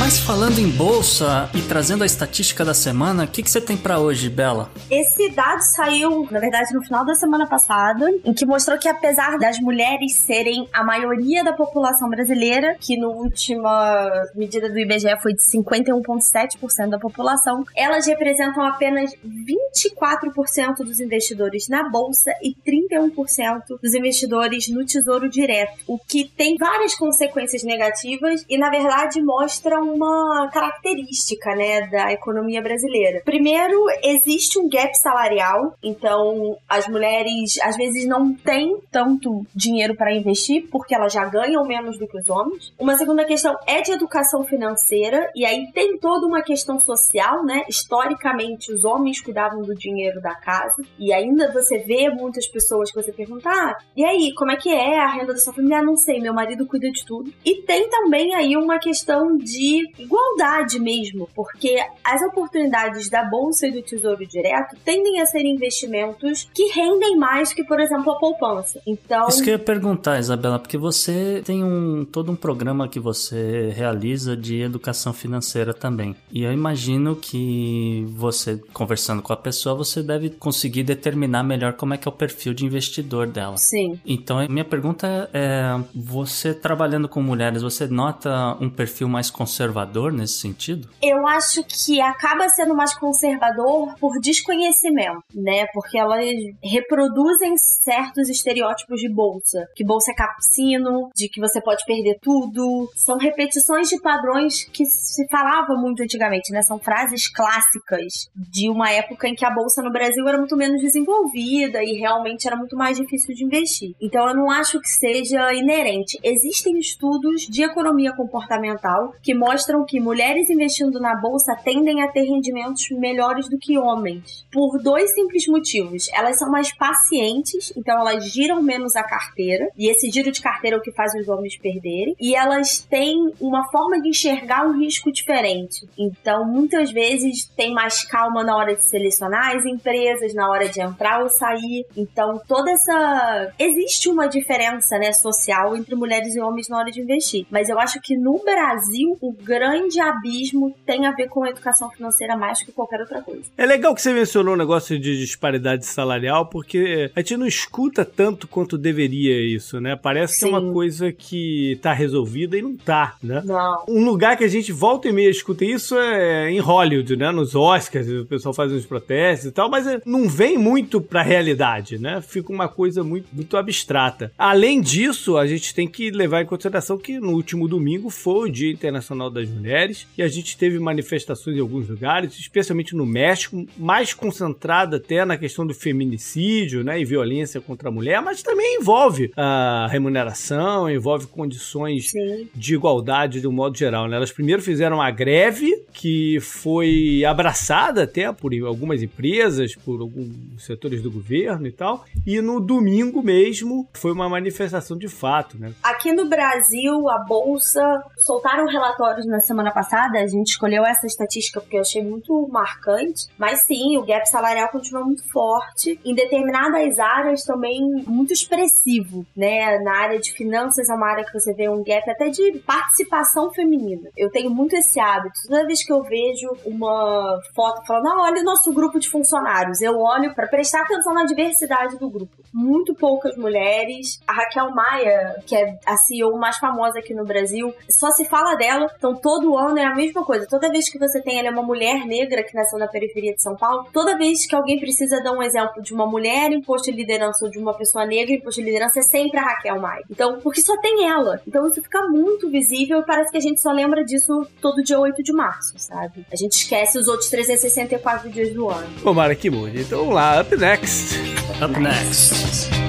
Mas 0.06 0.20
falando 0.20 0.60
em 0.60 0.70
bolsa 0.70 1.50
e 1.52 1.60
trazendo 1.60 2.04
a 2.04 2.06
estatística 2.06 2.64
da 2.64 2.72
semana, 2.72 3.24
o 3.24 3.26
que, 3.26 3.42
que 3.42 3.50
você 3.50 3.60
tem 3.60 3.76
para 3.76 3.98
hoje, 3.98 4.30
Bela? 4.30 4.70
Esse 4.88 5.30
dado 5.30 5.58
saiu, 5.62 6.28
na 6.30 6.38
verdade, 6.38 6.72
no 6.72 6.80
final 6.80 7.04
da 7.04 7.16
semana 7.16 7.44
passada, 7.44 8.08
em 8.24 8.32
que 8.32 8.46
mostrou 8.46 8.78
que 8.78 8.88
apesar 8.88 9.36
das 9.36 9.58
mulheres 9.58 10.14
serem 10.14 10.68
a 10.72 10.84
maioria 10.84 11.42
da 11.42 11.52
população 11.52 12.08
brasileira, 12.08 12.76
que 12.78 12.96
no 12.96 13.10
última 13.10 14.08
medida 14.32 14.70
do 14.70 14.78
IBGE 14.78 15.20
foi 15.20 15.32
de 15.32 15.42
51,7% 15.42 16.88
da 16.88 17.00
população, 17.00 17.64
elas 17.74 18.06
representam 18.06 18.62
apenas 18.62 19.10
24% 19.26 20.84
dos 20.84 21.00
investidores 21.00 21.66
na 21.66 21.88
bolsa 21.88 22.30
e 22.40 22.54
31% 22.54 23.80
dos 23.82 23.92
investidores 23.92 24.68
no 24.68 24.86
Tesouro 24.86 25.28
Direto, 25.28 25.80
o 25.88 25.98
que 25.98 26.30
tem 26.36 26.54
várias 26.56 26.94
consequências 26.94 27.64
negativas 27.64 28.46
e, 28.48 28.56
na 28.56 28.70
verdade, 28.70 29.20
mostra 29.20 29.80
uma 29.96 30.48
característica, 30.52 31.54
né, 31.54 31.86
da 31.88 32.12
economia 32.12 32.62
brasileira. 32.62 33.22
Primeiro, 33.24 33.84
existe 34.02 34.58
um 34.58 34.68
gap 34.68 34.94
salarial, 34.96 35.74
então 35.82 36.56
as 36.68 36.86
mulheres 36.86 37.58
às 37.62 37.76
vezes 37.76 38.06
não 38.06 38.34
têm 38.34 38.76
tanto 38.90 39.44
dinheiro 39.54 39.94
para 39.96 40.14
investir 40.14 40.68
porque 40.70 40.94
elas 40.94 41.12
já 41.12 41.24
ganham 41.24 41.64
menos 41.66 41.98
do 41.98 42.06
que 42.06 42.18
os 42.18 42.28
homens. 42.28 42.72
Uma 42.78 42.96
segunda 42.96 43.24
questão 43.24 43.56
é 43.66 43.80
de 43.80 43.92
educação 43.92 44.44
financeira 44.44 45.30
e 45.34 45.44
aí 45.44 45.70
tem 45.72 45.98
toda 45.98 46.26
uma 46.26 46.42
questão 46.42 46.78
social, 46.78 47.44
né? 47.44 47.64
Historicamente, 47.68 48.72
os 48.72 48.84
homens 48.84 49.20
cuidavam 49.20 49.62
do 49.62 49.74
dinheiro 49.74 50.20
da 50.20 50.34
casa 50.34 50.82
e 50.98 51.12
ainda 51.12 51.52
você 51.52 51.78
vê 51.78 52.08
muitas 52.10 52.46
pessoas 52.46 52.90
que 52.90 53.02
você 53.02 53.12
pergunta: 53.12 53.48
ah, 53.48 53.76
e 53.96 54.04
aí, 54.04 54.32
como 54.34 54.50
é 54.50 54.56
que 54.56 54.70
é 54.70 54.98
a 54.98 55.10
renda 55.10 55.32
da 55.32 55.38
sua 55.38 55.52
família? 55.52 55.78
Ah, 55.78 55.82
não 55.82 55.96
sei, 55.96 56.20
meu 56.20 56.34
marido 56.34 56.66
cuida 56.66 56.90
de 56.90 57.04
tudo. 57.04 57.32
E 57.44 57.62
tem 57.62 57.88
também 57.88 58.34
aí 58.34 58.56
uma 58.56 58.78
questão 58.78 59.36
de 59.36 59.85
igualdade 59.98 60.78
mesmo, 60.78 61.28
porque 61.34 61.76
as 62.04 62.22
oportunidades 62.22 63.08
da 63.08 63.24
bolsa 63.24 63.66
e 63.66 63.72
do 63.72 63.82
tesouro 63.82 64.26
direto 64.26 64.76
tendem 64.84 65.20
a 65.20 65.26
ser 65.26 65.44
investimentos 65.44 66.48
que 66.52 66.72
rendem 66.72 67.16
mais 67.16 67.52
que, 67.52 67.64
por 67.64 67.80
exemplo, 67.80 68.12
a 68.12 68.16
poupança. 68.16 68.80
Então, 68.86 69.28
Isso 69.28 69.42
que 69.42 69.50
eu 69.50 69.54
ia 69.54 69.58
perguntar, 69.58 70.18
Isabela, 70.18 70.58
porque 70.58 70.76
você 70.76 71.42
tem 71.44 71.62
um 71.62 72.04
todo 72.04 72.30
um 72.30 72.36
programa 72.36 72.88
que 72.88 73.00
você 73.00 73.72
realiza 73.74 74.36
de 74.36 74.60
educação 74.60 75.12
financeira 75.12 75.72
também. 75.72 76.14
E 76.30 76.42
eu 76.42 76.52
imagino 76.52 77.16
que 77.16 78.06
você, 78.10 78.60
conversando 78.72 79.22
com 79.22 79.32
a 79.32 79.36
pessoa, 79.36 79.74
você 79.74 80.02
deve 80.02 80.30
conseguir 80.30 80.82
determinar 80.82 81.42
melhor 81.42 81.74
como 81.74 81.94
é 81.94 81.96
que 81.96 82.08
é 82.08 82.10
o 82.10 82.14
perfil 82.14 82.52
de 82.54 82.64
investidor 82.64 83.26
dela. 83.26 83.56
sim. 83.56 83.98
Então, 84.04 84.46
minha 84.48 84.64
pergunta 84.64 85.28
é: 85.32 85.78
você 85.94 86.52
trabalhando 86.52 87.08
com 87.08 87.22
mulheres, 87.22 87.62
você 87.62 87.86
nota 87.86 88.56
um 88.60 88.68
perfil 88.68 89.08
mais 89.08 89.30
conservador 89.30 89.75
nesse 90.12 90.38
sentido? 90.38 90.88
Eu 91.02 91.26
acho 91.26 91.62
que 91.64 92.00
acaba 92.00 92.48
sendo 92.48 92.74
mais 92.74 92.94
conservador 92.94 93.94
por 94.00 94.18
desconhecimento, 94.20 95.22
né? 95.34 95.66
Porque 95.72 95.98
elas 95.98 96.24
reproduzem 96.62 97.54
certos 97.58 98.28
estereótipos 98.28 99.00
de 99.00 99.08
bolsa. 99.12 99.66
Que 99.74 99.84
bolsa 99.84 100.12
é 100.12 100.14
capucino, 100.14 101.10
de 101.14 101.28
que 101.28 101.40
você 101.40 101.60
pode 101.60 101.84
perder 101.84 102.18
tudo. 102.22 102.90
São 102.96 103.18
repetições 103.18 103.88
de 103.88 104.00
padrões 104.00 104.64
que 104.64 104.86
se 104.86 105.26
falava 105.28 105.74
muito 105.74 106.02
antigamente, 106.02 106.52
né? 106.52 106.62
São 106.62 106.78
frases 106.78 107.28
clássicas 107.28 108.30
de 108.34 108.70
uma 108.70 108.90
época 108.90 109.28
em 109.28 109.34
que 109.34 109.44
a 109.44 109.50
bolsa 109.50 109.82
no 109.82 109.92
Brasil 109.92 110.26
era 110.26 110.38
muito 110.38 110.56
menos 110.56 110.80
desenvolvida 110.80 111.82
e 111.82 111.98
realmente 111.98 112.46
era 112.46 112.56
muito 112.56 112.76
mais 112.76 112.96
difícil 112.96 113.34
de 113.34 113.44
investir. 113.44 113.94
Então 114.00 114.26
eu 114.28 114.34
não 114.34 114.50
acho 114.50 114.80
que 114.80 114.88
seja 114.88 115.52
inerente. 115.52 116.18
Existem 116.22 116.78
estudos 116.78 117.42
de 117.42 117.62
economia 117.62 118.14
comportamental 118.14 119.12
que 119.22 119.34
mostram 119.34 119.65
que 119.86 120.00
mulheres 120.00 120.50
investindo 120.50 121.00
na 121.00 121.14
bolsa 121.16 121.56
tendem 121.64 122.02
a 122.02 122.08
ter 122.08 122.22
rendimentos 122.22 122.88
melhores 122.90 123.48
do 123.48 123.58
que 123.58 123.78
homens. 123.78 124.46
Por 124.52 124.78
dois 124.82 125.12
simples 125.14 125.46
motivos. 125.48 126.08
Elas 126.12 126.38
são 126.38 126.50
mais 126.50 126.74
pacientes, 126.76 127.72
então 127.76 127.98
elas 127.98 128.24
giram 128.30 128.62
menos 128.62 128.96
a 128.96 129.02
carteira, 129.02 129.68
e 129.76 129.90
esse 129.90 130.10
giro 130.10 130.30
de 130.30 130.40
carteira 130.40 130.76
é 130.76 130.78
o 130.78 130.82
que 130.82 130.92
faz 130.92 131.14
os 131.14 131.28
homens 131.28 131.58
perderem. 131.58 132.14
E 132.20 132.34
elas 132.34 132.78
têm 132.78 133.32
uma 133.40 133.68
forma 133.70 134.00
de 134.00 134.08
enxergar 134.08 134.66
um 134.66 134.78
risco 134.78 135.12
diferente. 135.12 135.88
Então, 135.98 136.44
muitas 136.46 136.90
vezes 136.90 137.46
tem 137.56 137.72
mais 137.72 138.04
calma 138.04 138.44
na 138.44 138.56
hora 138.56 138.74
de 138.74 138.84
selecionar 138.88 139.56
as 139.56 139.64
empresas, 139.64 140.34
na 140.34 140.48
hora 140.48 140.68
de 140.68 140.80
entrar 140.80 141.22
ou 141.22 141.28
sair. 141.28 141.86
Então, 141.96 142.40
toda 142.46 142.70
essa. 142.70 143.52
Existe 143.58 144.08
uma 144.08 144.26
diferença, 144.26 144.98
né, 144.98 145.12
social 145.12 145.76
entre 145.76 145.94
mulheres 145.94 146.34
e 146.34 146.40
homens 146.40 146.68
na 146.68 146.78
hora 146.78 146.90
de 146.90 147.00
investir. 147.00 147.46
Mas 147.50 147.68
eu 147.68 147.78
acho 147.78 148.00
que 148.00 148.16
no 148.16 148.38
Brasil, 148.44 149.16
o 149.20 149.32
grande 149.32 149.55
abismo 150.00 150.74
tem 150.84 151.06
a 151.06 151.12
ver 151.12 151.28
com 151.28 151.44
a 151.44 151.50
educação 151.50 151.90
financeira 151.90 152.36
mais 152.36 152.62
que 152.62 152.72
qualquer 152.72 153.00
outra 153.00 153.22
coisa. 153.22 153.42
É 153.56 153.66
legal 153.66 153.94
que 153.94 154.02
você 154.02 154.12
mencionou 154.12 154.54
o 154.54 154.56
negócio 154.56 154.98
de 154.98 155.16
disparidade 155.18 155.86
salarial, 155.86 156.46
porque 156.46 157.10
a 157.14 157.20
gente 157.20 157.36
não 157.36 157.46
escuta 157.46 158.04
tanto 158.04 158.46
quanto 158.46 158.78
deveria 158.78 159.40
isso, 159.40 159.80
né? 159.80 159.96
Parece 159.96 160.38
que 160.38 160.44
é 160.44 160.48
uma 160.48 160.60
Sim. 160.60 160.72
coisa 160.72 161.12
que 161.12 161.78
tá 161.82 161.92
resolvida 161.92 162.56
e 162.56 162.62
não 162.62 162.76
tá, 162.76 163.16
né? 163.22 163.42
Não. 163.44 163.84
Um 163.88 164.04
lugar 164.04 164.36
que 164.36 164.44
a 164.44 164.48
gente 164.48 164.72
volta 164.72 165.08
e 165.08 165.12
meia 165.12 165.30
escuta 165.30 165.64
isso 165.64 165.96
é 165.98 166.50
em 166.50 166.58
Hollywood, 166.58 167.16
né? 167.16 167.30
Nos 167.30 167.54
Oscars, 167.54 168.08
o 168.08 168.26
pessoal 168.26 168.54
faz 168.54 168.72
uns 168.72 168.86
protestos 168.86 169.50
e 169.50 169.52
tal, 169.52 169.70
mas 169.70 169.86
é, 169.86 170.00
não 170.04 170.28
vem 170.28 170.58
muito 170.58 171.00
pra 171.00 171.22
realidade, 171.22 171.98
né? 171.98 172.20
Fica 172.20 172.52
uma 172.52 172.68
coisa 172.68 173.02
muito, 173.02 173.28
muito 173.32 173.56
abstrata. 173.56 174.32
Além 174.36 174.80
disso, 174.80 175.36
a 175.36 175.46
gente 175.46 175.74
tem 175.74 175.88
que 175.88 176.10
levar 176.10 176.42
em 176.42 176.46
consideração 176.46 176.98
que 176.98 177.18
no 177.18 177.32
último 177.32 177.68
domingo 177.68 178.10
foi 178.10 178.48
o 178.48 178.52
Dia 178.52 178.72
Internacional 178.72 179.30
das 179.36 179.48
Mulheres 179.48 180.06
e 180.16 180.22
a 180.22 180.28
gente 180.28 180.56
teve 180.56 180.78
manifestações 180.78 181.56
em 181.56 181.60
alguns 181.60 181.88
lugares, 181.88 182.38
especialmente 182.38 182.94
no 182.94 183.06
México, 183.06 183.66
mais 183.76 184.12
concentrada 184.12 184.96
até 184.96 185.24
na 185.24 185.36
questão 185.36 185.66
do 185.66 185.74
feminicídio, 185.74 186.82
né? 186.82 187.00
E 187.00 187.04
violência 187.04 187.60
contra 187.60 187.88
a 187.88 187.92
mulher, 187.92 188.20
mas 188.22 188.42
também 188.42 188.78
envolve 188.80 189.32
a 189.36 189.86
remuneração, 189.90 190.90
envolve 190.90 191.26
condições 191.26 192.10
Sim. 192.10 192.48
de 192.54 192.74
igualdade 192.74 193.40
de 193.40 193.48
um 193.48 193.52
modo 193.52 193.76
geral. 193.76 194.08
Né? 194.08 194.16
Elas 194.16 194.32
primeiro 194.32 194.62
fizeram 194.62 195.00
a 195.00 195.10
greve, 195.10 195.84
que 195.92 196.38
foi 196.40 197.24
abraçada 197.24 198.02
até 198.02 198.32
por 198.32 198.52
algumas 198.64 199.02
empresas, 199.02 199.74
por 199.74 200.00
alguns 200.00 200.64
setores 200.64 201.02
do 201.02 201.10
governo 201.10 201.66
e 201.66 201.72
tal, 201.72 202.04
e 202.26 202.40
no 202.40 202.60
domingo 202.60 203.22
mesmo 203.22 203.88
foi 203.92 204.12
uma 204.12 204.28
manifestação 204.28 204.96
de 204.96 205.08
fato. 205.08 205.58
Né? 205.58 205.72
Aqui 205.82 206.12
no 206.12 206.28
Brasil, 206.28 207.08
a 207.08 207.24
Bolsa 207.24 207.82
soltaram 208.16 208.66
relatórios 208.66 209.25
na 209.26 209.40
semana 209.40 209.70
passada. 209.70 210.18
A 210.18 210.26
gente 210.26 210.48
escolheu 210.48 210.84
essa 210.84 211.06
estatística 211.06 211.60
porque 211.60 211.76
eu 211.76 211.82
achei 211.82 212.02
muito 212.02 212.48
marcante. 212.48 213.26
Mas 213.38 213.64
sim, 213.66 213.96
o 213.96 214.04
gap 214.04 214.28
salarial 214.28 214.68
continua 214.68 215.04
muito 215.04 215.28
forte. 215.30 215.98
Em 216.04 216.14
determinadas 216.14 216.98
áreas 216.98 217.42
também 217.44 217.80
muito 218.06 218.32
expressivo, 218.32 219.26
né? 219.36 219.78
Na 219.80 219.98
área 219.98 220.18
de 220.18 220.32
finanças 220.32 220.88
é 220.88 220.94
uma 220.94 221.08
área 221.08 221.24
que 221.24 221.32
você 221.32 221.52
vê 221.52 221.68
um 221.68 221.82
gap 221.82 222.08
até 222.10 222.28
de 222.28 222.58
participação 222.66 223.52
feminina. 223.52 224.08
Eu 224.16 224.30
tenho 224.30 224.50
muito 224.50 224.76
esse 224.76 225.00
hábito. 225.00 225.40
Toda 225.46 225.66
vez 225.66 225.84
que 225.84 225.92
eu 225.92 226.02
vejo 226.02 226.50
uma 226.64 227.40
foto 227.54 227.84
falando, 227.86 228.08
ah, 228.08 228.22
olha 228.22 228.40
o 228.40 228.44
nosso 228.44 228.72
grupo 228.72 228.98
de 228.98 229.08
funcionários, 229.08 229.80
eu 229.80 229.98
olho 229.98 230.34
para 230.34 230.46
prestar 230.46 230.82
atenção 230.82 231.14
na 231.14 231.24
diversidade 231.24 231.98
do 231.98 232.08
grupo. 232.08 232.36
Muito 232.52 232.94
poucas 232.94 233.36
mulheres. 233.36 234.20
A 234.26 234.32
Raquel 234.32 234.70
Maia, 234.70 235.42
que 235.46 235.56
é 235.56 235.78
a 235.84 235.96
CEO 235.96 236.38
mais 236.38 236.56
famosa 236.58 236.98
aqui 236.98 237.14
no 237.14 237.24
Brasil, 237.24 237.74
só 237.88 238.10
se 238.10 238.24
fala 238.24 238.54
dela. 238.54 238.90
Então 238.96 239.15
Então, 239.16 239.20
todo 239.20 239.56
ano 239.56 239.78
é 239.78 239.84
a 239.84 239.94
mesma 239.94 240.24
coisa. 240.24 240.46
Toda 240.46 240.70
vez 240.70 240.88
que 240.88 240.98
você 240.98 241.20
tem 241.20 241.38
ali 241.38 241.48
uma 241.48 241.62
mulher 241.62 242.04
negra 242.04 242.42
que 242.42 242.54
nasceu 242.54 242.78
na 242.78 242.86
periferia 242.86 243.34
de 243.34 243.42
São 243.42 243.56
Paulo, 243.56 243.86
toda 243.92 244.16
vez 244.16 244.46
que 244.46 244.54
alguém 244.54 244.78
precisa 244.78 245.22
dar 245.22 245.32
um 245.32 245.42
exemplo 245.42 245.82
de 245.82 245.94
uma 245.94 246.06
mulher 246.06 246.52
em 246.52 246.60
posto 246.60 246.90
de 246.90 246.96
liderança 246.96 247.44
ou 247.44 247.50
de 247.50 247.58
uma 247.58 247.74
pessoa 247.74 248.04
negra 248.04 248.34
em 248.34 248.40
posto 248.40 248.58
de 248.58 248.66
liderança, 248.66 249.00
é 249.00 249.02
sempre 249.02 249.38
a 249.38 249.42
Raquel 249.42 249.80
Maia. 249.80 250.04
Então, 250.10 250.40
porque 250.40 250.60
só 250.60 250.76
tem 250.80 251.08
ela. 251.08 251.40
Então, 251.46 251.66
isso 251.66 251.82
fica 251.82 252.06
muito 252.08 252.50
visível 252.50 253.00
e 253.00 253.06
parece 253.06 253.30
que 253.30 253.38
a 253.38 253.40
gente 253.40 253.60
só 253.60 253.72
lembra 253.72 254.04
disso 254.04 254.46
todo 254.60 254.82
dia 254.82 254.98
8 254.98 255.22
de 255.22 255.32
março, 255.32 255.74
sabe? 255.76 256.26
A 256.32 256.36
gente 256.36 256.52
esquece 256.52 256.98
os 256.98 257.08
outros 257.08 257.28
364 257.30 258.28
dias 258.30 258.52
do 258.52 258.68
ano. 258.68 258.88
Tomara 259.02 259.34
que 259.34 259.50
mude. 259.50 259.82
Então 259.82 260.00
vamos 260.00 260.14
lá, 260.14 260.40
up 260.40 260.56
next. 260.56 261.16
Up 261.62 261.80
next. 261.80 262.85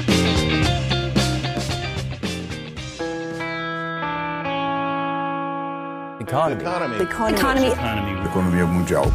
Economy. 6.27 6.61
Economy. 7.01 8.25
Economia 8.25 8.65
mundial. 8.65 9.05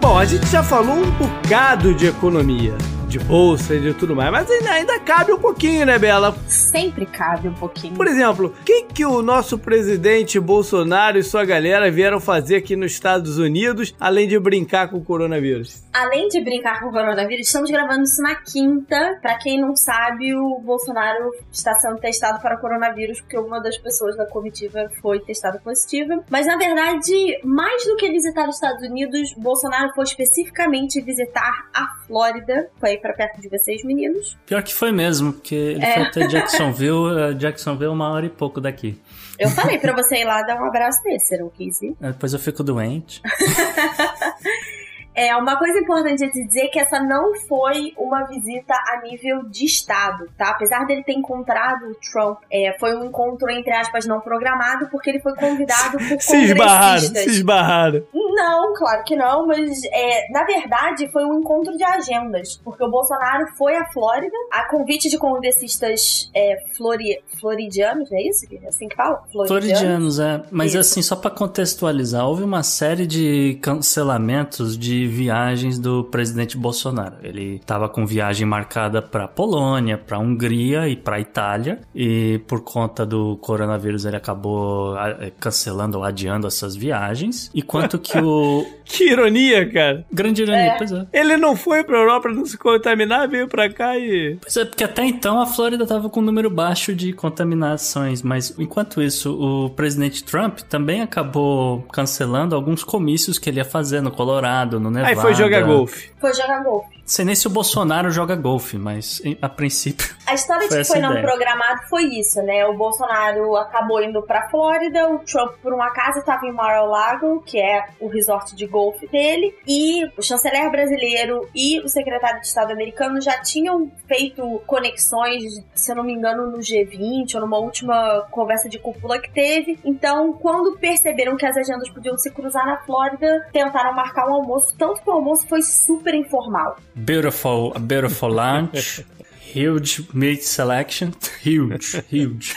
Bom, 0.00 0.16
a 0.16 0.24
gente 0.24 0.46
já 0.46 0.62
falou 0.62 0.94
um 0.94 1.10
bocado 1.10 1.92
de 1.92 2.06
economia, 2.06 2.78
de 3.12 3.18
bolsa 3.18 3.74
e 3.74 3.80
de 3.80 3.92
tudo 3.92 4.16
mais, 4.16 4.30
mas 4.30 4.50
ainda, 4.50 4.70
ainda 4.70 4.98
cabe 5.00 5.34
um 5.34 5.38
pouquinho, 5.38 5.84
né, 5.84 5.98
Bela? 5.98 6.34
Sempre 6.48 7.04
cabe 7.04 7.46
um 7.46 7.52
pouquinho. 7.52 7.94
Por 7.94 8.06
exemplo, 8.06 8.46
o 8.46 8.64
que, 8.64 8.84
que 8.84 9.04
o 9.04 9.20
nosso 9.20 9.58
presidente 9.58 10.40
Bolsonaro 10.40 11.18
e 11.18 11.22
sua 11.22 11.44
galera 11.44 11.90
vieram 11.90 12.18
fazer 12.18 12.56
aqui 12.56 12.74
nos 12.74 12.92
Estados 12.92 13.36
Unidos, 13.36 13.94
além 14.00 14.26
de 14.26 14.38
brincar 14.38 14.88
com 14.88 14.96
o 14.96 15.04
coronavírus? 15.04 15.82
Além 15.92 16.26
de 16.28 16.40
brincar 16.40 16.80
com 16.80 16.88
o 16.88 16.90
coronavírus, 16.90 17.48
estamos 17.48 17.70
gravando 17.70 18.04
isso 18.04 18.22
na 18.22 18.34
quinta. 18.34 19.18
Pra 19.20 19.36
quem 19.36 19.60
não 19.60 19.76
sabe, 19.76 20.34
o 20.34 20.58
Bolsonaro 20.60 21.32
está 21.52 21.74
sendo 21.74 21.98
testado 21.98 22.40
para 22.40 22.56
coronavírus 22.56 23.20
porque 23.20 23.36
uma 23.36 23.60
das 23.60 23.76
pessoas 23.76 24.16
da 24.16 24.24
comitiva 24.24 24.88
foi 25.02 25.20
testada 25.20 25.60
positiva. 25.62 26.24
Mas 26.30 26.46
na 26.46 26.56
verdade, 26.56 27.12
mais 27.44 27.84
do 27.84 27.94
que 27.96 28.10
visitar 28.10 28.48
os 28.48 28.54
Estados 28.54 28.82
Unidos, 28.88 29.34
Bolsonaro 29.36 29.92
foi 29.94 30.04
especificamente 30.04 30.98
visitar 31.02 31.68
a 31.74 32.06
Flórida. 32.06 32.70
Foi 32.80 33.01
para 33.02 33.12
perto 33.12 33.40
de 33.40 33.48
vocês, 33.48 33.84
meninos. 33.84 34.38
Pior 34.46 34.62
que 34.62 34.72
foi 34.72 34.92
mesmo, 34.92 35.32
porque 35.34 35.54
ele 35.54 35.84
É. 35.84 35.94
foi 35.94 36.02
até 36.04 36.26
Jacksonville, 36.28 37.18
eh, 37.18 37.34
Jacksonville 37.34 37.90
é 37.90 37.92
uma 37.94 38.08
hora 38.10 38.24
e 38.26 38.30
pouco 38.30 38.60
daqui. 38.60 38.98
Eu 39.38 39.50
falei 39.50 39.78
pra 39.78 39.92
você 39.92 40.16
ir 40.18 40.24
lá 40.24 40.40
dar 40.42 40.60
um 40.60 40.64
abraço 40.64 41.00
nesse, 41.04 41.26
você 41.28 41.38
não 41.38 41.50
quis 41.50 41.82
ir? 41.82 41.94
Depois 42.00 42.32
eu 42.32 42.38
fico 42.38 42.62
doente. 42.62 43.20
É, 45.14 45.36
uma 45.36 45.56
coisa 45.58 45.78
importante 45.78 46.30
de 46.30 46.46
dizer 46.46 46.62
é 46.62 46.68
que 46.68 46.78
essa 46.78 47.00
não 47.00 47.34
foi 47.48 47.92
uma 47.96 48.24
visita 48.24 48.74
a 48.74 49.02
nível 49.02 49.44
de 49.48 49.66
Estado, 49.66 50.28
tá? 50.36 50.50
Apesar 50.50 50.86
dele 50.86 51.02
ter 51.04 51.12
encontrado 51.12 51.90
o 51.90 51.94
Trump, 51.94 52.38
é, 52.50 52.76
foi 52.78 52.96
um 52.96 53.04
encontro, 53.04 53.50
entre 53.50 53.72
aspas, 53.74 54.06
não 54.06 54.20
programado, 54.20 54.88
porque 54.90 55.10
ele 55.10 55.20
foi 55.20 55.34
convidado 55.34 55.98
por 55.98 56.20
Se 56.20 56.36
esbarraram, 56.36 57.00
se 57.00 57.30
esbarraram. 57.30 58.04
Não, 58.14 58.74
claro 58.74 59.04
que 59.04 59.14
não, 59.14 59.46
mas 59.46 59.82
é, 59.92 60.32
na 60.32 60.44
verdade 60.44 61.10
foi 61.12 61.24
um 61.24 61.40
encontro 61.40 61.76
de 61.76 61.84
agendas, 61.84 62.60
porque 62.64 62.82
o 62.82 62.90
Bolsonaro 62.90 63.46
foi 63.58 63.76
à 63.76 63.84
Flórida, 63.92 64.36
a 64.50 64.68
convite 64.68 65.10
de 65.10 65.18
congressistas 65.18 66.30
é, 66.34 66.56
flori, 66.76 67.22
floridianos, 67.38 68.10
não 68.10 68.18
é 68.18 68.22
isso? 68.22 68.46
É 68.62 68.68
assim 68.68 68.88
que 68.88 68.96
fala? 68.96 69.22
Floridianos, 69.30 70.18
é. 70.18 70.42
Mas 70.50 70.70
Isso. 70.70 70.78
assim, 70.78 71.02
só 71.02 71.16
pra 71.16 71.30
contextualizar, 71.30 72.26
houve 72.26 72.42
uma 72.42 72.62
série 72.62 73.06
de 73.06 73.58
cancelamentos 73.60 74.78
de 74.78 75.01
viagens 75.06 75.78
do 75.78 76.04
presidente 76.04 76.56
Bolsonaro. 76.56 77.16
Ele 77.22 77.60
tava 77.64 77.88
com 77.88 78.06
viagem 78.06 78.46
marcada 78.46 79.00
pra 79.02 79.28
Polônia, 79.28 79.98
pra 79.98 80.18
Hungria 80.18 80.88
e 80.88 80.96
pra 80.96 81.20
Itália. 81.20 81.80
E 81.94 82.40
por 82.46 82.62
conta 82.62 83.04
do 83.04 83.36
coronavírus 83.38 84.04
ele 84.04 84.16
acabou 84.16 84.96
eh, 84.96 85.32
cancelando 85.38 85.98
ou 85.98 86.04
adiando 86.04 86.46
essas 86.46 86.74
viagens. 86.76 87.50
Enquanto 87.54 87.98
que 87.98 88.18
o. 88.18 88.64
Que 88.84 89.10
ironia, 89.10 89.70
cara. 89.72 90.04
Grande 90.12 90.42
ironia, 90.42 90.74
pois 90.76 90.92
é. 90.92 91.06
Ele 91.12 91.36
não 91.38 91.56
foi 91.56 91.82
pra 91.82 91.96
Europa 91.96 92.28
não 92.28 92.44
se 92.44 92.58
contaminar, 92.58 93.26
veio 93.26 93.48
pra 93.48 93.70
cá 93.72 93.96
e. 93.96 94.36
Pois 94.40 94.54
é, 94.56 94.64
porque 94.66 94.84
até 94.84 95.04
então 95.06 95.40
a 95.40 95.46
Flórida 95.46 95.84
estava 95.84 96.10
com 96.10 96.20
um 96.20 96.24
número 96.24 96.50
baixo 96.50 96.94
de 96.94 97.12
contaminações, 97.12 98.22
mas 98.22 98.54
enquanto 98.58 99.00
isso, 99.00 99.32
o 99.32 99.70
presidente 99.70 100.22
Trump 100.24 100.60
também 100.60 101.00
acabou 101.00 101.82
cancelando 101.92 102.54
alguns 102.54 102.84
comícios 102.84 103.38
que 103.38 103.48
ele 103.48 103.58
ia 103.58 103.64
fazer 103.64 104.00
no 104.00 104.10
Colorado, 104.10 104.78
no 104.78 104.90
Nevada. 104.92 105.08
Aí 105.08 105.16
foi 105.16 105.34
jogar 105.34 105.62
golfe. 105.62 106.10
Foi 106.20 106.32
jogar 106.32 106.62
golfe. 106.62 107.01
Sei 107.04 107.24
nem 107.24 107.34
se 107.34 107.46
o 107.46 107.50
Bolsonaro 107.50 108.10
joga 108.10 108.36
golfe, 108.36 108.78
mas 108.78 109.20
a 109.40 109.48
princípio. 109.48 110.14
A 110.24 110.34
história 110.34 110.66
de 110.68 110.76
que 110.76 110.84
foi 110.84 111.00
não 111.00 111.10
ideia. 111.10 111.26
programado 111.26 111.82
foi 111.88 112.04
isso, 112.04 112.40
né? 112.42 112.64
O 112.66 112.74
Bolsonaro 112.74 113.56
acabou 113.56 114.02
indo 114.02 114.22
pra 114.22 114.48
Flórida, 114.48 115.08
o 115.08 115.18
Trump, 115.18 115.56
por 115.60 115.74
um 115.74 115.82
acaso, 115.82 116.20
estava 116.20 116.46
em 116.46 116.52
Mar-a-Lago, 116.52 117.42
que 117.44 117.60
é 117.60 117.86
o 118.00 118.08
resort 118.08 118.54
de 118.54 118.66
golfe 118.66 119.06
dele, 119.08 119.54
e 119.66 120.04
o 120.16 120.22
chanceler 120.22 120.70
brasileiro 120.70 121.48
e 121.54 121.80
o 121.80 121.88
secretário 121.88 122.40
de 122.40 122.46
Estado 122.46 122.72
americano 122.72 123.20
já 123.20 123.42
tinham 123.42 123.90
feito 124.06 124.62
conexões, 124.66 125.42
se 125.74 125.90
eu 125.90 125.96
não 125.96 126.04
me 126.04 126.12
engano, 126.12 126.50
no 126.50 126.58
G20 126.58 127.34
ou 127.34 127.40
numa 127.40 127.58
última 127.58 128.26
conversa 128.30 128.68
de 128.68 128.78
cúpula 128.78 129.18
que 129.18 129.30
teve. 129.30 129.78
Então, 129.84 130.32
quando 130.34 130.78
perceberam 130.78 131.36
que 131.36 131.44
as 131.44 131.56
agendas 131.56 131.90
podiam 131.90 132.16
se 132.16 132.30
cruzar 132.30 132.64
na 132.64 132.78
Flórida, 132.78 133.48
tentaram 133.52 133.92
marcar 133.92 134.28
um 134.28 134.34
almoço, 134.34 134.74
tanto 134.78 135.02
que 135.02 135.10
o 135.10 135.12
almoço 135.12 135.46
foi 135.48 135.62
super 135.62 136.14
informal. 136.14 136.76
Beautiful, 137.04 137.72
a 137.74 137.80
beautiful 137.80 138.30
lunch, 138.30 139.04
huge 139.52 140.06
meat 140.14 140.44
selection, 140.44 141.10
huge, 141.44 142.00
huge, 142.08 142.54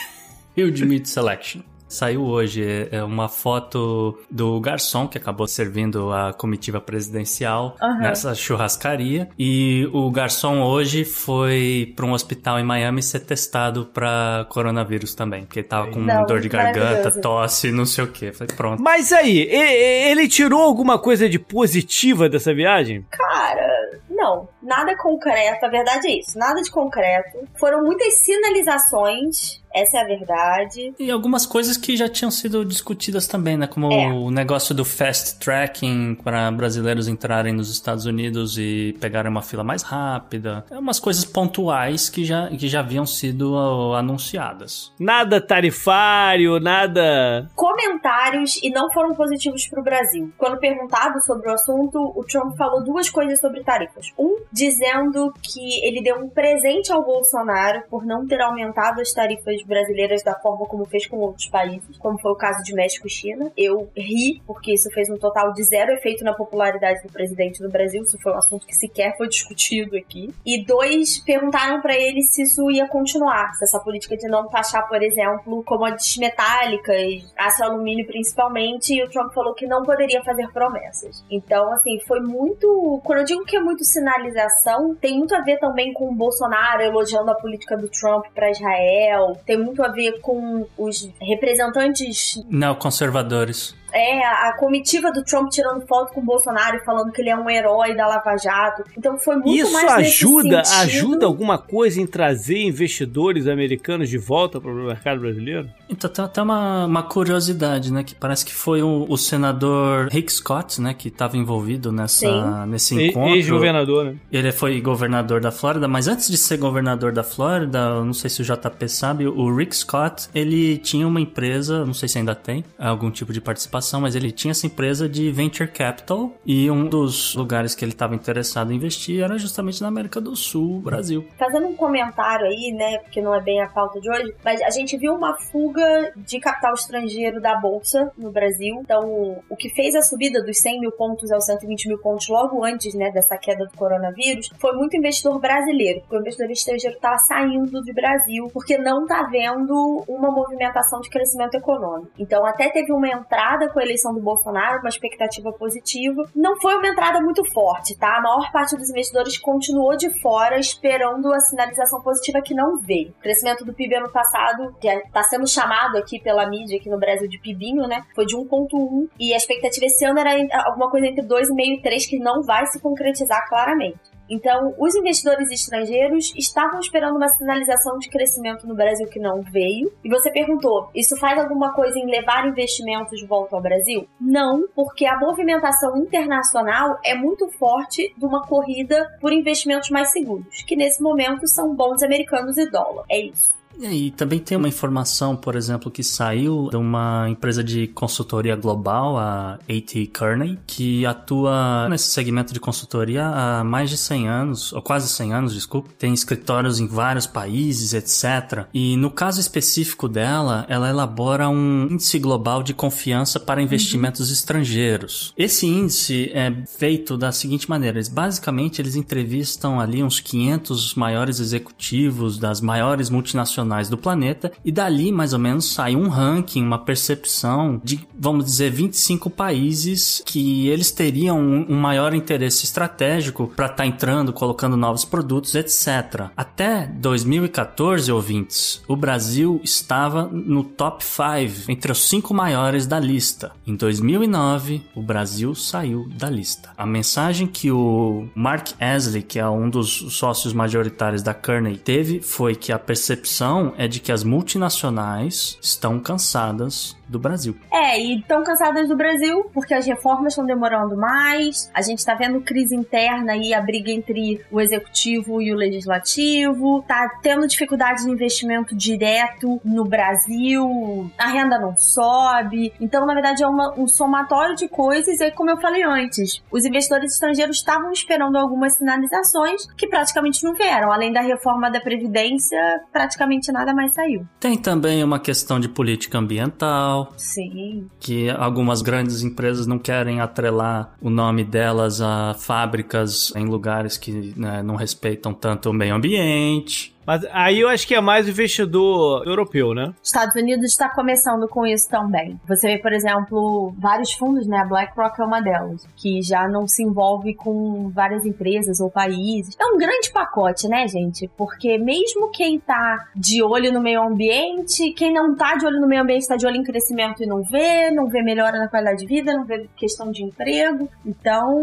huge 0.56 0.84
meat 0.84 1.08
selection. 1.08 1.62
Saiu 1.88 2.24
hoje 2.24 2.64
é, 2.64 2.96
é 2.96 3.02
uma 3.04 3.28
foto 3.28 4.18
do 4.30 4.60
garçom 4.60 5.06
que 5.06 5.18
acabou 5.18 5.46
servindo 5.46 6.12
a 6.12 6.32
comitiva 6.32 6.80
presidencial 6.80 7.76
Aham. 7.80 7.98
nessa 7.98 8.34
churrascaria. 8.34 9.28
E 9.38 9.88
o 9.92 10.10
garçom 10.10 10.62
hoje 10.62 11.04
foi 11.04 11.92
para 11.96 12.04
um 12.04 12.12
hospital 12.12 12.58
em 12.58 12.64
Miami 12.64 13.02
ser 13.02 13.20
testado 13.20 13.86
para 13.86 14.46
coronavírus 14.48 15.14
também, 15.14 15.44
porque 15.44 15.60
ele 15.60 15.68
tava 15.68 15.90
com 15.90 16.00
Não, 16.00 16.26
dor 16.26 16.40
de 16.40 16.48
garganta, 16.48 17.10
tosse, 17.20 17.70
não 17.70 17.86
sei 17.86 18.04
o 18.04 18.08
que. 18.08 18.32
Falei, 18.32 18.54
pronto. 18.56 18.82
Mas 18.82 19.12
aí, 19.12 19.38
ele 19.38 20.28
tirou 20.28 20.60
alguma 20.60 20.98
coisa 20.98 21.28
de 21.28 21.38
positiva 21.38 22.28
dessa 22.28 22.52
viagem? 22.52 23.06
Cara, 23.10 24.00
não, 24.16 24.48
nada 24.62 24.96
concreto. 24.96 25.64
A 25.64 25.68
verdade 25.68 26.08
é 26.08 26.18
isso, 26.18 26.38
nada 26.38 26.60
de 26.62 26.70
concreto. 26.70 27.46
Foram 27.58 27.82
muitas 27.84 28.14
sinalizações, 28.14 29.62
essa 29.76 29.98
é 29.98 30.00
a 30.00 30.04
verdade. 30.04 30.94
E 30.98 31.10
algumas 31.10 31.46
coisas 31.46 31.76
que 31.76 31.96
já 31.96 32.08
tinham 32.08 32.30
sido 32.30 32.64
discutidas 32.64 33.26
também, 33.26 33.56
né? 33.56 33.66
Como 33.66 33.92
É. 33.92 34.08
o 34.12 34.30
negócio 34.30 34.74
do 34.74 34.84
fast 34.84 35.38
tracking 35.38 36.14
para 36.16 36.50
brasileiros 36.50 37.08
entrarem 37.08 37.52
nos 37.52 37.70
Estados 37.70 38.06
Unidos 38.06 38.56
e 38.58 38.96
pegarem 39.00 39.30
uma 39.30 39.42
fila 39.42 39.62
mais 39.64 39.82
rápida. 39.82 40.64
É 40.70 40.78
umas 40.78 40.98
coisas 40.98 41.24
pontuais 41.24 42.08
que 42.08 42.24
já, 42.24 42.48
que 42.48 42.68
já 42.68 42.80
haviam 42.80 43.06
sido 43.06 43.54
anunciadas. 43.94 44.92
Nada 44.98 45.40
tarifário, 45.40 46.58
nada. 46.60 47.48
Comentários 47.54 48.56
e 48.62 48.70
não 48.70 48.90
foram 48.92 49.14
positivos 49.14 49.66
para 49.68 49.80
o 49.80 49.84
Brasil. 49.84 50.32
Quando 50.38 50.58
perguntado 50.58 51.20
sobre 51.22 51.48
o 51.50 51.52
assunto, 51.54 51.98
o 52.16 52.24
Trump 52.24 52.56
falou 52.56 52.82
duas 52.84 53.10
coisas 53.10 53.38
sobre 53.40 53.62
tarifas. 53.62 54.06
Um, 54.18 54.36
dizendo 54.52 55.32
que 55.42 55.84
ele 55.86 56.02
deu 56.02 56.16
um 56.16 56.28
presente 56.28 56.92
ao 56.92 57.04
Bolsonaro 57.04 57.82
por 57.90 58.04
não 58.06 58.26
ter 58.26 58.40
aumentado 58.40 59.00
as 59.00 59.12
tarifas 59.12 59.62
brasileiras 59.66 60.22
da 60.22 60.34
forma 60.34 60.66
como 60.66 60.84
fez 60.86 61.06
com 61.06 61.18
outros 61.18 61.46
países, 61.48 61.96
como 61.98 62.18
foi 62.18 62.32
o 62.32 62.36
caso 62.36 62.62
de 62.62 62.74
México 62.74 63.06
e 63.06 63.10
China. 63.10 63.52
Eu 63.56 63.90
ri, 63.96 64.42
porque 64.46 64.72
isso 64.72 64.90
fez 64.90 65.10
um 65.10 65.16
total 65.16 65.52
de 65.52 65.64
zero 65.64 65.92
efeito 65.92 66.24
na 66.24 66.32
popularidade 66.32 67.02
do 67.02 67.12
presidente 67.12 67.62
no 67.62 67.70
Brasil. 67.70 68.02
Isso 68.02 68.18
foi 68.22 68.32
um 68.32 68.38
assunto 68.38 68.66
que 68.66 68.74
sequer 68.74 69.16
foi 69.16 69.28
discutido 69.28 69.96
aqui. 69.96 70.32
E 70.44 70.64
dois, 70.64 71.18
perguntaram 71.18 71.80
para 71.80 71.96
ele 71.96 72.22
se 72.22 72.42
isso 72.42 72.70
ia 72.70 72.86
continuar, 72.88 73.52
se 73.54 73.64
essa 73.64 73.80
política 73.80 74.16
de 74.16 74.28
não 74.28 74.48
taxar, 74.48 74.88
por 74.88 75.02
exemplo, 75.02 75.62
commodities 75.64 76.16
metálicas, 76.18 77.34
aço 77.36 77.62
e 77.62 77.64
alumínio 77.64 78.06
principalmente, 78.06 78.94
e 78.94 79.02
o 79.02 79.10
Trump 79.10 79.32
falou 79.32 79.54
que 79.54 79.66
não 79.66 79.82
poderia 79.82 80.22
fazer 80.22 80.50
promessas. 80.52 81.24
Então, 81.30 81.72
assim, 81.72 81.98
foi 82.06 82.20
muito. 82.20 83.00
Quando 83.04 83.20
eu 83.20 83.24
digo 83.24 83.44
que 83.44 83.56
é 83.56 83.60
muito 83.60 83.84
sinalização, 83.84 84.94
tem 84.94 85.18
muito 85.18 85.34
a 85.34 85.40
ver 85.40 85.58
também 85.58 85.92
com 85.92 86.08
o 86.08 86.14
Bolsonaro 86.14 86.82
elogiando 86.82 87.30
a 87.30 87.34
política 87.34 87.76
do 87.76 87.88
Trump 87.88 88.26
para 88.34 88.50
Israel, 88.50 89.36
tem 89.44 89.55
muito 89.58 89.82
a 89.82 89.88
ver 89.88 90.20
com 90.20 90.66
os 90.76 91.08
representantes 91.20 92.42
Neoconservadores. 92.48 93.74
É, 93.96 94.24
a, 94.24 94.48
a 94.50 94.56
comitiva 94.58 95.10
do 95.12 95.24
Trump 95.24 95.48
tirando 95.50 95.86
foto 95.86 96.12
com 96.12 96.20
o 96.20 96.24
Bolsonaro 96.24 96.76
e 96.76 96.84
falando 96.84 97.10
que 97.12 97.20
ele 97.22 97.30
é 97.30 97.36
um 97.36 97.48
herói 97.48 97.94
da 97.94 98.06
Lava 98.06 98.36
Jato. 98.36 98.84
Então 98.96 99.16
foi 99.18 99.36
muito 99.36 99.50
Isso 99.64 99.72
mais 99.72 99.96
nesse 99.96 100.24
ajuda, 100.24 100.64
sentido. 100.64 100.82
ajuda 101.06 101.26
alguma 101.26 101.58
coisa 101.58 102.00
em 102.00 102.06
trazer 102.06 102.58
investidores 102.62 103.46
americanos 103.46 104.08
de 104.08 104.18
volta 104.18 104.60
para 104.60 104.70
o 104.70 104.74
mercado 104.86 105.20
brasileiro? 105.20 105.68
Então 105.88 106.10
tem 106.10 106.24
até 106.24 106.42
uma, 106.42 106.84
uma 106.86 107.02
curiosidade, 107.02 107.92
né? 107.92 108.02
Que 108.04 108.14
parece 108.14 108.44
que 108.44 108.52
foi 108.54 108.82
o, 108.82 109.06
o 109.08 109.16
senador 109.16 110.08
Rick 110.10 110.32
Scott, 110.32 110.80
né? 110.80 110.94
Que 110.94 111.08
estava 111.08 111.36
envolvido 111.36 111.90
nessa, 111.92 112.18
Sim. 112.26 112.66
nesse 112.68 112.94
E- 112.98 113.08
encontro. 113.08 113.34
Ex-governador, 113.36 114.04
né? 114.06 114.16
Ele 114.30 114.52
foi 114.52 114.80
governador 114.80 115.40
da 115.40 115.50
Flórida, 115.50 115.88
mas 115.88 116.08
antes 116.08 116.28
de 116.28 116.36
ser 116.36 116.56
governador 116.58 117.12
da 117.12 117.22
Flórida, 117.22 117.78
eu 117.78 118.04
não 118.04 118.12
sei 118.12 118.28
se 118.28 118.42
o 118.42 118.44
JP 118.44 118.88
sabe, 118.88 119.26
o 119.26 119.54
Rick 119.54 119.74
Scott, 119.76 120.28
ele 120.34 120.76
tinha 120.78 121.06
uma 121.06 121.20
empresa, 121.20 121.84
não 121.84 121.94
sei 121.94 122.08
se 122.08 122.18
ainda 122.18 122.34
tem, 122.34 122.64
algum 122.78 123.10
tipo 123.10 123.32
de 123.32 123.40
participação, 123.40 123.85
mas 124.00 124.14
ele 124.14 124.30
tinha 124.32 124.52
essa 124.52 124.66
empresa 124.66 125.08
de 125.08 125.30
venture 125.30 125.68
capital 125.70 126.32
e 126.44 126.70
um 126.70 126.88
dos 126.88 127.34
lugares 127.34 127.74
que 127.74 127.84
ele 127.84 127.92
estava 127.92 128.14
interessado 128.14 128.72
em 128.72 128.76
investir 128.76 129.22
era 129.22 129.38
justamente 129.38 129.80
na 129.80 129.88
América 129.88 130.20
do 130.20 130.34
Sul, 130.34 130.80
Brasil. 130.80 131.26
Fazendo 131.38 131.66
um 131.66 131.74
comentário 131.74 132.46
aí, 132.46 132.72
né, 132.72 132.98
porque 132.98 133.20
não 133.20 133.34
é 133.34 133.40
bem 133.40 133.60
a 133.62 133.68
pauta 133.68 134.00
de 134.00 134.10
hoje, 134.10 134.34
mas 134.44 134.60
a 134.62 134.70
gente 134.70 134.96
viu 134.96 135.14
uma 135.14 135.36
fuga 135.38 136.12
de 136.16 136.38
capital 136.40 136.74
estrangeiro 136.74 137.40
da 137.40 137.56
Bolsa 137.56 138.10
no 138.16 138.30
Brasil. 138.30 138.78
Então, 138.80 139.38
o 139.48 139.56
que 139.56 139.68
fez 139.70 139.94
a 139.94 140.02
subida 140.02 140.42
dos 140.42 140.58
100 140.58 140.80
mil 140.80 140.92
pontos 140.92 141.30
aos 141.30 141.46
120 141.46 141.88
mil 141.88 141.98
pontos 141.98 142.28
logo 142.28 142.64
antes, 142.64 142.94
né, 142.94 143.10
dessa 143.10 143.36
queda 143.36 143.64
do 143.64 143.76
coronavírus, 143.76 144.50
foi 144.58 144.72
muito 144.72 144.96
investidor 144.96 145.38
brasileiro, 145.40 146.00
porque 146.00 146.16
o 146.16 146.20
investidor 146.20 146.50
estrangeiro 146.50 146.96
estava 146.96 147.18
saindo 147.18 147.80
do 147.80 147.94
Brasil, 147.94 148.50
porque 148.52 148.78
não 148.78 149.02
está 149.02 149.22
vendo 149.24 150.04
uma 150.08 150.30
movimentação 150.30 151.00
de 151.00 151.10
crescimento 151.10 151.54
econômico. 151.54 152.10
Então, 152.18 152.44
até 152.44 152.70
teve 152.70 152.92
uma 152.92 153.08
entrada 153.08 153.65
com 153.68 153.78
a 153.78 153.82
eleição 153.82 154.14
do 154.14 154.20
Bolsonaro, 154.20 154.80
uma 154.80 154.88
expectativa 154.88 155.52
positiva. 155.52 156.22
Não 156.34 156.60
foi 156.60 156.76
uma 156.76 156.88
entrada 156.88 157.20
muito 157.20 157.44
forte, 157.52 157.96
tá? 157.96 158.16
A 158.16 158.20
maior 158.20 158.50
parte 158.52 158.76
dos 158.76 158.90
investidores 158.90 159.38
continuou 159.38 159.96
de 159.96 160.10
fora 160.20 160.58
esperando 160.58 161.32
a 161.32 161.40
sinalização 161.40 162.00
positiva 162.02 162.40
que 162.42 162.54
não 162.54 162.78
veio. 162.78 163.10
O 163.10 163.22
crescimento 163.22 163.64
do 163.64 163.74
PIB 163.74 163.96
ano 163.96 164.10
passado, 164.10 164.74
que 164.80 164.88
está 164.88 165.22
sendo 165.22 165.48
chamado 165.48 165.96
aqui 165.96 166.20
pela 166.20 166.48
mídia 166.48 166.78
aqui 166.78 166.88
no 166.88 166.98
Brasil 166.98 167.28
de 167.28 167.38
PIBinho, 167.38 167.86
né? 167.86 168.04
Foi 168.14 168.26
de 168.26 168.36
1.1 168.36 169.08
e 169.18 169.32
a 169.32 169.36
expectativa 169.36 169.86
esse 169.86 170.04
ano 170.04 170.18
era 170.18 170.32
alguma 170.66 170.90
coisa 170.90 171.06
entre 171.06 171.22
2,5 171.22 171.78
e 171.78 171.82
3 171.82 172.06
que 172.06 172.18
não 172.18 172.42
vai 172.42 172.66
se 172.66 172.80
concretizar 172.80 173.48
claramente. 173.48 174.15
Então, 174.28 174.74
os 174.78 174.94
investidores 174.94 175.50
estrangeiros 175.50 176.32
estavam 176.36 176.80
esperando 176.80 177.16
uma 177.16 177.28
sinalização 177.28 177.98
de 177.98 178.08
crescimento 178.08 178.66
no 178.66 178.74
Brasil 178.74 179.06
que 179.08 179.20
não 179.20 179.42
veio. 179.42 179.92
E 180.04 180.08
você 180.08 180.30
perguntou: 180.30 180.90
isso 180.94 181.16
faz 181.16 181.38
alguma 181.38 181.72
coisa 181.72 181.98
em 181.98 182.06
levar 182.06 182.46
investimentos 182.46 183.18
de 183.18 183.26
volta 183.26 183.56
ao 183.56 183.62
Brasil? 183.62 184.06
Não, 184.20 184.68
porque 184.74 185.06
a 185.06 185.18
movimentação 185.18 185.96
internacional 185.96 186.98
é 187.04 187.14
muito 187.14 187.48
forte 187.58 188.14
de 188.16 188.24
uma 188.24 188.46
corrida 188.46 189.16
por 189.20 189.32
investimentos 189.32 189.90
mais 189.90 190.10
seguros, 190.10 190.62
que 190.66 190.76
nesse 190.76 191.02
momento 191.02 191.46
são 191.46 191.74
bons 191.74 192.02
americanos 192.02 192.56
e 192.56 192.70
dólar. 192.70 193.04
É 193.08 193.18
isso. 193.18 193.55
E 193.80 194.10
também 194.12 194.38
tem 194.38 194.56
uma 194.56 194.68
informação, 194.68 195.36
por 195.36 195.54
exemplo, 195.54 195.90
que 195.90 196.02
saiu 196.02 196.68
de 196.70 196.76
uma 196.76 197.28
empresa 197.28 197.62
de 197.62 197.86
consultoria 197.88 198.56
global, 198.56 199.18
a 199.18 199.58
AT 199.68 200.06
Kearney, 200.12 200.58
que 200.66 201.04
atua 201.04 201.88
nesse 201.88 202.10
segmento 202.10 202.52
de 202.52 202.60
consultoria 202.60 203.26
há 203.26 203.64
mais 203.64 203.90
de 203.90 203.96
100 203.96 204.28
anos, 204.28 204.72
ou 204.72 204.80
quase 204.80 205.08
100 205.08 205.32
anos, 205.34 205.54
desculpe. 205.54 205.90
Tem 205.98 206.12
escritórios 206.12 206.80
em 206.80 206.86
vários 206.86 207.26
países, 207.26 207.92
etc. 207.92 208.66
E 208.72 208.96
no 208.96 209.10
caso 209.10 209.40
específico 209.40 210.08
dela, 210.08 210.64
ela 210.68 210.88
elabora 210.88 211.48
um 211.48 211.88
índice 211.90 212.18
global 212.18 212.62
de 212.62 212.72
confiança 212.72 213.38
para 213.38 213.62
investimentos 213.62 214.30
estrangeiros. 214.30 215.34
Esse 215.36 215.66
índice 215.66 216.30
é 216.32 216.52
feito 216.66 217.16
da 217.16 217.30
seguinte 217.32 217.68
maneira: 217.68 217.98
eles, 217.98 218.08
basicamente, 218.08 218.80
eles 218.80 218.96
entrevistam 218.96 219.78
ali 219.80 220.02
uns 220.02 220.20
500 220.20 220.94
maiores 220.94 221.40
executivos 221.40 222.38
das 222.38 222.60
maiores 222.60 223.10
multinacionais 223.10 223.65
internacionais 223.66 223.88
do 223.88 223.98
planeta 223.98 224.52
e 224.64 224.70
dali 224.70 225.10
mais 225.10 225.32
ou 225.32 225.38
menos 225.38 225.72
sai 225.72 225.96
um 225.96 226.08
ranking, 226.08 226.62
uma 226.62 226.78
percepção 226.78 227.80
de, 227.84 228.06
vamos 228.18 228.44
dizer, 228.44 228.70
25 228.70 229.28
países 229.28 230.22
que 230.24 230.68
eles 230.68 230.90
teriam 230.90 231.38
um, 231.40 231.66
um 231.68 231.76
maior 231.76 232.14
interesse 232.14 232.64
estratégico 232.64 233.52
para 233.54 233.66
estar 233.66 233.76
tá 233.76 233.86
entrando, 233.86 234.32
colocando 234.32 234.76
novos 234.76 235.04
produtos, 235.04 235.54
etc. 235.54 236.30
Até 236.36 236.86
2014, 236.86 238.10
ouvintes, 238.12 238.82
o 238.86 238.96
Brasil 238.96 239.60
estava 239.62 240.24
no 240.24 240.62
top 240.62 241.04
5, 241.04 241.70
entre 241.70 241.90
os 241.92 242.08
cinco 242.08 242.32
maiores 242.32 242.86
da 242.86 243.00
lista. 243.00 243.52
Em 243.66 243.74
2009, 243.74 244.82
o 244.94 245.02
Brasil 245.02 245.54
saiu 245.54 246.08
da 246.16 246.30
lista. 246.30 246.70
A 246.76 246.86
mensagem 246.86 247.46
que 247.46 247.70
o 247.70 248.28
Mark 248.34 248.68
Asley, 248.80 249.22
que 249.22 249.38
é 249.38 249.48
um 249.48 249.68
dos 249.68 250.14
sócios 250.14 250.52
majoritários 250.52 251.22
da 251.22 251.34
Kearney, 251.34 251.76
teve 251.76 252.20
foi 252.20 252.54
que 252.54 252.72
a 252.72 252.78
percepção 252.78 253.55
é 253.76 253.88
de 253.88 254.00
que 254.00 254.12
as 254.12 254.22
multinacionais 254.24 255.58
estão 255.60 255.98
cansadas 255.98 256.96
do 257.08 257.18
Brasil. 257.18 257.56
É, 257.72 258.00
e 258.00 258.18
estão 258.18 258.42
cansadas 258.42 258.88
do 258.88 258.96
Brasil 258.96 259.50
porque 259.52 259.74
as 259.74 259.86
reformas 259.86 260.32
estão 260.32 260.44
demorando 260.44 260.96
mais, 260.96 261.70
a 261.72 261.82
gente 261.82 261.98
está 261.98 262.14
vendo 262.14 262.40
crise 262.40 262.74
interna 262.74 263.36
e 263.36 263.54
a 263.54 263.60
briga 263.60 263.90
entre 263.90 264.44
o 264.50 264.60
executivo 264.60 265.40
e 265.40 265.52
o 265.52 265.56
legislativo, 265.56 266.84
tá 266.86 267.08
tendo 267.22 267.46
dificuldade 267.46 268.04
de 268.04 268.10
investimento 268.10 268.74
direto 268.74 269.60
no 269.64 269.84
Brasil, 269.84 271.10
a 271.18 271.28
renda 271.28 271.58
não 271.58 271.76
sobe. 271.76 272.72
Então, 272.80 273.06
na 273.06 273.14
verdade, 273.14 273.42
é 273.42 273.46
uma, 273.46 273.74
um 273.78 273.86
somatório 273.86 274.54
de 274.56 274.68
coisas, 274.68 275.20
e 275.20 275.30
como 275.30 275.50
eu 275.50 275.56
falei 275.58 275.82
antes, 275.82 276.42
os 276.50 276.64
investidores 276.64 277.12
estrangeiros 277.12 277.58
estavam 277.58 277.92
esperando 277.92 278.36
algumas 278.36 278.74
sinalizações 278.74 279.66
que 279.76 279.86
praticamente 279.86 280.42
não 280.44 280.54
vieram. 280.54 280.92
Além 280.92 281.12
da 281.12 281.20
reforma 281.20 281.70
da 281.70 281.80
Previdência, 281.80 282.58
praticamente 282.92 283.52
nada 283.52 283.72
mais 283.72 283.92
saiu. 283.92 284.26
Tem 284.40 284.56
também 284.56 285.02
uma 285.04 285.20
questão 285.20 285.60
de 285.60 285.68
política 285.68 286.18
ambiental 286.18 286.95
Sim. 287.16 287.86
Que 288.00 288.30
algumas 288.30 288.80
grandes 288.80 289.22
empresas 289.22 289.66
não 289.66 289.78
querem 289.78 290.20
atrelar 290.20 290.94
o 291.00 291.10
nome 291.10 291.44
delas 291.44 292.00
a 292.00 292.34
fábricas 292.34 293.32
em 293.36 293.44
lugares 293.44 293.98
que 293.98 294.32
né, 294.36 294.62
não 294.62 294.76
respeitam 294.76 295.34
tanto 295.34 295.70
o 295.70 295.72
meio 295.72 295.94
ambiente. 295.94 296.95
Mas 297.06 297.24
aí 297.30 297.60
eu 297.60 297.68
acho 297.68 297.86
que 297.86 297.94
é 297.94 298.00
mais 298.00 298.26
o 298.26 298.30
investidor 298.30 299.24
europeu, 299.26 299.72
né? 299.72 299.94
Estados 300.02 300.34
Unidos 300.34 300.72
está 300.72 300.88
começando 300.88 301.46
com 301.48 301.64
isso 301.64 301.88
também. 301.88 302.38
Você 302.48 302.66
vê, 302.66 302.78
por 302.78 302.92
exemplo, 302.92 303.72
vários 303.78 304.12
fundos, 304.12 304.46
né? 304.46 304.58
A 304.58 304.64
BlackRock 304.64 305.20
é 305.20 305.24
uma 305.24 305.40
delas, 305.40 305.86
que 305.96 306.20
já 306.20 306.48
não 306.48 306.66
se 306.66 306.82
envolve 306.82 307.34
com 307.34 307.90
várias 307.90 308.26
empresas 308.26 308.80
ou 308.80 308.90
países. 308.90 309.56
É 309.58 309.64
um 309.66 309.78
grande 309.78 310.10
pacote, 310.10 310.68
né, 310.68 310.88
gente? 310.88 311.30
Porque 311.36 311.78
mesmo 311.78 312.30
quem 312.30 312.58
tá 312.58 313.06
de 313.14 313.42
olho 313.42 313.72
no 313.72 313.80
meio 313.80 314.02
ambiente, 314.02 314.92
quem 314.92 315.12
não 315.12 315.34
tá 315.36 315.54
de 315.54 315.64
olho 315.64 315.80
no 315.80 315.86
meio 315.86 316.02
ambiente 316.02 316.26
tá 316.26 316.36
de 316.36 316.46
olho 316.46 316.56
em 316.56 316.64
crescimento 316.64 317.22
e 317.22 317.26
não 317.26 317.42
vê, 317.42 317.90
não 317.90 318.08
vê 318.08 318.22
melhora 318.22 318.58
na 318.58 318.68
qualidade 318.68 318.98
de 318.98 319.06
vida, 319.06 319.32
não 319.32 319.44
vê 319.44 319.68
questão 319.76 320.10
de 320.10 320.24
emprego. 320.24 320.88
Então, 321.04 321.60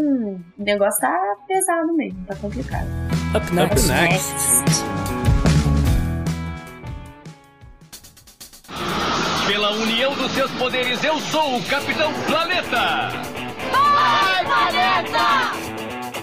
o 0.58 0.62
negócio 0.62 1.00
tá 1.00 1.36
pesado 1.46 1.92
mesmo, 1.94 2.24
tá 2.26 2.34
complicado. 2.36 2.86
Up 3.34 3.52
next. 3.52 3.90
Up 3.90 4.00
next. 4.00 5.03
Pela 9.46 9.72
união 9.72 10.14
dos 10.14 10.32
seus 10.32 10.50
poderes, 10.52 11.04
eu 11.04 11.20
sou 11.20 11.58
o 11.58 11.62
Capitão 11.64 12.10
Planeta! 12.26 13.10
Vai, 13.70 14.44
Planeta! 14.44 15.73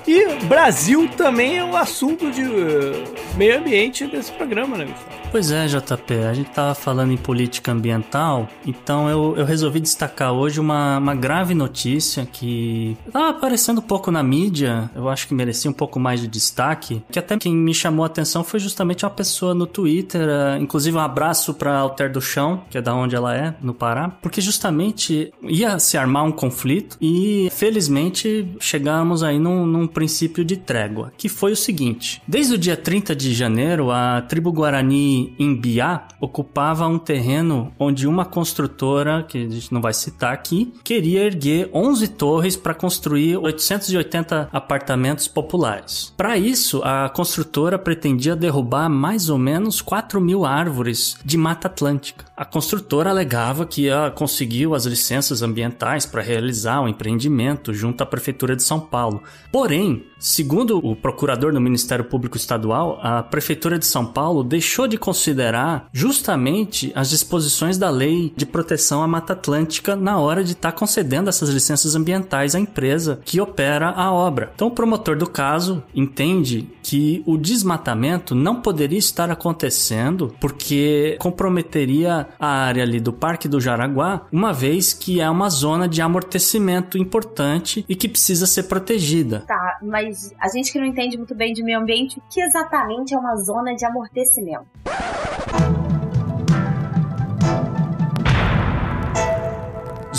E 0.08 0.46
Brasil 0.46 1.08
também 1.16 1.58
é 1.58 1.64
o 1.64 1.68
um 1.68 1.76
assunto 1.76 2.32
de 2.32 2.44
uh, 2.44 3.38
meio 3.38 3.58
ambiente 3.58 4.08
desse 4.08 4.32
programa, 4.32 4.78
né, 4.78 4.86
Gustavo? 4.86 5.22
Pois 5.32 5.50
é, 5.50 5.66
JP, 5.66 6.14
a 6.30 6.34
gente 6.34 6.50
tava 6.50 6.76
falando 6.76 7.14
em 7.14 7.18
política 7.18 7.72
ambiental, 7.72 8.50
então 8.66 9.10
eu, 9.10 9.34
eu 9.38 9.46
resolvi 9.46 9.80
destacar 9.80 10.34
hoje 10.34 10.60
uma, 10.60 10.98
uma 10.98 11.16
grave 11.16 11.54
notícia 11.54 12.28
que 12.30 12.98
tava 13.14 13.30
aparecendo 13.30 13.78
um 13.78 13.84
pouco 13.84 14.12
na 14.12 14.22
mídia, 14.22 14.92
eu 14.94 15.08
acho 15.08 15.30
que 15.30 15.34
merecia 15.34 15.72
um 15.72 15.74
pouco 15.74 15.98
mais 16.02 16.20
de 16.20 16.28
destaque, 16.28 17.02
que 17.10 17.18
até 17.18 17.38
quem 17.38 17.56
me 17.56 17.74
chamou 17.74 18.04
a 18.04 18.08
atenção 18.08 18.44
foi 18.44 18.60
justamente 18.60 19.06
uma 19.06 19.10
pessoa 19.10 19.54
no 19.54 19.66
Twitter, 19.66 20.28
uh, 20.28 20.62
inclusive 20.62 20.98
um 20.98 21.00
abraço 21.00 21.54
pra 21.54 21.78
Alter 21.78 22.12
do 22.12 22.20
Chão, 22.20 22.64
que 22.70 22.78
é 22.78 22.82
da 22.82 22.94
onde 22.94 23.16
ela 23.16 23.34
é, 23.34 23.56
no 23.62 23.74
Pará, 23.74 24.10
porque 24.10 24.42
justamente 24.42 25.34
ia 25.44 25.80
se 25.80 25.98
armar 25.98 26.26
um 26.26 26.32
conflito 26.34 26.98
e 27.00 27.48
felizmente 27.54 28.54
chegamos 28.60 29.24
aí 29.24 29.40
num, 29.40 29.66
num 29.66 29.88
princípio 29.92 30.44
de 30.44 30.58
trégua, 30.58 31.12
que 31.18 31.30
foi 31.30 31.52
o 31.52 31.56
seguinte, 31.56 32.22
desde 32.28 32.56
o 32.56 32.58
dia 32.58 32.76
30 32.76 33.16
de 33.16 33.34
janeiro, 33.34 33.92
a 33.92 34.22
tribo 34.22 34.52
Guarani 34.52 35.36
em 35.38 35.56
Biá 35.56 36.08
ocupava 36.20 36.88
um 36.88 37.00
terreno 37.00 37.74
onde 37.80 38.08
uma 38.08 38.26
construtora, 38.26 39.24
que 39.24 39.38
a 39.38 39.50
gente 39.50 39.74
não 39.74 39.82
vai 39.82 39.94
citar 39.94 40.34
aqui, 40.34 40.74
queria 40.84 41.24
erguer 41.24 41.70
11 41.74 42.08
torres 42.10 42.56
para 42.56 42.74
construir 42.74 43.38
880 43.38 44.50
apartamentos 44.52 45.28
populares. 45.28 46.14
Para 46.16 46.38
isso, 46.38 46.82
a 46.84 47.10
construtora 47.10 47.78
pretendia 47.78 48.36
derrubar 48.36 48.90
mais 48.90 49.30
ou 49.30 49.38
menos 49.38 49.82
4 49.82 50.22
mil 50.22 50.46
árvores 50.46 51.18
de 51.24 51.38
Mata 51.38 51.68
Atlântica. 51.68 52.26
A 52.36 52.46
construtora 52.46 53.10
alegava 53.10 53.66
que 53.66 53.88
conseguiu 54.16 54.74
as 54.74 54.86
licenças 54.86 55.42
ambientais 55.42 56.06
para 56.06 56.22
realizar 56.22 56.82
o 56.82 56.88
empreendimento 56.88 57.74
junto 57.74 58.02
à 58.02 58.06
Prefeitura 58.06 58.56
de 58.56 58.64
São 58.64 58.80
Paulo. 58.80 59.24
Porém, 59.52 59.81
segundo 60.22 60.78
o 60.78 60.96
procurador 60.96 61.52
do 61.52 61.60
Ministério 61.60 62.06
Público 62.06 62.38
Estadual, 62.38 63.00
a 63.02 63.24
Prefeitura 63.24 63.80
de 63.80 63.86
São 63.86 64.06
Paulo 64.06 64.44
deixou 64.44 64.88
de 64.88 64.98
considerar 64.98 65.88
justamente 65.92 66.92
as 66.96 67.10
disposições 67.10 67.78
da 67.78 67.90
lei 67.90 68.32
de 68.36 68.46
proteção 68.46 69.02
à 69.02 69.08
Mata 69.08 69.34
Atlântica 69.34 69.96
na 69.96 70.20
hora 70.20 70.44
de 70.44 70.52
estar 70.52 70.72
tá 70.72 70.78
concedendo 70.78 71.30
essas 71.30 71.50
licenças 71.50 71.96
ambientais 71.96 72.54
à 72.54 72.60
empresa 72.60 73.20
que 73.26 73.42
opera 73.42 73.90
a 73.90 74.12
obra. 74.12 74.52
Então, 74.54 74.68
o 74.68 74.72
promotor 74.72 75.18
do 75.18 75.28
caso 75.28 75.84
entende 75.96 76.70
que 76.84 77.24
o 77.26 77.38
desmatamento 77.38 78.36
não 78.36 78.62
poderia 78.62 79.00
estar 79.00 79.32
acontecendo 79.32 80.36
porque 80.40 81.16
comprometeria 81.20 82.28
a 82.40 82.48
área 82.48 82.84
ali 82.84 83.00
do 83.00 83.14
Parque 83.14 83.48
do 83.48 83.62
Jaraguá, 83.62 84.22
uma 84.32 84.54
vez 84.54 84.94
que 84.94 85.20
é 85.20 85.30
uma 85.30 85.50
zona 85.50 85.88
de 85.88 86.02
amortecimento 86.02 86.98
importante 86.98 87.86
e 87.88 87.96
que 87.96 88.08
precisa 88.08 88.46
ser 88.46 88.64
protegida. 88.64 89.44
Tá, 89.48 89.71
mas 89.82 90.34
a 90.40 90.48
gente 90.50 90.72
que 90.72 90.80
não 90.80 90.86
entende 90.86 91.18
muito 91.18 91.36
bem 91.36 91.54
de 91.54 91.64
meio 91.64 91.80
ambiente, 91.80 92.20
o 92.20 92.24
que 92.30 92.42
exatamente 92.42 93.14
é 93.14 93.18
uma 93.18 93.36
zona 93.38 93.76
de 93.76 93.86
amortecimento? 93.86 94.66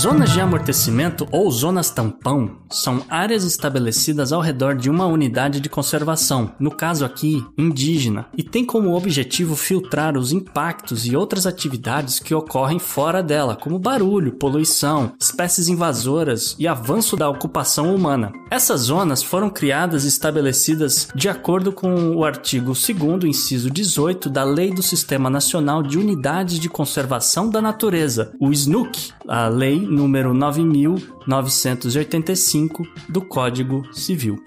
Zonas 0.03 0.33
de 0.33 0.41
amortecimento 0.41 1.29
ou 1.31 1.49
zonas 1.49 1.89
tampão 1.89 2.57
são 2.69 3.05
áreas 3.09 3.45
estabelecidas 3.45 4.33
ao 4.33 4.41
redor 4.41 4.75
de 4.75 4.91
uma 4.91 5.07
unidade 5.07 5.61
de 5.61 5.69
conservação, 5.69 6.51
no 6.59 6.73
caso 6.73 7.05
aqui, 7.05 7.41
indígena, 7.57 8.27
e 8.37 8.43
tem 8.43 8.65
como 8.65 8.97
objetivo 8.97 9.55
filtrar 9.55 10.19
os 10.19 10.33
impactos 10.33 11.07
e 11.07 11.15
outras 11.15 11.47
atividades 11.47 12.19
que 12.19 12.35
ocorrem 12.35 12.81
fora 12.81 13.23
dela, 13.23 13.55
como 13.55 13.79
barulho, 13.79 14.33
poluição, 14.33 15.13
espécies 15.21 15.69
invasoras 15.69 16.57
e 16.59 16.67
avanço 16.67 17.17
da 17.17 17.31
ocupação 17.31 17.95
humana. 17.95 18.33
Essas 18.51 18.81
zonas 18.81 19.23
foram 19.23 19.49
criadas 19.49 20.05
e 20.05 20.09
estabelecidas 20.09 21.07
de 21.15 21.29
acordo 21.29 21.71
com 21.71 22.17
o 22.17 22.25
artigo 22.25 22.73
2 22.73 23.25
inciso 23.25 23.71
18 23.71 24.29
da 24.29 24.43
Lei 24.43 24.75
do 24.75 24.83
Sistema 24.83 25.31
Nacional 25.31 25.81
de 25.81 25.97
Unidades 25.97 26.59
de 26.59 26.69
Conservação 26.69 27.49
da 27.49 27.63
Natureza, 27.63 28.33
o 28.41 28.51
SNUC, 28.51 29.13
a 29.29 29.47
lei 29.47 29.91
número 29.93 30.34
9985 30.34 32.82
do 33.09 33.20
Código 33.20 33.86
Civil. 33.93 34.43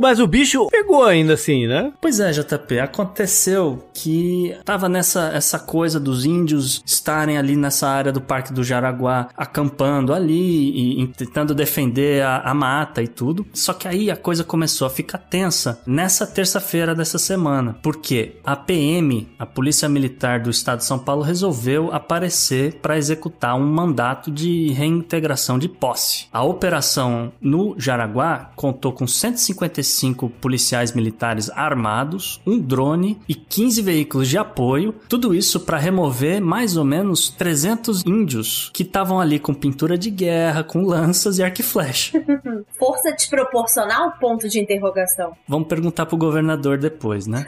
Mas 0.00 0.20
o 0.20 0.26
bicho 0.26 0.66
pegou 0.68 1.04
ainda 1.04 1.34
assim, 1.34 1.66
né? 1.66 1.92
Pois 2.00 2.20
é, 2.20 2.32
JP. 2.32 2.80
Aconteceu 2.80 3.88
que 3.94 4.54
tava 4.64 4.88
nessa 4.88 5.30
essa 5.32 5.58
coisa 5.58 6.00
dos 6.00 6.24
índios 6.24 6.82
estarem 6.84 7.38
ali 7.38 7.56
nessa 7.56 7.88
área 7.88 8.12
do 8.12 8.20
Parque 8.20 8.52
do 8.52 8.64
Jaraguá, 8.64 9.28
acampando 9.36 10.12
ali 10.12 10.70
e, 10.70 11.02
e 11.02 11.06
tentando 11.08 11.54
defender 11.54 12.22
a, 12.22 12.38
a, 12.38 12.54
mata 12.54 13.02
e 13.02 13.08
tudo. 13.08 13.46
Só 13.52 13.72
que 13.72 13.86
aí 13.86 14.10
a 14.10 14.16
coisa 14.16 14.42
começou 14.42 14.86
a 14.86 14.90
ficar 14.90 15.18
tensa 15.18 15.80
nessa 15.86 16.26
terça-feira 16.26 16.94
dessa 16.94 17.18
semana. 17.18 17.78
Porque 17.82 18.36
a 18.44 18.56
PM, 18.56 19.28
a 19.38 19.46
Polícia 19.46 19.88
Militar 19.88 20.40
do 20.40 20.50
Estado 20.50 20.78
de 20.78 20.84
São 20.84 20.98
Paulo, 20.98 21.22
resolveu 21.22 21.92
aparecer 21.92 22.74
para 22.80 22.98
executar 22.98 23.56
um 23.56 23.66
mandato 23.66 24.30
de 24.30 24.45
reintegração 24.72 25.58
de 25.58 25.68
posse. 25.68 26.26
A 26.32 26.42
operação 26.42 27.32
no 27.40 27.74
Jaraguá 27.78 28.50
contou 28.56 28.92
com 28.92 29.06
150 29.06 29.56
55 29.56 30.28
policiais 30.28 30.92
militares 30.92 31.50
armados, 31.50 32.40
um 32.46 32.58
drone 32.58 33.18
e 33.28 33.34
15 33.34 33.82
veículos 33.82 34.28
de 34.28 34.38
apoio. 34.38 34.94
Tudo 35.08 35.34
isso 35.34 35.60
para 35.60 35.78
remover 35.78 36.40
mais 36.40 36.76
ou 36.76 36.84
menos 36.84 37.30
300 37.30 38.04
índios 38.04 38.70
que 38.72 38.82
estavam 38.82 39.20
ali 39.20 39.38
com 39.38 39.54
pintura 39.54 39.96
de 39.96 40.10
guerra, 40.10 40.62
com 40.62 40.84
lanças 40.84 41.38
e 41.38 41.42
arco 41.42 41.60
e 41.60 41.64
flecha. 41.64 42.22
Força 42.78 43.12
desproporcional? 43.12 44.12
Ponto 44.20 44.48
de 44.48 44.60
interrogação. 44.60 45.32
Vamos 45.48 45.68
perguntar 45.68 46.06
pro 46.06 46.16
governador 46.16 46.78
depois, 46.78 47.26
né? 47.26 47.44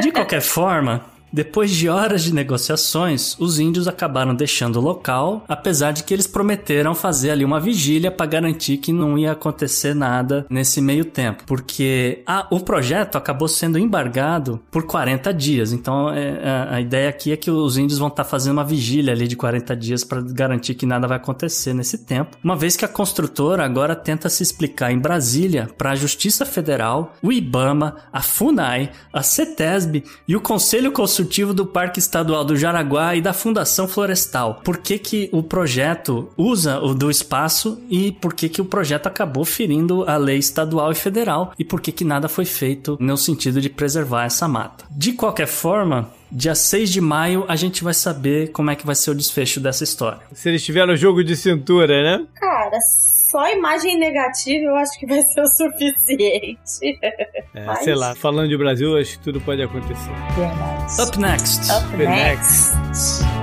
De 0.00 0.10
qualquer 0.10 0.40
forma, 0.40 1.04
depois 1.32 1.70
de 1.70 1.88
horas 1.88 2.22
de 2.22 2.34
negociações, 2.34 3.34
os 3.38 3.58
índios 3.58 3.88
acabaram 3.88 4.34
deixando 4.34 4.76
o 4.76 4.82
local, 4.82 5.44
apesar 5.48 5.92
de 5.92 6.02
que 6.04 6.12
eles 6.12 6.26
prometeram 6.26 6.94
fazer 6.94 7.30
ali 7.30 7.44
uma 7.44 7.58
vigília 7.58 8.10
para 8.10 8.26
garantir 8.26 8.76
que 8.76 8.92
não 8.92 9.16
ia 9.16 9.32
acontecer 9.32 9.94
nada 9.94 10.44
nesse 10.50 10.80
meio 10.80 11.04
tempo, 11.04 11.44
porque 11.46 12.22
a, 12.26 12.46
o 12.50 12.60
projeto 12.60 13.16
acabou 13.16 13.48
sendo 13.48 13.78
embargado 13.78 14.60
por 14.70 14.82
40 14.82 15.32
dias. 15.32 15.72
Então 15.72 16.10
é, 16.10 16.40
a, 16.44 16.74
a, 16.74 16.80
ideia 16.80 17.08
aqui 17.08 17.32
é 17.32 17.36
que 17.36 17.50
os 17.50 17.78
índios 17.78 17.98
vão 17.98 18.08
estar 18.08 18.24
tá 18.24 18.28
fazendo 18.28 18.54
uma 18.54 18.64
vigília 18.64 19.14
ali 19.14 19.26
de 19.26 19.36
40 19.36 19.74
dias 19.74 20.04
para 20.04 20.20
garantir 20.20 20.74
que 20.74 20.84
nada 20.84 21.08
vai 21.08 21.16
acontecer 21.16 21.72
nesse 21.72 21.98
tempo, 21.98 22.36
uma 22.44 22.56
vez 22.56 22.76
que 22.76 22.84
a 22.84 22.88
construtora 22.88 23.64
agora 23.64 23.96
tenta 23.96 24.28
se 24.28 24.42
explicar 24.42 24.92
em 24.92 24.98
Brasília 24.98 25.70
para 25.78 25.92
a 25.92 25.94
Justiça 25.94 26.44
Federal, 26.44 27.14
o 27.22 27.32
IBAMA, 27.32 27.96
a 28.12 28.20
FUNAI, 28.20 28.90
a 29.12 29.22
CETESB 29.22 30.04
e 30.28 30.36
o 30.36 30.40
Conselho 30.40 30.92
Consultivo 30.92 31.21
Consultivo 31.22 31.54
do 31.54 31.64
Parque 31.64 32.00
Estadual 32.00 32.44
do 32.44 32.56
Jaraguá 32.56 33.14
e 33.14 33.22
da 33.22 33.32
Fundação 33.32 33.86
Florestal. 33.86 34.60
Por 34.64 34.78
que, 34.78 34.98
que 34.98 35.30
o 35.32 35.40
projeto 35.40 36.28
usa 36.36 36.80
o 36.80 36.94
do 36.94 37.08
espaço 37.08 37.80
e 37.88 38.10
por 38.10 38.34
que, 38.34 38.48
que 38.48 38.60
o 38.60 38.64
projeto 38.64 39.06
acabou 39.06 39.44
ferindo 39.44 40.02
a 40.10 40.16
lei 40.16 40.38
estadual 40.38 40.90
e 40.90 40.96
federal 40.96 41.52
e 41.56 41.64
por 41.64 41.80
que, 41.80 41.92
que 41.92 42.04
nada 42.04 42.28
foi 42.28 42.44
feito 42.44 42.96
no 42.98 43.16
sentido 43.16 43.60
de 43.60 43.70
preservar 43.70 44.24
essa 44.24 44.48
mata. 44.48 44.84
De 44.90 45.12
qualquer 45.12 45.46
forma, 45.46 46.10
Dia 46.34 46.54
6 46.54 46.90
de 46.90 47.00
maio 47.00 47.44
a 47.46 47.56
gente 47.56 47.84
vai 47.84 47.92
saber 47.92 48.50
como 48.52 48.70
é 48.70 48.74
que 48.74 48.86
vai 48.86 48.94
ser 48.94 49.10
o 49.10 49.14
desfecho 49.14 49.60
dessa 49.60 49.84
história. 49.84 50.20
Se 50.32 50.48
eles 50.48 50.64
tiveram 50.64 50.96
jogo 50.96 51.22
de 51.22 51.36
cintura, 51.36 52.02
né? 52.02 52.26
Cara, 52.34 52.78
só 53.30 53.48
imagem 53.50 53.98
negativa 53.98 54.64
eu 54.64 54.76
acho 54.76 54.98
que 54.98 55.06
vai 55.06 55.20
ser 55.22 55.42
o 55.42 55.46
suficiente. 55.46 56.98
É, 57.54 57.66
Mas... 57.66 57.80
Sei 57.80 57.94
lá, 57.94 58.14
falando 58.14 58.48
de 58.48 58.56
Brasil, 58.56 58.96
acho 58.96 59.18
que 59.18 59.24
tudo 59.24 59.40
pode 59.42 59.62
acontecer. 59.62 60.10
Verdade. 60.34 61.02
Up 61.02 61.20
next. 61.20 61.70
Up, 61.70 61.86
Up 61.86 61.96
next. 61.98 62.76
next. 62.76 63.41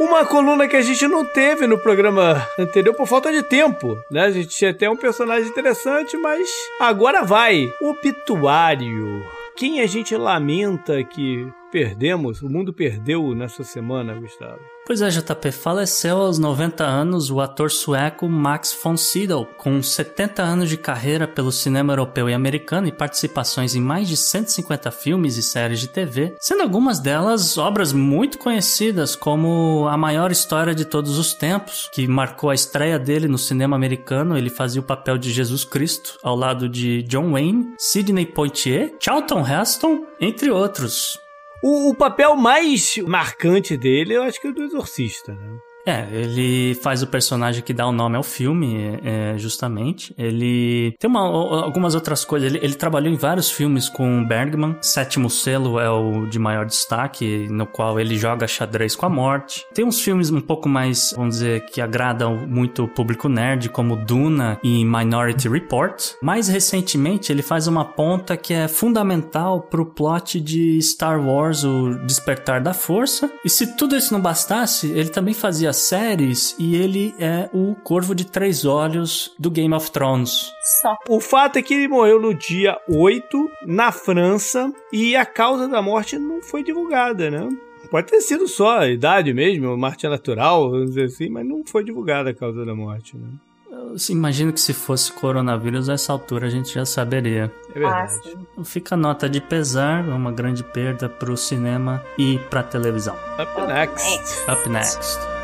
Uma 0.00 0.24
coluna 0.24 0.66
que 0.66 0.76
a 0.76 0.80
gente 0.80 1.06
não 1.06 1.26
teve 1.26 1.66
no 1.66 1.76
programa 1.76 2.42
anterior 2.58 2.94
por 2.94 3.06
falta 3.06 3.30
de 3.30 3.42
tempo, 3.42 4.02
né? 4.10 4.22
A 4.22 4.30
gente 4.30 4.48
tinha 4.48 4.70
até 4.70 4.88
um 4.88 4.96
personagem 4.96 5.46
interessante, 5.46 6.16
mas 6.16 6.48
agora 6.80 7.22
vai. 7.22 7.70
Obituário. 7.82 9.22
Quem 9.54 9.82
a 9.82 9.86
gente 9.86 10.16
lamenta 10.16 11.04
que 11.04 11.46
perdemos, 11.70 12.42
o 12.42 12.48
mundo 12.48 12.72
perdeu 12.72 13.34
nessa 13.34 13.62
semana, 13.64 14.14
Gustavo? 14.14 14.60
Pois 14.86 15.02
é, 15.02 15.08
JP, 15.08 15.52
faleceu 15.52 16.16
aos 16.16 16.38
90 16.38 16.82
anos 16.82 17.30
o 17.30 17.40
ator 17.40 17.70
sueco 17.70 18.28
Max 18.28 18.76
von 18.82 18.96
Sydow, 18.96 19.46
com 19.56 19.80
70 19.80 20.42
anos 20.42 20.68
de 20.68 20.76
carreira 20.76 21.28
pelo 21.28 21.52
cinema 21.52 21.92
europeu 21.92 22.28
e 22.28 22.34
americano 22.34 22.88
e 22.88 22.92
participações 22.92 23.76
em 23.76 23.80
mais 23.80 24.08
de 24.08 24.16
150 24.16 24.90
filmes 24.90 25.36
e 25.36 25.42
séries 25.42 25.78
de 25.78 25.86
TV, 25.86 26.34
sendo 26.40 26.62
algumas 26.62 26.98
delas 26.98 27.56
obras 27.56 27.92
muito 27.92 28.36
conhecidas, 28.38 29.14
como 29.14 29.86
A 29.88 29.96
Maior 29.96 30.32
História 30.32 30.74
de 30.74 30.84
Todos 30.84 31.18
os 31.18 31.34
Tempos, 31.34 31.88
que 31.92 32.08
marcou 32.08 32.50
a 32.50 32.54
estreia 32.54 32.98
dele 32.98 33.28
no 33.28 33.38
cinema 33.38 33.76
americano. 33.76 34.36
Ele 34.36 34.50
fazia 34.50 34.80
o 34.80 34.84
papel 34.84 35.16
de 35.18 35.30
Jesus 35.30 35.64
Cristo, 35.64 36.18
ao 36.20 36.34
lado 36.34 36.68
de 36.68 37.04
John 37.04 37.30
Wayne, 37.30 37.74
Sidney 37.78 38.26
Poitier, 38.26 38.96
Charlton 38.98 39.46
Heston, 39.46 40.04
entre 40.20 40.50
outros. 40.50 41.16
O, 41.62 41.90
o, 41.90 41.94
papel 41.94 42.36
mais 42.36 42.96
marcante 42.98 43.76
dele, 43.76 44.14
eu 44.14 44.22
acho 44.22 44.40
que 44.40 44.46
é 44.46 44.50
o 44.50 44.54
do 44.54 44.62
Exorcista, 44.62 45.34
né? 45.34 45.58
É, 45.90 46.06
ele 46.12 46.76
faz 46.76 47.02
o 47.02 47.06
personagem 47.08 47.64
que 47.64 47.74
dá 47.74 47.84
o 47.84 47.90
nome 47.90 48.16
ao 48.16 48.22
filme, 48.22 49.00
é, 49.02 49.34
justamente. 49.36 50.14
Ele 50.16 50.94
tem 51.00 51.10
uma, 51.10 51.20
algumas 51.20 51.96
outras 51.96 52.24
coisas. 52.24 52.52
Ele, 52.52 52.64
ele, 52.64 52.74
trabalhou 52.74 53.12
em 53.12 53.16
vários 53.16 53.50
filmes 53.50 53.88
com 53.88 54.24
Bergman. 54.24 54.76
Sétimo 54.80 55.28
Selo 55.28 55.80
é 55.80 55.90
o 55.90 56.26
de 56.26 56.38
maior 56.38 56.64
destaque, 56.64 57.48
no 57.50 57.66
qual 57.66 57.98
ele 57.98 58.16
joga 58.16 58.46
xadrez 58.46 58.94
com 58.94 59.04
a 59.04 59.08
morte. 59.08 59.66
Tem 59.74 59.84
uns 59.84 60.00
filmes 60.00 60.30
um 60.30 60.40
pouco 60.40 60.68
mais, 60.68 61.12
vamos 61.16 61.36
dizer, 61.36 61.66
que 61.66 61.80
agradam 61.80 62.36
muito 62.46 62.84
o 62.84 62.88
público 62.88 63.28
nerd, 63.28 63.68
como 63.68 63.96
Duna 63.96 64.60
e 64.62 64.84
Minority 64.84 65.48
Report. 65.48 66.00
Mais 66.22 66.46
recentemente, 66.46 67.32
ele 67.32 67.42
faz 67.42 67.66
uma 67.66 67.84
ponta 67.84 68.36
que 68.36 68.54
é 68.54 68.68
fundamental 68.68 69.60
pro 69.60 69.86
plot 69.86 70.40
de 70.40 70.80
Star 70.80 71.20
Wars, 71.20 71.64
o 71.64 71.94
Despertar 72.06 72.62
da 72.62 72.72
Força. 72.72 73.28
E 73.44 73.50
se 73.50 73.76
tudo 73.76 73.96
isso 73.96 74.12
não 74.12 74.20
bastasse, 74.20 74.86
ele 74.86 75.08
também 75.08 75.34
fazia 75.34 75.72
séries 75.80 76.54
e 76.58 76.76
ele 76.76 77.14
é 77.18 77.48
o 77.52 77.74
Corvo 77.74 78.14
de 78.14 78.24
Três 78.24 78.64
Olhos 78.64 79.32
do 79.38 79.50
Game 79.50 79.74
of 79.74 79.90
Thrones. 79.90 80.50
Só. 80.80 80.96
O 81.08 81.20
fato 81.20 81.58
é 81.58 81.62
que 81.62 81.74
ele 81.74 81.88
morreu 81.88 82.20
no 82.20 82.34
dia 82.34 82.78
8, 82.88 83.50
na 83.66 83.92
França, 83.92 84.72
e 84.92 85.16
a 85.16 85.26
causa 85.26 85.68
da 85.68 85.82
morte 85.82 86.18
não 86.18 86.42
foi 86.42 86.62
divulgada, 86.62 87.30
né? 87.30 87.48
Pode 87.90 88.06
ter 88.06 88.20
sido 88.20 88.46
só 88.46 88.78
a 88.78 88.88
idade 88.88 89.34
mesmo, 89.34 89.76
morte 89.76 90.06
natural, 90.06 90.70
vamos 90.70 90.90
dizer 90.90 91.04
assim, 91.06 91.28
mas 91.28 91.44
não 91.46 91.64
foi 91.64 91.82
divulgada 91.82 92.30
a 92.30 92.34
causa 92.34 92.64
da 92.64 92.74
morte, 92.74 93.16
né? 93.16 93.28
Eu 93.70 93.96
imagino 94.10 94.52
que 94.52 94.60
se 94.60 94.72
fosse 94.72 95.10
coronavírus, 95.12 95.88
a 95.88 95.94
essa 95.94 96.12
altura 96.12 96.46
a 96.46 96.50
gente 96.50 96.72
já 96.72 96.84
saberia. 96.84 97.52
É 97.74 97.78
verdade. 97.78 98.36
Ah, 98.56 98.64
Fica 98.64 98.96
nota 98.96 99.28
de 99.28 99.40
pesar, 99.40 100.04
uma 100.08 100.30
grande 100.30 100.62
perda 100.62 101.08
para 101.08 101.32
o 101.32 101.36
cinema 101.36 102.02
e 102.16 102.38
para 102.50 102.60
a 102.60 102.64
televisão. 102.64 103.16
Up 103.38 103.60
next. 103.66 104.50
Up 104.50 104.68
next. 104.68 105.39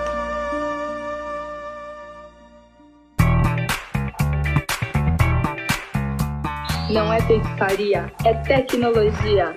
Não 6.91 7.13
é 7.13 7.21
pescaria, 7.23 8.13
é 8.25 8.33
tecnologia. 8.35 9.55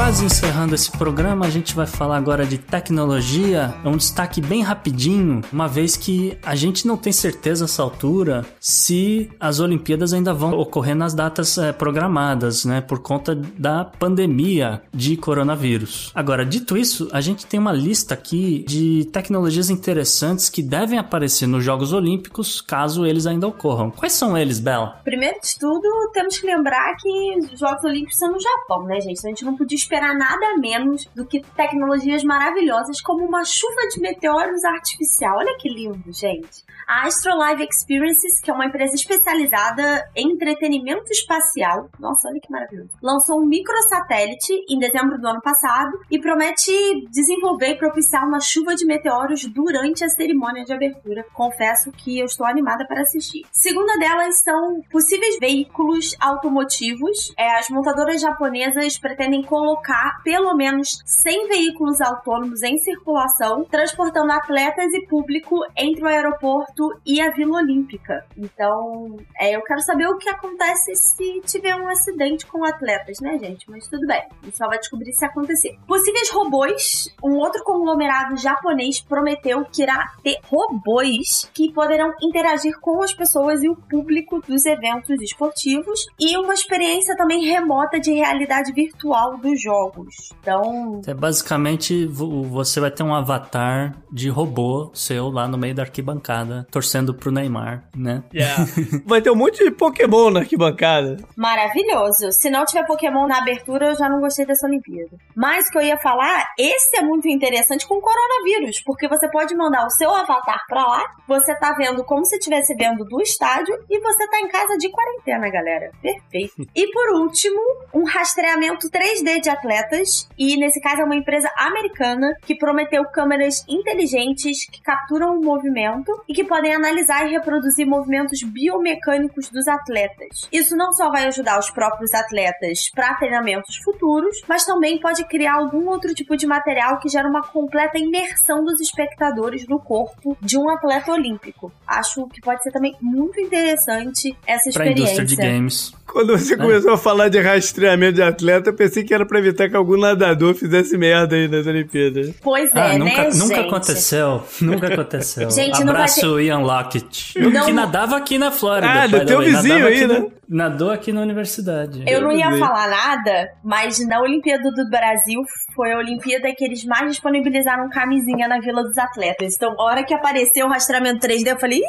Quase 0.00 0.24
encerrando 0.24 0.74
esse 0.74 0.90
programa, 0.90 1.44
a 1.44 1.50
gente 1.50 1.74
vai 1.76 1.86
falar 1.86 2.16
agora 2.16 2.46
de 2.46 2.56
tecnologia. 2.56 3.74
É 3.84 3.88
um 3.88 3.98
destaque 3.98 4.40
bem 4.40 4.62
rapidinho, 4.62 5.42
uma 5.52 5.68
vez 5.68 5.94
que 5.94 6.38
a 6.42 6.56
gente 6.56 6.86
não 6.86 6.96
tem 6.96 7.12
certeza 7.12 7.66
essa 7.66 7.82
altura 7.82 8.46
se 8.58 9.30
as 9.38 9.60
Olimpíadas 9.60 10.14
ainda 10.14 10.32
vão 10.32 10.52
ocorrer 10.58 10.96
nas 10.96 11.12
datas 11.12 11.58
é, 11.58 11.70
programadas, 11.70 12.64
né? 12.64 12.80
Por 12.80 13.00
conta 13.00 13.34
da 13.34 13.84
pandemia 13.84 14.82
de 14.92 15.18
coronavírus. 15.18 16.10
Agora, 16.14 16.46
dito 16.46 16.78
isso, 16.78 17.10
a 17.12 17.20
gente 17.20 17.44
tem 17.44 17.60
uma 17.60 17.72
lista 17.72 18.14
aqui 18.14 18.64
de 18.66 19.04
tecnologias 19.12 19.68
interessantes 19.68 20.48
que 20.48 20.62
devem 20.62 20.98
aparecer 20.98 21.46
nos 21.46 21.62
Jogos 21.62 21.92
Olímpicos, 21.92 22.62
caso 22.62 23.04
eles 23.04 23.26
ainda 23.26 23.46
ocorram. 23.46 23.90
Quais 23.90 24.14
são 24.14 24.36
eles, 24.36 24.58
Bela? 24.58 24.98
Primeiro 25.04 25.38
de 25.42 25.58
tudo, 25.58 26.10
temos 26.14 26.38
que 26.38 26.46
lembrar 26.46 26.96
que 26.96 27.52
os 27.52 27.60
Jogos 27.60 27.84
Olímpicos 27.84 28.16
são 28.16 28.32
no 28.32 28.40
Japão, 28.40 28.84
né, 28.86 28.98
gente? 29.02 29.24
A 29.24 29.28
gente 29.28 29.44
não 29.44 29.54
podia 29.54 29.89
esperar 29.90 30.16
nada 30.16 30.56
menos 30.56 31.06
do 31.16 31.26
que 31.26 31.40
tecnologias 31.40 32.22
maravilhosas 32.22 33.00
como 33.00 33.24
uma 33.24 33.44
chuva 33.44 33.88
de 33.92 34.00
meteoros 34.00 34.62
artificial. 34.64 35.38
Olha 35.38 35.56
que 35.58 35.68
lindo, 35.68 36.12
gente. 36.12 36.64
A 36.90 37.06
Astrolive 37.06 37.68
Experiences, 37.70 38.40
que 38.40 38.50
é 38.50 38.52
uma 38.52 38.66
empresa 38.66 38.96
especializada 38.96 40.10
em 40.16 40.32
entretenimento 40.32 41.08
espacial, 41.12 41.88
nossa, 42.00 42.28
olha 42.28 42.40
que 42.40 42.50
maravilhoso, 42.50 42.90
lançou 43.00 43.40
um 43.40 43.46
microsatélite 43.46 44.52
em 44.68 44.76
dezembro 44.76 45.16
do 45.16 45.28
ano 45.28 45.40
passado 45.40 45.96
e 46.10 46.18
promete 46.18 46.72
desenvolver 47.12 47.68
e 47.68 47.78
propiciar 47.78 48.26
uma 48.26 48.40
chuva 48.40 48.74
de 48.74 48.84
meteoros 48.84 49.44
durante 49.44 50.02
a 50.02 50.08
cerimônia 50.08 50.64
de 50.64 50.72
abertura. 50.72 51.24
Confesso 51.32 51.92
que 51.92 52.18
eu 52.18 52.26
estou 52.26 52.44
animada 52.44 52.84
para 52.84 53.02
assistir. 53.02 53.46
Segunda 53.52 53.96
delas 53.96 54.34
são 54.42 54.82
possíveis 54.90 55.38
veículos 55.38 56.16
automotivos. 56.18 57.32
É, 57.38 57.56
as 57.56 57.68
montadoras 57.70 58.20
japonesas 58.20 58.98
pretendem 58.98 59.44
colocar 59.44 60.20
pelo 60.24 60.56
menos 60.56 60.88
100 61.06 61.46
veículos 61.46 62.00
autônomos 62.00 62.64
em 62.64 62.78
circulação, 62.78 63.64
transportando 63.70 64.32
atletas 64.32 64.92
e 64.92 65.06
público 65.06 65.54
entre 65.76 66.02
o 66.02 66.08
aeroporto 66.08 66.79
e 67.06 67.20
a 67.20 67.30
Vila 67.30 67.58
Olímpica. 67.58 68.24
Então, 68.36 69.16
é, 69.38 69.56
eu 69.56 69.62
quero 69.62 69.80
saber 69.80 70.06
o 70.06 70.18
que 70.18 70.28
acontece 70.28 70.94
se 70.94 71.40
tiver 71.46 71.74
um 71.76 71.88
acidente 71.88 72.46
com 72.46 72.64
atletas, 72.64 73.18
né, 73.20 73.38
gente? 73.38 73.70
Mas 73.70 73.86
tudo 73.88 74.06
bem, 74.06 74.22
a 74.42 74.44
gente 74.44 74.56
só 74.56 74.66
vai 74.66 74.78
descobrir 74.78 75.12
se 75.12 75.24
acontecer. 75.24 75.78
Possíveis 75.86 76.30
robôs. 76.30 77.14
Um 77.22 77.36
outro 77.36 77.62
conglomerado 77.64 78.36
japonês 78.36 79.00
prometeu 79.00 79.64
que 79.64 79.82
irá 79.82 80.12
ter 80.22 80.38
robôs 80.44 81.48
que 81.54 81.72
poderão 81.72 82.12
interagir 82.22 82.78
com 82.80 83.02
as 83.02 83.12
pessoas 83.12 83.62
e 83.62 83.68
o 83.68 83.76
público 83.76 84.40
dos 84.40 84.64
eventos 84.66 85.20
esportivos 85.20 86.06
e 86.18 86.36
uma 86.36 86.54
experiência 86.54 87.16
também 87.16 87.44
remota 87.44 87.98
de 87.98 88.12
realidade 88.12 88.72
virtual 88.72 89.38
dos 89.38 89.60
jogos. 89.60 90.32
Então. 90.40 91.00
É 91.06 91.14
basicamente 91.14 92.06
você 92.06 92.80
vai 92.80 92.90
ter 92.90 93.02
um 93.02 93.14
avatar 93.14 93.96
de 94.10 94.28
robô 94.28 94.90
seu 94.94 95.28
lá 95.30 95.48
no 95.48 95.58
meio 95.58 95.74
da 95.74 95.82
arquibancada, 95.82 96.66
torcendo 96.70 97.14
pro 97.14 97.30
Neymar, 97.30 97.84
né? 97.94 98.22
Yeah. 98.32 98.64
vai 99.04 99.20
ter 99.20 99.30
um 99.30 99.36
monte 99.36 99.62
de 99.64 99.70
Pokémon 99.70 100.30
na 100.30 100.40
arquibancada. 100.40 101.16
Maravilhoso. 101.36 102.32
Se 102.32 102.50
não 102.50 102.64
tiver 102.64 102.86
Pokémon 102.86 103.26
na 103.26 103.38
abertura, 103.38 103.88
eu 103.88 103.96
já 103.96 104.08
não 104.08 104.20
gostei 104.20 104.46
dessa 104.46 104.66
Olimpíada. 104.66 105.16
Mas 105.36 105.66
o 105.66 105.70
que 105.70 105.78
eu 105.78 105.82
ia 105.82 105.98
falar, 105.98 106.44
esse 106.58 106.96
é 106.98 107.02
muito 107.02 107.28
interessante 107.28 107.86
com 107.86 107.94
o 107.94 108.00
coronavírus, 108.00 108.82
porque 108.84 109.08
você 109.08 109.28
pode 109.30 109.54
mandar 109.54 109.86
o 109.86 109.90
seu 109.90 110.10
avatar 110.14 110.64
pra 110.68 110.86
lá, 110.86 111.04
você 111.26 111.54
tá 111.56 111.74
vendo 111.74 112.04
como 112.04 112.24
se 112.24 112.36
estivesse 112.36 112.74
vendo 112.74 113.04
do 113.04 113.20
estádio 113.20 113.74
e 113.88 114.00
você 114.00 114.28
tá 114.28 114.40
em 114.40 114.48
casa 114.48 114.76
de 114.76 114.90
quarentena, 114.90 115.50
galera. 115.50 115.90
Perfeito. 116.00 116.68
E 116.74 116.90
por 116.92 117.20
último, 117.20 117.60
um 117.94 118.04
rastreamento 118.04 118.88
3D 118.88 119.40
de 119.40 119.50
atletas, 119.50 120.28
e 120.38 120.56
nesse 120.56 120.80
caso 120.80 121.02
é 121.02 121.04
uma 121.04 121.16
empresa 121.16 121.50
americana 121.56 122.34
que 122.42 122.56
prometeu 122.56 123.04
câmeras 123.04 123.64
inteligentes 123.68 124.66
que 124.70 124.82
capturam 124.82 125.38
o 125.38 125.44
movimento 125.44 126.12
e 126.28 126.34
que 126.34 126.44
podem 126.50 126.74
analisar 126.74 127.28
e 127.28 127.30
reproduzir 127.30 127.86
movimentos 127.86 128.42
biomecânicos 128.42 129.48
dos 129.48 129.68
atletas. 129.68 130.48
Isso 130.50 130.76
não 130.76 130.92
só 130.92 131.08
vai 131.08 131.26
ajudar 131.26 131.60
os 131.60 131.70
próprios 131.70 132.12
atletas 132.12 132.90
para 132.92 133.14
treinamentos 133.14 133.76
futuros, 133.76 134.42
mas 134.48 134.64
também 134.64 134.98
pode 134.98 135.24
criar 135.26 135.54
algum 135.54 135.88
outro 135.88 136.12
tipo 136.12 136.36
de 136.36 136.48
material 136.48 136.98
que 136.98 137.08
gera 137.08 137.28
uma 137.28 137.42
completa 137.42 137.98
imersão 137.98 138.64
dos 138.64 138.80
espectadores 138.80 139.64
no 139.68 139.78
corpo 139.78 140.36
de 140.40 140.58
um 140.58 140.68
atleta 140.68 141.12
olímpico. 141.12 141.72
Acho 141.86 142.26
que 142.26 142.40
pode 142.40 142.60
ser 142.64 142.72
também 142.72 142.96
muito 143.00 143.40
interessante 143.40 144.36
essa 144.44 144.68
experiência. 144.68 145.14
Pra 145.14 145.22
indústria 145.22 145.24
de 145.24 145.36
games. 145.36 146.00
Quando 146.12 146.36
você 146.36 146.54
é. 146.54 146.56
começou 146.56 146.92
a 146.92 146.98
falar 146.98 147.28
de 147.28 147.38
rastreamento 147.40 148.14
de 148.14 148.22
atleta, 148.22 148.70
eu 148.70 148.74
pensei 148.74 149.04
que 149.04 149.14
era 149.14 149.24
pra 149.24 149.38
evitar 149.38 149.68
que 149.68 149.76
algum 149.76 149.96
nadador 149.96 150.54
fizesse 150.54 150.98
merda 150.98 151.36
aí 151.36 151.46
nas 151.46 151.66
Olimpíadas. 151.66 152.34
Pois 152.42 152.68
é, 152.74 152.80
ah, 152.80 152.98
nunca, 152.98 153.22
né, 153.22 153.30
Nunca 153.34 153.54
gente? 153.54 153.68
aconteceu. 153.68 154.42
Nunca 154.60 154.86
aconteceu. 154.88 155.50
Gente, 155.60 155.82
Abraço, 155.82 155.84
não 155.84 155.92
vai 155.94 156.06
ter... 156.06 156.20
Ian 156.40 156.60
Lockett. 156.60 157.38
Não... 157.38 157.66
Que 157.66 157.72
nadava 157.72 158.16
aqui 158.16 158.38
na 158.38 158.50
Flórida. 158.50 159.02
Ah, 159.02 159.06
do 159.06 159.24
teu 159.24 159.40
vizinho 159.40 159.86
aí, 159.86 160.06
né? 160.06 160.18
Na... 160.48 160.70
Nadou 160.70 160.90
aqui 160.90 161.12
na 161.12 161.20
universidade. 161.20 162.02
Eu 162.06 162.20
não 162.22 162.32
ia 162.32 162.50
falar 162.58 162.88
nada, 162.88 163.50
mas 163.64 164.04
na 164.06 164.20
Olimpíada 164.20 164.70
do 164.70 164.90
Brasil 164.90 165.42
foi 165.74 165.92
a 165.92 165.98
Olimpíada 165.98 166.52
que 166.56 166.64
eles 166.64 166.84
mais 166.84 167.08
disponibilizaram 167.10 167.88
camisinha 167.88 168.48
na 168.48 168.58
Vila 168.60 168.82
dos 168.82 168.98
Atletas. 168.98 169.54
Então, 169.54 169.74
a 169.78 169.82
hora 169.84 170.04
que 170.04 170.12
apareceu 170.12 170.66
o 170.66 170.68
rastreamento 170.68 171.26
3D, 171.26 171.46
eu 171.48 171.58
falei... 171.58 171.80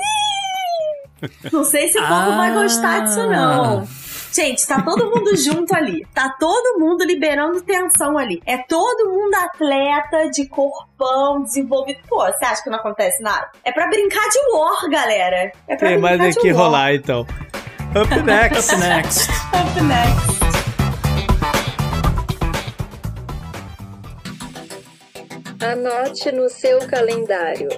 Não 1.51 1.63
sei 1.63 1.87
se 1.87 1.99
o 1.99 2.01
povo 2.01 2.13
ah. 2.13 2.37
vai 2.37 2.53
gostar 2.53 2.99
disso, 3.01 3.27
não. 3.27 3.87
Gente, 4.31 4.65
tá 4.65 4.81
todo 4.81 5.09
mundo 5.09 5.35
junto 5.35 5.75
ali. 5.75 6.07
Tá 6.13 6.29
todo 6.39 6.79
mundo 6.79 7.03
liberando 7.03 7.61
tensão 7.61 8.17
ali. 8.17 8.41
É 8.45 8.57
todo 8.57 9.09
mundo 9.09 9.35
atleta 9.35 10.29
de 10.29 10.45
corpão, 10.47 11.43
desenvolvido. 11.43 11.99
Pô, 12.07 12.25
você 12.25 12.45
acha 12.45 12.63
que 12.63 12.69
não 12.69 12.77
acontece 12.77 13.21
nada? 13.21 13.49
É 13.63 13.71
pra 13.73 13.87
brincar 13.87 14.27
de 14.29 14.39
war, 14.53 14.89
galera. 14.89 15.51
É 15.67 15.75
pra 15.75 15.89
Tem 15.89 15.99
brincar 15.99 16.17
mais 16.17 16.37
aqui 16.37 16.49
rolar, 16.49 16.93
então. 16.93 17.21
Up 17.21 18.09
next. 18.23 18.73
Up 18.73 18.81
next. 18.81 19.29
Up 19.29 19.81
next. 19.83 20.41
Anote 25.63 26.31
no 26.31 26.49
seu 26.49 26.79
calendário. 26.87 27.69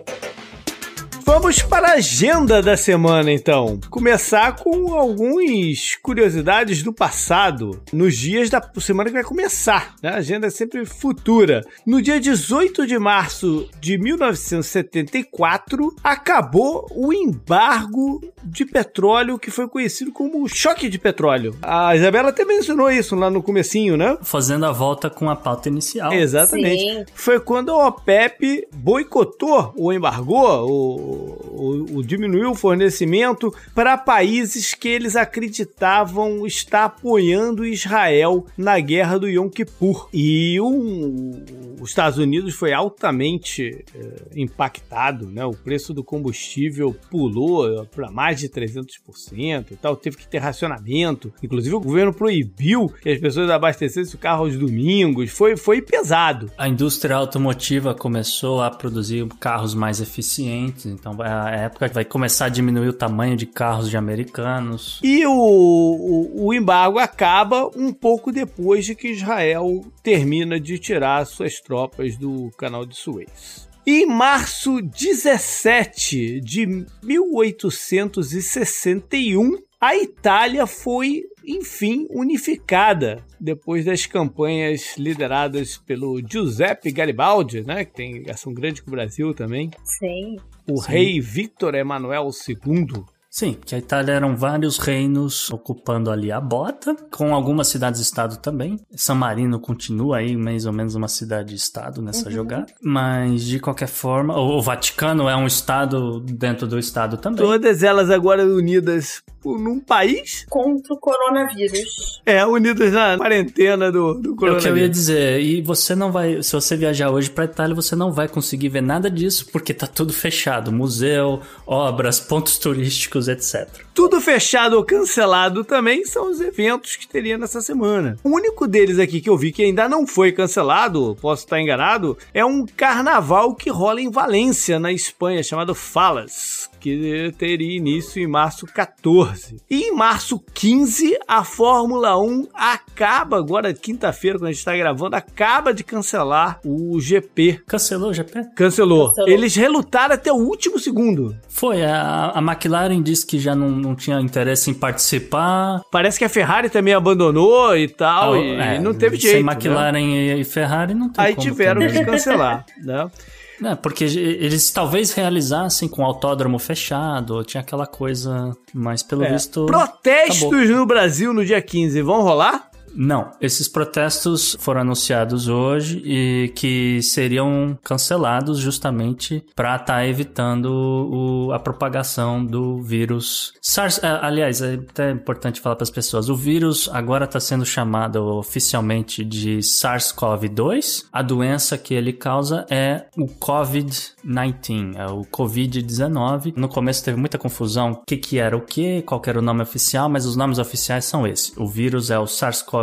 Vamos 1.25 1.61
para 1.61 1.87
a 1.87 1.93
agenda 1.93 2.61
da 2.61 2.75
semana, 2.75 3.31
então. 3.31 3.79
Começar 3.89 4.57
com 4.57 4.93
algumas 4.93 5.95
curiosidades 5.95 6.83
do 6.83 6.91
passado, 6.91 7.81
nos 7.93 8.17
dias 8.17 8.49
da 8.49 8.61
semana 8.79 9.09
que 9.09 9.15
vai 9.15 9.23
começar. 9.23 9.95
Né? 10.03 10.09
A 10.09 10.17
agenda 10.17 10.47
é 10.47 10.49
sempre 10.49 10.85
futura. 10.85 11.61
No 11.85 12.01
dia 12.01 12.19
18 12.19 12.85
de 12.85 12.99
março 12.99 13.69
de 13.79 13.97
1974, 13.97 15.95
acabou 16.03 16.89
o 16.91 17.13
embargo 17.13 18.19
de 18.43 18.65
petróleo 18.65 19.39
que 19.39 19.49
foi 19.49 19.69
conhecido 19.69 20.11
como 20.11 20.45
choque 20.49 20.89
de 20.89 20.99
petróleo. 20.99 21.55
A 21.61 21.95
Isabela 21.95 22.29
até 22.29 22.43
mencionou 22.43 22.91
isso 22.91 23.15
lá 23.15 23.29
no 23.29 23.41
comecinho, 23.41 23.95
né? 23.95 24.17
Fazendo 24.23 24.65
a 24.65 24.73
volta 24.73 25.09
com 25.09 25.29
a 25.29 25.37
pauta 25.37 25.69
inicial. 25.69 26.11
Exatamente. 26.11 26.81
Sim. 26.81 27.05
Foi 27.13 27.39
quando 27.39 27.71
a 27.71 27.87
OPEP 27.87 28.67
boicotou 28.73 29.73
ou 29.77 29.93
embargou 29.93 30.69
o 30.69 31.12
o, 31.13 31.97
o, 31.97 32.03
diminuiu 32.03 32.51
o 32.51 32.55
fornecimento 32.55 33.53
para 33.73 33.97
países 33.97 34.73
que 34.73 34.87
eles 34.87 35.15
acreditavam 35.15 36.45
estar 36.45 36.85
apoiando 36.85 37.65
Israel 37.65 38.45
na 38.57 38.79
guerra 38.79 39.17
do 39.17 39.27
Yom 39.27 39.49
Kippur. 39.49 40.09
E 40.13 40.59
um, 40.59 41.43
os 41.79 41.89
Estados 41.89 42.17
Unidos 42.17 42.53
foi 42.55 42.73
altamente 42.73 43.83
é, 43.95 44.39
impactado, 44.39 45.29
né? 45.29 45.45
O 45.45 45.53
preço 45.53 45.93
do 45.93 46.03
combustível 46.03 46.95
pulou 47.09 47.85
para 47.85 48.11
mais 48.11 48.39
de 48.39 48.49
300% 48.49 49.71
e 49.71 49.75
tal, 49.75 49.95
teve 49.95 50.17
que 50.17 50.27
ter 50.27 50.39
racionamento. 50.39 51.33
Inclusive 51.41 51.75
o 51.75 51.79
governo 51.79 52.13
proibiu 52.13 52.89
que 53.01 53.09
as 53.09 53.19
pessoas 53.19 53.49
abastecessem 53.49 54.15
o 54.15 54.17
carro 54.17 54.45
aos 54.45 54.57
domingos. 54.57 55.31
Foi, 55.31 55.55
foi 55.55 55.81
pesado. 55.81 56.51
A 56.57 56.67
indústria 56.67 57.15
automotiva 57.15 57.93
começou 57.93 58.61
a 58.61 58.69
produzir 58.69 59.27
carros 59.39 59.73
mais 59.73 60.01
eficientes, 60.01 60.85
então 61.03 61.21
a 61.21 61.51
época 61.51 61.89
vai 61.89 62.05
começar 62.05 62.45
a 62.45 62.49
diminuir 62.49 62.87
o 62.87 62.93
tamanho 62.93 63.35
de 63.35 63.45
carros 63.45 63.89
de 63.89 63.97
americanos. 63.97 65.01
E 65.03 65.27
o, 65.27 65.33
o, 65.33 66.45
o 66.45 66.53
embargo 66.53 66.97
acaba 66.97 67.69
um 67.75 67.91
pouco 67.91 68.31
depois 68.31 68.85
de 68.85 68.95
que 68.95 69.09
Israel 69.09 69.81
termina 70.01 70.57
de 70.57 70.79
tirar 70.79 71.25
suas 71.25 71.59
tropas 71.59 72.15
do 72.15 72.49
canal 72.57 72.85
de 72.85 72.95
Suez. 72.95 73.67
Em 73.85 74.05
março 74.05 74.81
17 74.81 76.39
de 76.39 76.85
1861, 77.03 79.57
a 79.81 79.97
Itália 79.97 80.65
foi 80.65 81.23
enfim 81.45 82.07
unificada 82.09 83.21
depois 83.37 83.83
das 83.83 84.05
campanhas 84.05 84.95
lideradas 84.97 85.77
pelo 85.77 86.21
Giuseppe 86.25 86.93
Garibaldi, 86.93 87.67
né, 87.67 87.83
que 87.83 87.93
tem 87.93 88.13
ligação 88.13 88.53
grande 88.53 88.81
com 88.81 88.89
o 88.89 88.93
Brasil 88.93 89.33
também. 89.33 89.69
Sim. 89.83 90.37
O 90.69 90.81
Sim. 90.81 90.91
rei 90.91 91.19
Victor 91.19 91.75
Emanuel 91.75 92.29
II 92.47 93.03
Sim, 93.35 93.57
que 93.65 93.73
a 93.73 93.79
Itália 93.79 94.11
eram 94.13 94.37
vários 94.37 94.77
reinos 94.77 95.49
ocupando 95.49 96.11
ali 96.11 96.31
a 96.31 96.39
bota, 96.39 96.95
com 97.09 97.33
algumas 97.33 97.67
cidades-estado 97.67 98.37
também. 98.37 98.79
San 98.95 99.15
Marino 99.15 99.59
continua 99.59 100.17
aí 100.17 100.37
mais 100.37 100.67
ou 100.67 100.71
menos 100.71 100.93
uma 100.93 101.07
cidade-estado 101.07 101.99
nessa 101.99 102.27
Uhum. 102.29 102.31
jogada. 102.35 102.67
Mas, 102.79 103.43
de 103.43 103.59
qualquer 103.59 103.87
forma, 103.87 104.39
o 104.39 104.61
Vaticano 104.61 105.27
é 105.27 105.35
um 105.35 105.47
estado 105.47 106.19
dentro 106.19 106.67
do 106.67 106.77
estado 106.77 107.17
também. 107.17 107.43
Todas 107.43 107.81
elas 107.81 108.11
agora 108.11 108.45
unidas 108.45 109.23
por- 109.41 109.59
num 109.59 109.79
país. 109.79 110.45
Contra 110.47 110.93
o 110.93 110.97
coronavírus. 110.99 112.21
É, 112.27 112.45
unidas 112.45 112.93
na 112.93 113.17
quarentena 113.17 113.91
do, 113.91 114.13
do 114.13 114.29
É 114.29 114.33
o 114.33 114.37
que 114.37 114.45
eu 114.45 114.49
ia 114.53 114.55
coronavírus. 114.59 114.91
dizer, 114.91 115.41
e 115.41 115.59
você 115.59 115.95
não 115.95 116.11
vai, 116.11 116.43
se 116.43 116.53
você 116.53 116.77
viajar 116.77 117.09
hoje 117.09 117.31
pra 117.31 117.45
Itália, 117.45 117.75
você 117.75 117.95
não 117.95 118.11
vai 118.11 118.27
conseguir 118.27 118.69
ver 118.69 118.81
nada 118.81 119.09
disso, 119.09 119.47
porque 119.51 119.73
tá 119.73 119.87
tudo 119.87 120.13
fechado, 120.13 120.71
museu, 120.71 121.41
obras, 121.65 122.19
pontos 122.19 122.59
turísticos, 122.59 123.22
etc. 123.27 123.67
Tudo 123.93 124.19
fechado 124.19 124.75
ou 124.75 124.83
cancelado 124.83 125.63
também 125.63 126.05
são 126.05 126.31
os 126.31 126.41
eventos 126.41 126.95
que 126.95 127.07
teria 127.07 127.37
nessa 127.37 127.61
semana. 127.61 128.17
O 128.23 128.29
único 128.29 128.67
deles 128.67 128.99
aqui 128.99 129.21
que 129.21 129.29
eu 129.29 129.37
vi 129.37 129.51
que 129.51 129.63
ainda 129.63 129.87
não 129.87 130.07
foi 130.07 130.31
cancelado, 130.31 131.17
posso 131.21 131.43
estar 131.43 131.61
enganado, 131.61 132.17
é 132.33 132.43
um 132.43 132.65
carnaval 132.65 133.55
que 133.55 133.69
rola 133.69 134.01
em 134.01 134.09
Valência, 134.09 134.79
na 134.79 134.91
Espanha, 134.91 135.43
chamado 135.43 135.75
Falas, 135.75 136.69
que 136.83 137.33
teria 137.37 137.77
início 137.77 138.21
em 138.21 138.27
março 138.27 138.65
14. 138.67 139.55
E 139.69 139.83
em 139.89 139.95
março 139.95 140.37
15, 140.53 141.17
a 141.25 141.41
Fórmula 141.45 142.19
1 142.19 142.49
acaba, 142.53 143.37
agora 143.37 143.73
quinta-feira, 143.73 144.37
quando 144.37 144.47
a 144.47 144.51
gente 144.51 144.59
está 144.59 144.75
gravando, 144.75 145.15
acaba 145.15 145.73
de 145.73 145.81
cancelar 145.81 146.59
o 146.65 146.99
GP. 146.99 147.61
Cancelou 147.65 148.09
o 148.09 148.13
GP? 148.13 148.33
Cancelou. 148.53 149.07
Cancelou. 149.09 149.29
Eles 149.29 149.55
relutaram 149.55 150.15
até 150.15 150.31
o 150.31 150.35
último 150.35 150.77
segundo. 150.77 151.33
Foi, 151.47 151.81
a, 151.85 152.33
a 152.35 152.39
McLaren 152.41 153.01
disse 153.01 153.25
que 153.25 153.39
já 153.39 153.55
não, 153.55 153.69
não 153.69 153.95
tinha 153.95 154.19
interesse 154.19 154.69
em 154.69 154.73
participar. 154.73 155.81
Parece 155.89 156.19
que 156.19 156.25
a 156.25 156.29
Ferrari 156.29 156.69
também 156.69 156.93
abandonou 156.93 157.77
e 157.77 157.87
tal, 157.87 158.33
Ah, 158.33 158.39
e, 158.39 158.55
é, 158.55 158.75
e 158.75 158.79
não 158.79 158.93
teve 158.93 159.15
jeito. 159.15 159.35
Sem 159.35 159.43
né? 159.43 159.53
McLaren 159.53 159.99
e, 159.99 160.41
e 160.41 160.43
Ferrari 160.43 160.93
não 160.93 161.07
tem 161.09 161.23
Aí 161.23 161.35
como 161.35 161.47
tiveram 161.47 161.81
também. 161.81 161.97
que 162.03 162.11
cancelar, 162.11 162.65
né? 162.83 163.09
É, 163.65 163.75
porque 163.75 164.03
eles 164.03 164.71
talvez 164.71 165.11
realizassem 165.13 165.87
com 165.87 166.01
o 166.01 166.05
autódromo 166.05 166.59
fechado, 166.59 167.43
tinha 167.43 167.61
aquela 167.61 167.85
coisa, 167.85 168.55
mas 168.73 169.01
pelo 169.03 169.23
É. 169.23 169.31
visto. 169.31 169.65
Protestos 169.65 170.43
acabou. 170.47 170.75
no 170.77 170.85
Brasil 170.85 171.33
no 171.33 171.45
dia 171.45 171.61
15 171.61 172.01
vão 172.01 172.21
rolar? 172.21 172.69
Não, 172.95 173.31
esses 173.41 173.67
protestos 173.67 174.55
foram 174.59 174.81
anunciados 174.81 175.47
hoje 175.47 176.01
e 176.05 176.51
que 176.55 177.01
seriam 177.01 177.77
cancelados 177.83 178.59
justamente 178.59 179.43
para 179.55 179.75
estar 179.75 180.07
evitando 180.07 180.67
o- 180.67 181.51
a 181.51 181.59
propagação 181.59 182.45
do 182.45 182.81
vírus 182.81 183.53
SARS. 183.61 183.99
é, 184.03 184.07
aliás, 184.21 184.61
é 184.61 184.75
até 184.75 185.11
importante 185.11 185.59
falar 185.59 185.75
para 185.75 185.83
as 185.83 185.89
pessoas: 185.89 186.29
o 186.29 186.35
vírus 186.35 186.89
agora 186.93 187.25
está 187.25 187.39
sendo 187.39 187.65
chamado 187.65 188.23
oficialmente 188.37 189.23
de 189.23 189.57
SARS-CoV-2. 189.61 191.05
A 191.11 191.21
doença 191.21 191.77
que 191.77 191.93
ele 191.93 192.13
causa 192.13 192.65
é 192.69 193.05
o 193.17 193.25
COVID-19, 193.27 194.95
é 194.95 195.05
o 195.07 195.21
Covid-19. 195.25 196.53
No 196.55 196.67
começo 196.67 197.03
teve 197.03 197.17
muita 197.17 197.37
confusão 197.37 197.91
o 197.91 198.05
que, 198.05 198.17
que 198.17 198.37
era 198.39 198.55
o 198.55 198.61
que, 198.61 199.01
qual 199.03 199.21
era 199.25 199.39
o 199.39 199.41
nome 199.41 199.61
oficial, 199.61 200.09
mas 200.09 200.25
os 200.25 200.35
nomes 200.35 200.59
oficiais 200.59 201.05
são 201.05 201.25
esses. 201.25 201.55
O 201.57 201.67
vírus 201.67 202.11
é 202.11 202.19
o 202.19 202.25
SARS-CoV-2 202.25 202.82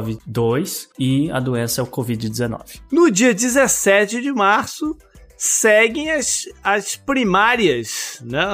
e 0.99 1.31
a 1.31 1.41
doença 1.41 1.81
é 1.81 1.85
o 1.85 1.87
Covid-19. 1.87 2.81
No 2.91 3.11
dia 3.11 3.35
17 3.35 4.21
de 4.21 4.33
março, 4.33 4.97
seguem 5.41 6.11
as, 6.11 6.47
as 6.63 6.97
primárias 6.97 8.23
né, 8.23 8.45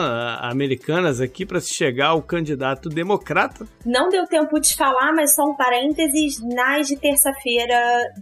americanas 0.41 1.21
aqui 1.21 1.45
para 1.45 1.61
se 1.61 1.75
chegar 1.75 2.09
ao 2.09 2.23
candidato 2.23 2.89
democrata. 2.89 3.67
Não 3.85 4.09
deu 4.09 4.25
tempo 4.27 4.61
de 4.61 4.73
falar, 4.77 5.13
mas 5.13 5.35
só 5.35 5.43
um 5.43 5.57
parênteses. 5.57 6.41
Nas 6.41 6.87
de 6.87 6.97
terça-feira 6.97 7.77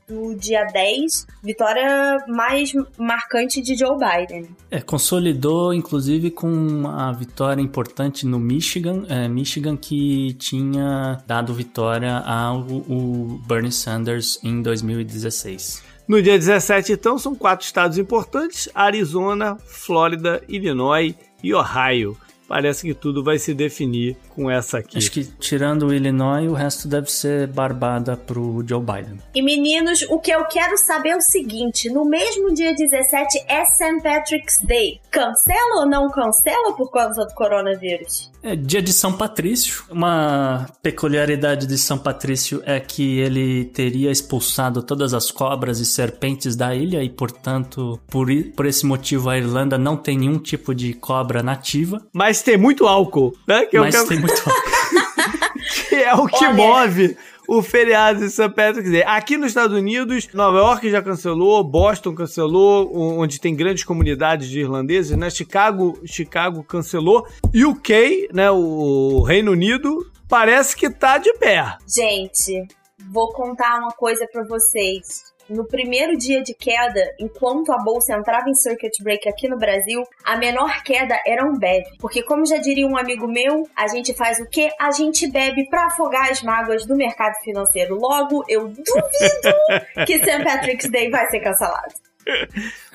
do 0.08 0.34
dia 0.34 0.64
10, 0.64 1.26
vitória 1.42 2.16
mais 2.26 2.72
marcante 2.96 3.60
de 3.60 3.76
Joe 3.76 3.98
Biden. 3.98 4.48
É, 4.70 4.80
consolidou 4.80 5.74
inclusive 5.74 6.30
com 6.30 6.46
uma 6.46 7.12
vitória 7.12 7.60
importante 7.60 8.24
no 8.24 8.38
Michigan, 8.38 9.04
é, 9.10 9.28
Michigan 9.28 9.76
que 9.76 10.32
tinha 10.38 11.22
dado 11.26 11.52
vitória 11.52 12.16
ao 12.16 12.60
o 12.60 13.40
Bernie 13.46 13.70
Sanders 13.70 14.38
em 14.42 14.62
2016. 14.62 15.93
No 16.06 16.20
dia 16.20 16.38
17, 16.38 16.92
então, 16.92 17.18
são 17.18 17.34
quatro 17.34 17.64
estados 17.64 17.98
importantes: 17.98 18.68
Arizona, 18.74 19.56
Flórida, 19.66 20.42
Illinois 20.48 21.14
e 21.42 21.54
Ohio. 21.54 22.16
Parece 22.46 22.86
que 22.86 22.92
tudo 22.92 23.24
vai 23.24 23.38
se 23.38 23.54
definir 23.54 24.16
com 24.28 24.50
essa 24.50 24.78
aqui. 24.78 24.98
Acho 24.98 25.10
que 25.10 25.24
tirando 25.24 25.86
o 25.86 25.94
Illinois, 25.94 26.48
o 26.48 26.52
resto 26.52 26.86
deve 26.86 27.10
ser 27.10 27.46
barbada 27.46 28.16
pro 28.18 28.62
Joe 28.66 28.82
Biden. 28.82 29.18
E 29.34 29.40
meninos, 29.40 30.02
o 30.10 30.18
que 30.18 30.30
eu 30.30 30.44
quero 30.44 30.76
saber 30.76 31.10
é 31.10 31.16
o 31.16 31.22
seguinte: 31.22 31.88
no 31.88 32.04
mesmo 32.04 32.52
dia 32.52 32.74
17 32.74 33.44
é 33.48 33.64
St. 33.64 34.02
Patrick's 34.02 34.58
Day. 34.62 35.00
Cancela 35.10 35.80
ou 35.80 35.86
não 35.86 36.10
cancela 36.10 36.74
por 36.76 36.90
causa 36.90 37.24
do 37.24 37.34
coronavírus? 37.34 38.30
É 38.46 38.54
dia 38.54 38.82
de 38.82 38.92
São 38.92 39.10
Patrício. 39.10 39.84
Uma 39.90 40.66
peculiaridade 40.82 41.66
de 41.66 41.78
São 41.78 41.96
Patrício 41.96 42.62
é 42.66 42.78
que 42.78 43.18
ele 43.20 43.64
teria 43.64 44.10
expulsado 44.10 44.82
todas 44.82 45.14
as 45.14 45.30
cobras 45.30 45.80
e 45.80 45.86
serpentes 45.86 46.54
da 46.54 46.74
ilha 46.74 47.02
e, 47.02 47.08
portanto, 47.08 47.98
por, 48.06 48.28
por 48.54 48.66
esse 48.66 48.84
motivo 48.84 49.30
a 49.30 49.38
Irlanda 49.38 49.78
não 49.78 49.96
tem 49.96 50.18
nenhum 50.18 50.38
tipo 50.38 50.74
de 50.74 50.92
cobra 50.92 51.42
nativa. 51.42 52.02
Mas 52.12 52.42
tem 52.42 52.58
muito 52.58 52.86
álcool, 52.86 53.34
né? 53.48 53.64
Que 53.64 53.78
é 53.78 53.80
o 53.80 53.84
mas 53.84 53.98
que- 54.02 54.08
tem 54.08 54.18
muito. 54.20 54.42
que 55.88 55.94
é 55.94 56.14
o 56.14 56.26
que 56.26 56.44
Olha. 56.44 56.52
move 56.52 57.16
o 57.46 57.62
feriado 57.62 58.20
de 58.20 58.30
St. 58.30 58.50
Patrick's 58.50 58.90
Day. 58.90 59.02
Aqui 59.02 59.36
nos 59.36 59.48
Estados 59.48 59.76
Unidos, 59.76 60.28
Nova 60.32 60.58
York 60.58 60.90
já 60.90 61.02
cancelou, 61.02 61.62
Boston 61.62 62.14
cancelou, 62.14 62.90
onde 62.94 63.40
tem 63.40 63.54
grandes 63.54 63.84
comunidades 63.84 64.48
de 64.48 64.60
irlandeses, 64.60 65.16
né? 65.16 65.30
Chicago, 65.30 65.98
Chicago 66.04 66.62
cancelou. 66.64 67.26
UK, 67.54 68.28
né, 68.32 68.50
o 68.50 69.22
Reino 69.22 69.52
Unido, 69.52 70.10
parece 70.28 70.76
que 70.76 70.90
tá 70.90 71.18
de 71.18 71.32
pé. 71.34 71.76
Gente, 71.86 72.66
vou 73.10 73.32
contar 73.32 73.78
uma 73.78 73.92
coisa 73.92 74.26
pra 74.32 74.44
vocês. 74.44 75.33
No 75.48 75.64
primeiro 75.66 76.16
dia 76.16 76.42
de 76.42 76.54
queda, 76.54 77.14
enquanto 77.18 77.70
a 77.72 77.78
bolsa 77.78 78.14
entrava 78.14 78.48
em 78.48 78.54
circuit 78.54 78.90
break 79.02 79.28
aqui 79.28 79.48
no 79.48 79.58
Brasil, 79.58 80.02
a 80.24 80.36
menor 80.36 80.82
queda 80.82 81.18
era 81.26 81.44
um 81.44 81.58
bebe. 81.58 81.86
Porque, 81.98 82.22
como 82.22 82.46
já 82.46 82.56
diria 82.58 82.86
um 82.86 82.96
amigo 82.96 83.26
meu, 83.28 83.68
a 83.76 83.86
gente 83.88 84.14
faz 84.14 84.38
o 84.40 84.46
quê? 84.48 84.70
A 84.80 84.90
gente 84.90 85.30
bebe 85.30 85.68
pra 85.68 85.86
afogar 85.86 86.30
as 86.30 86.42
mágoas 86.42 86.86
do 86.86 86.96
mercado 86.96 87.34
financeiro. 87.44 87.94
Logo, 87.96 88.44
eu 88.48 88.68
duvido 88.68 88.84
que 90.06 90.18
St. 90.18 90.42
Patrick's 90.44 90.90
Day 90.90 91.10
vai 91.10 91.28
ser 91.28 91.40
cancelado. 91.40 91.92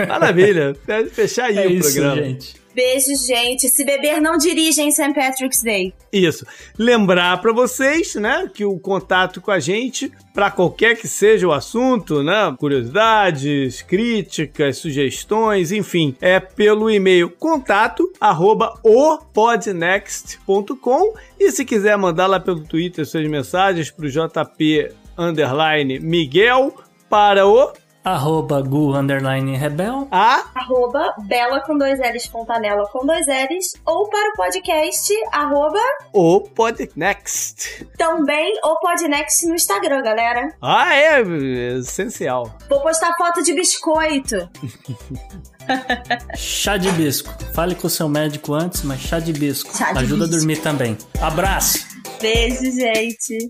Maravilha. 0.08 0.76
Deve 0.86 1.10
fechar 1.10 1.46
aí 1.46 1.58
É 1.58 1.68
o 1.68 1.72
isso, 1.72 1.94
programa. 1.94 2.24
gente. 2.24 2.59
Beijo, 2.74 3.14
gente. 3.28 3.68
Se 3.68 3.84
beber, 3.84 4.22
não 4.22 4.38
dirige 4.38 4.82
em 4.82 4.92
St. 4.92 5.14
Patrick's 5.14 5.62
Day. 5.64 5.94
Isso. 6.12 6.46
Lembrar 6.78 7.40
pra 7.42 7.52
vocês, 7.52 8.14
né, 8.16 8.50
que 8.54 8.64
o 8.66 8.78
contato 8.80 9.42
com 9.42 9.50
a 9.52 9.60
gente, 9.60 10.12
pra 10.34 10.52
qualquer 10.52 10.96
que 10.96 11.08
seja 11.08 11.48
o 11.48 11.52
assunto, 11.52 12.22
né, 12.24 12.56
curiosidades, 12.58 13.82
críticas, 13.82 14.78
sugestões, 14.78 15.72
enfim, 15.72 16.16
é 16.22 16.40
pelo 16.40 16.90
e-mail 16.90 17.30
contato 17.30 18.12
arroba 18.20 18.74
opodnext.com 18.84 21.14
e 21.40 21.52
se 21.52 21.64
quiser 21.66 21.98
mandar 21.98 22.28
lá 22.28 22.40
pelo 22.40 22.62
Twitter 22.62 23.06
suas 23.06 23.28
mensagens 23.28 23.92
pro 23.92 24.10
JP 24.10 24.92
underline 25.18 26.00
Miguel 26.00 26.74
para 27.10 27.46
o 27.46 27.74
Arroba 28.14 28.62
Gu 28.62 28.96
Underline 28.96 29.56
Rebel. 29.56 30.08
a 30.12 30.44
Arroba 30.56 31.14
Bela 31.28 31.60
com 31.62 31.78
dois 31.78 32.00
L's, 32.00 32.26
Fontanella 32.26 32.88
com 32.92 33.06
dois 33.06 33.28
L's. 33.28 33.74
Ou 33.86 34.10
para 34.10 34.30
o 34.30 34.34
podcast, 34.36 35.14
arroba 35.32 35.80
o 36.14 36.42
Podnext. 36.42 37.86
também 37.98 38.54
o 38.64 38.76
Podnext 38.80 39.46
no 39.48 39.56
Instagram, 39.56 40.02
galera. 40.02 40.54
Ah, 40.62 40.94
é, 40.96 41.22
é 41.22 41.78
essencial. 41.78 42.52
Vou 42.70 42.82
postar 42.82 43.14
foto 43.18 43.44
de 43.44 43.54
biscoito. 43.54 44.50
Chá 46.36 46.78
de 46.78 46.92
bisco. 46.94 47.30
Fale 47.54 47.76
com 47.76 47.86
o 47.86 47.90
seu 47.90 48.10
médico 48.10 48.54
antes, 48.56 48.82
mas 48.82 49.00
chá 49.02 49.20
de 49.20 49.32
bisco. 49.32 49.76
Chá 49.78 49.92
de 49.94 50.00
Ajuda 50.00 50.24
bisco. 50.26 50.36
a 50.36 50.38
dormir 50.40 50.58
também. 50.62 50.98
Abraço! 51.22 51.78
Beijo, 52.20 52.64
gente. 52.72 53.50